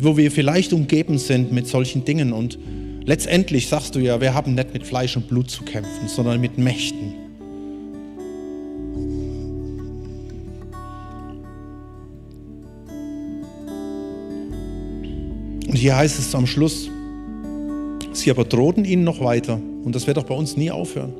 wo 0.00 0.16
wir 0.16 0.30
vielleicht 0.30 0.72
umgeben 0.72 1.18
sind 1.18 1.50
mit 1.52 1.66
solchen 1.66 2.04
Dingen. 2.04 2.32
Und 2.32 2.58
letztendlich 3.04 3.66
sagst 3.66 3.96
du 3.96 3.98
ja, 3.98 4.20
wir 4.20 4.34
haben 4.34 4.54
nicht 4.54 4.72
mit 4.72 4.86
Fleisch 4.86 5.16
und 5.16 5.26
Blut 5.26 5.50
zu 5.50 5.64
kämpfen, 5.64 6.06
sondern 6.06 6.40
mit 6.40 6.56
Mächten. 6.56 7.12
Und 15.66 15.76
hier 15.76 15.96
heißt 15.96 16.20
es 16.20 16.32
am 16.36 16.46
Schluss, 16.46 16.88
Sie 18.26 18.32
aber 18.32 18.44
drohten 18.44 18.84
ihnen 18.84 19.04
noch 19.04 19.20
weiter. 19.20 19.60
Und 19.84 19.94
das 19.94 20.08
wird 20.08 20.16
doch 20.16 20.24
bei 20.24 20.34
uns 20.34 20.56
nie 20.56 20.72
aufhören. 20.72 21.12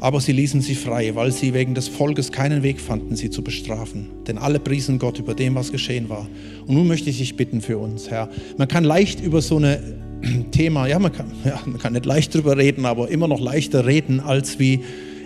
Aber 0.00 0.20
sie 0.20 0.32
ließen 0.32 0.60
sie 0.60 0.74
frei, 0.74 1.14
weil 1.14 1.30
sie 1.30 1.54
wegen 1.54 1.76
des 1.76 1.86
Volkes 1.86 2.32
keinen 2.32 2.64
Weg 2.64 2.80
fanden, 2.80 3.14
sie 3.14 3.30
zu 3.30 3.44
bestrafen. 3.44 4.08
Denn 4.26 4.38
alle 4.38 4.58
priesen 4.58 4.98
Gott 4.98 5.20
über 5.20 5.34
dem, 5.34 5.54
was 5.54 5.70
geschehen 5.70 6.08
war. 6.08 6.26
Und 6.66 6.74
nun 6.74 6.88
möchte 6.88 7.10
ich 7.10 7.18
dich 7.18 7.36
bitten 7.36 7.60
für 7.60 7.78
uns, 7.78 8.10
Herr. 8.10 8.28
Man 8.58 8.66
kann 8.66 8.82
leicht 8.82 9.20
über 9.20 9.40
so 9.40 9.60
ein 9.60 10.48
Thema, 10.50 10.88
ja 10.88 10.98
man, 10.98 11.12
kann, 11.12 11.30
ja, 11.44 11.62
man 11.64 11.78
kann 11.78 11.92
nicht 11.92 12.06
leicht 12.06 12.34
drüber 12.34 12.56
reden, 12.56 12.84
aber 12.86 13.08
immer 13.08 13.28
noch 13.28 13.40
leichter 13.40 13.86
reden, 13.86 14.18
als 14.18 14.58
wie 14.58 14.80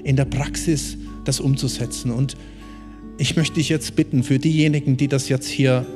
in 0.05 0.17
der 0.17 0.27
Praxis 0.27 0.99
das 1.25 1.41
umzusetzen. 1.41 2.11
Und 2.11 2.37
ich 3.17 3.37
möchte 3.37 3.55
dich 3.55 3.71
jetzt 3.71 3.97
bitten, 3.97 4.23
für 4.23 4.39
diejenigen, 4.39 4.99
die 4.99 5.09
das 5.09 5.31
jetzt 5.31 5.49
hier 5.49 5.87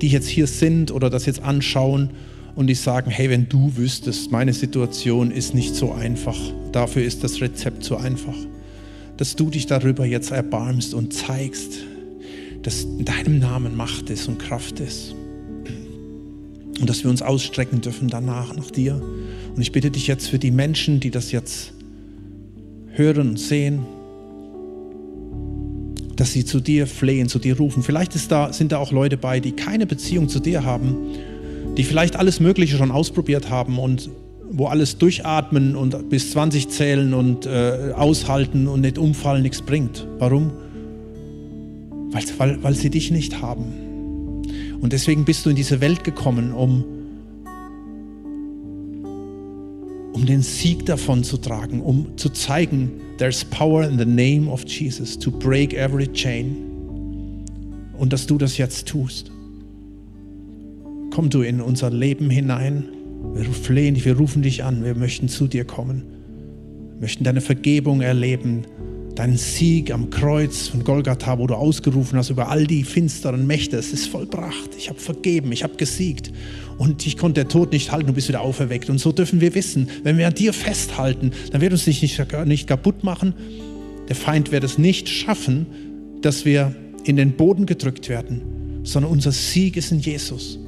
die 0.00 0.08
jetzt 0.08 0.28
hier 0.28 0.46
sind 0.46 0.90
oder 0.90 1.10
das 1.10 1.26
jetzt 1.26 1.42
anschauen 1.42 2.10
und 2.54 2.66
die 2.66 2.74
sagen, 2.74 3.10
hey, 3.10 3.30
wenn 3.30 3.48
du 3.48 3.76
wüsstest, 3.76 4.32
meine 4.32 4.52
Situation 4.52 5.30
ist 5.30 5.54
nicht 5.54 5.74
so 5.74 5.92
einfach, 5.92 6.36
dafür 6.72 7.04
ist 7.04 7.22
das 7.24 7.40
Rezept 7.40 7.84
so 7.84 7.96
einfach, 7.96 8.34
dass 9.16 9.36
du 9.36 9.50
dich 9.50 9.66
darüber 9.66 10.04
jetzt 10.04 10.30
erbarmst 10.30 10.94
und 10.94 11.12
zeigst, 11.12 11.78
dass 12.62 12.82
in 12.82 13.04
deinem 13.04 13.38
Namen 13.38 13.76
Macht 13.76 14.10
ist 14.10 14.28
und 14.28 14.38
Kraft 14.38 14.80
ist. 14.80 15.14
Und 16.80 16.88
dass 16.88 17.02
wir 17.02 17.10
uns 17.10 17.22
ausstrecken 17.22 17.80
dürfen 17.80 18.08
danach 18.08 18.54
nach 18.54 18.70
dir. 18.70 19.02
Und 19.54 19.60
ich 19.60 19.72
bitte 19.72 19.90
dich 19.90 20.06
jetzt 20.06 20.28
für 20.28 20.38
die 20.38 20.50
Menschen, 20.52 21.00
die 21.00 21.10
das 21.10 21.32
jetzt 21.32 21.72
hören 22.92 23.30
und 23.30 23.40
sehen, 23.40 23.80
dass 26.18 26.32
sie 26.32 26.44
zu 26.44 26.60
dir 26.60 26.88
flehen, 26.88 27.28
zu 27.28 27.38
dir 27.38 27.56
rufen. 27.56 27.84
Vielleicht 27.84 28.30
da, 28.30 28.52
sind 28.52 28.72
da 28.72 28.78
auch 28.78 28.90
Leute 28.90 29.16
bei, 29.16 29.38
die 29.38 29.52
keine 29.52 29.86
Beziehung 29.86 30.28
zu 30.28 30.40
dir 30.40 30.64
haben, 30.64 30.96
die 31.76 31.84
vielleicht 31.84 32.16
alles 32.16 32.40
Mögliche 32.40 32.76
schon 32.76 32.90
ausprobiert 32.90 33.50
haben 33.50 33.78
und 33.78 34.10
wo 34.50 34.66
alles 34.66 34.98
durchatmen 34.98 35.76
und 35.76 36.08
bis 36.08 36.32
20 36.32 36.68
zählen 36.70 37.14
und 37.14 37.46
äh, 37.46 37.92
aushalten 37.94 38.66
und 38.66 38.80
nicht 38.80 38.98
umfallen 38.98 39.42
nichts 39.42 39.62
bringt. 39.62 40.08
Warum? 40.18 40.50
Weil, 42.10 42.24
weil, 42.38 42.62
weil 42.64 42.74
sie 42.74 42.90
dich 42.90 43.12
nicht 43.12 43.40
haben. 43.40 44.42
Und 44.80 44.92
deswegen 44.92 45.24
bist 45.24 45.46
du 45.46 45.50
in 45.50 45.56
diese 45.56 45.80
Welt 45.80 46.02
gekommen, 46.02 46.52
um 46.52 46.84
um 50.18 50.26
den 50.26 50.42
Sieg 50.42 50.84
davon 50.84 51.22
zu 51.22 51.36
tragen, 51.36 51.80
um 51.80 52.16
zu 52.16 52.28
zeigen, 52.30 52.90
there's 53.18 53.44
power 53.44 53.84
in 53.84 53.96
the 53.96 54.04
name 54.04 54.50
of 54.50 54.64
Jesus 54.66 55.16
to 55.16 55.30
break 55.30 55.74
every 55.74 56.08
chain. 56.08 56.56
Und 57.96 58.12
dass 58.12 58.26
du 58.26 58.36
das 58.36 58.58
jetzt 58.58 58.88
tust. 58.88 59.30
Komm 61.14 61.30
du 61.30 61.42
in 61.42 61.60
unser 61.60 61.90
Leben 61.90 62.30
hinein. 62.30 62.84
Wir 63.32 63.44
flehen 63.44 63.94
dich, 63.94 64.04
wir 64.06 64.16
rufen 64.16 64.42
dich 64.42 64.64
an, 64.64 64.82
wir 64.82 64.96
möchten 64.96 65.28
zu 65.28 65.46
dir 65.46 65.64
kommen. 65.64 66.02
Wir 66.94 67.02
möchten 67.02 67.22
deine 67.22 67.40
Vergebung 67.40 68.00
erleben, 68.00 68.62
deinen 69.18 69.36
Sieg 69.36 69.90
am 69.90 70.10
Kreuz 70.10 70.68
von 70.68 70.84
Golgatha, 70.84 71.38
wo 71.38 71.46
du 71.48 71.54
ausgerufen 71.54 72.18
hast 72.18 72.30
über 72.30 72.48
all 72.50 72.66
die 72.66 72.84
finsteren 72.84 73.46
Mächte. 73.48 73.76
Es 73.76 73.92
ist 73.92 74.06
vollbracht. 74.06 74.70
Ich 74.78 74.88
habe 74.88 75.00
vergeben, 75.00 75.50
ich 75.50 75.64
habe 75.64 75.76
gesiegt. 75.76 76.32
Und 76.78 77.04
ich 77.04 77.16
konnte 77.16 77.42
der 77.42 77.48
Tod 77.48 77.72
nicht 77.72 77.90
halten, 77.90 78.06
du 78.06 78.12
bist 78.12 78.28
wieder 78.28 78.42
auferweckt. 78.42 78.88
Und 78.90 78.98
so 78.98 79.10
dürfen 79.10 79.40
wir 79.40 79.56
wissen, 79.56 79.88
wenn 80.04 80.18
wir 80.18 80.28
an 80.28 80.34
dir 80.34 80.52
festhalten, 80.52 81.32
dann 81.50 81.60
wird 81.60 81.72
uns 81.72 81.86
nicht, 81.86 82.46
nicht 82.46 82.68
kaputt 82.68 83.02
machen. 83.02 83.34
Der 84.08 84.14
Feind 84.14 84.52
wird 84.52 84.62
es 84.62 84.78
nicht 84.78 85.08
schaffen, 85.08 85.66
dass 86.22 86.44
wir 86.44 86.74
in 87.02 87.16
den 87.16 87.32
Boden 87.32 87.66
gedrückt 87.66 88.08
werden, 88.08 88.42
sondern 88.84 89.10
unser 89.10 89.32
Sieg 89.32 89.76
ist 89.76 89.90
in 89.90 89.98
Jesus. 89.98 90.60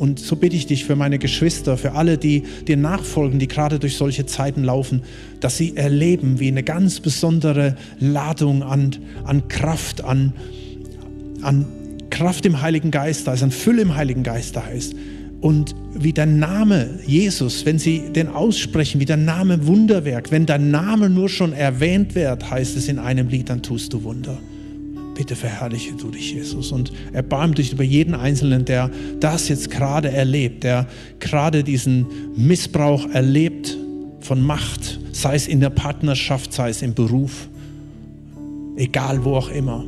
Und 0.00 0.18
so 0.18 0.34
bitte 0.34 0.56
ich 0.56 0.66
dich 0.66 0.86
für 0.86 0.96
meine 0.96 1.18
Geschwister, 1.18 1.76
für 1.76 1.92
alle, 1.92 2.16
die 2.16 2.44
dir 2.66 2.78
nachfolgen, 2.78 3.38
die 3.38 3.48
gerade 3.48 3.78
durch 3.78 3.98
solche 3.98 4.24
Zeiten 4.24 4.64
laufen, 4.64 5.02
dass 5.40 5.58
sie 5.58 5.76
erleben, 5.76 6.40
wie 6.40 6.48
eine 6.48 6.62
ganz 6.62 7.00
besondere 7.00 7.76
Ladung 7.98 8.62
an, 8.62 8.96
an 9.24 9.46
Kraft, 9.48 10.02
an, 10.02 10.32
an 11.42 11.66
Kraft 12.08 12.46
im 12.46 12.62
Heiligen 12.62 12.90
Geist 12.90 13.26
da 13.26 13.34
ist, 13.34 13.42
an 13.42 13.50
Fülle 13.50 13.82
im 13.82 13.94
Heiligen 13.94 14.22
Geist 14.22 14.56
da 14.56 14.66
ist. 14.68 14.94
Und 15.42 15.74
wie 15.92 16.14
der 16.14 16.24
Name 16.24 16.88
Jesus, 17.06 17.66
wenn 17.66 17.78
sie 17.78 18.10
den 18.10 18.28
aussprechen, 18.28 19.02
wie 19.02 19.04
der 19.04 19.18
Name 19.18 19.66
Wunderwerk, 19.66 20.30
wenn 20.30 20.46
dein 20.46 20.70
Name 20.70 21.10
nur 21.10 21.28
schon 21.28 21.52
erwähnt 21.52 22.14
wird, 22.14 22.50
heißt 22.50 22.74
es 22.74 22.88
in 22.88 22.98
einem 22.98 23.28
Lied, 23.28 23.50
dann 23.50 23.62
tust 23.62 23.92
du 23.92 24.02
Wunder. 24.02 24.38
Bitte 25.20 25.36
verherrliche 25.36 25.92
du 25.92 26.10
dich, 26.10 26.32
Jesus, 26.32 26.72
und 26.72 26.92
erbarm 27.12 27.54
dich 27.54 27.74
über 27.74 27.84
jeden 27.84 28.14
Einzelnen, 28.14 28.64
der 28.64 28.90
das 29.20 29.50
jetzt 29.50 29.70
gerade 29.70 30.10
erlebt, 30.10 30.64
der 30.64 30.86
gerade 31.18 31.62
diesen 31.62 32.06
Missbrauch 32.36 33.06
erlebt 33.10 33.76
von 34.20 34.40
Macht, 34.40 34.98
sei 35.12 35.34
es 35.34 35.46
in 35.46 35.60
der 35.60 35.68
Partnerschaft, 35.68 36.54
sei 36.54 36.70
es 36.70 36.80
im 36.80 36.94
Beruf, 36.94 37.50
egal 38.78 39.22
wo 39.22 39.34
auch 39.34 39.50
immer, 39.50 39.84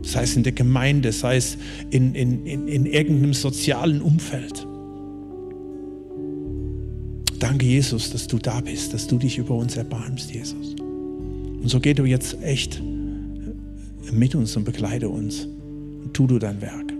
sei 0.00 0.22
es 0.22 0.34
in 0.34 0.44
der 0.44 0.52
Gemeinde, 0.52 1.12
sei 1.12 1.36
es 1.36 1.58
in, 1.90 2.14
in, 2.14 2.46
in, 2.46 2.66
in 2.66 2.86
irgendeinem 2.86 3.34
sozialen 3.34 4.00
Umfeld. 4.00 4.66
Danke, 7.38 7.66
Jesus, 7.66 8.08
dass 8.08 8.26
du 8.26 8.38
da 8.38 8.60
bist, 8.62 8.94
dass 8.94 9.06
du 9.06 9.18
dich 9.18 9.36
über 9.36 9.56
uns 9.56 9.76
erbarmst, 9.76 10.32
Jesus. 10.32 10.74
Und 10.80 11.68
so 11.68 11.80
geh 11.80 11.92
du 11.92 12.06
jetzt 12.06 12.42
echt 12.42 12.80
mit 14.14 14.34
uns 14.34 14.56
und 14.56 14.64
begleite 14.64 15.08
uns 15.08 15.46
und 16.04 16.14
tu 16.14 16.26
du 16.26 16.38
dein 16.38 16.60
Werk. 16.60 16.92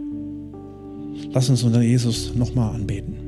Lass 1.32 1.48
uns 1.48 1.62
unter 1.62 1.82
Jesus 1.82 2.34
nochmal 2.34 2.74
anbeten. 2.74 3.23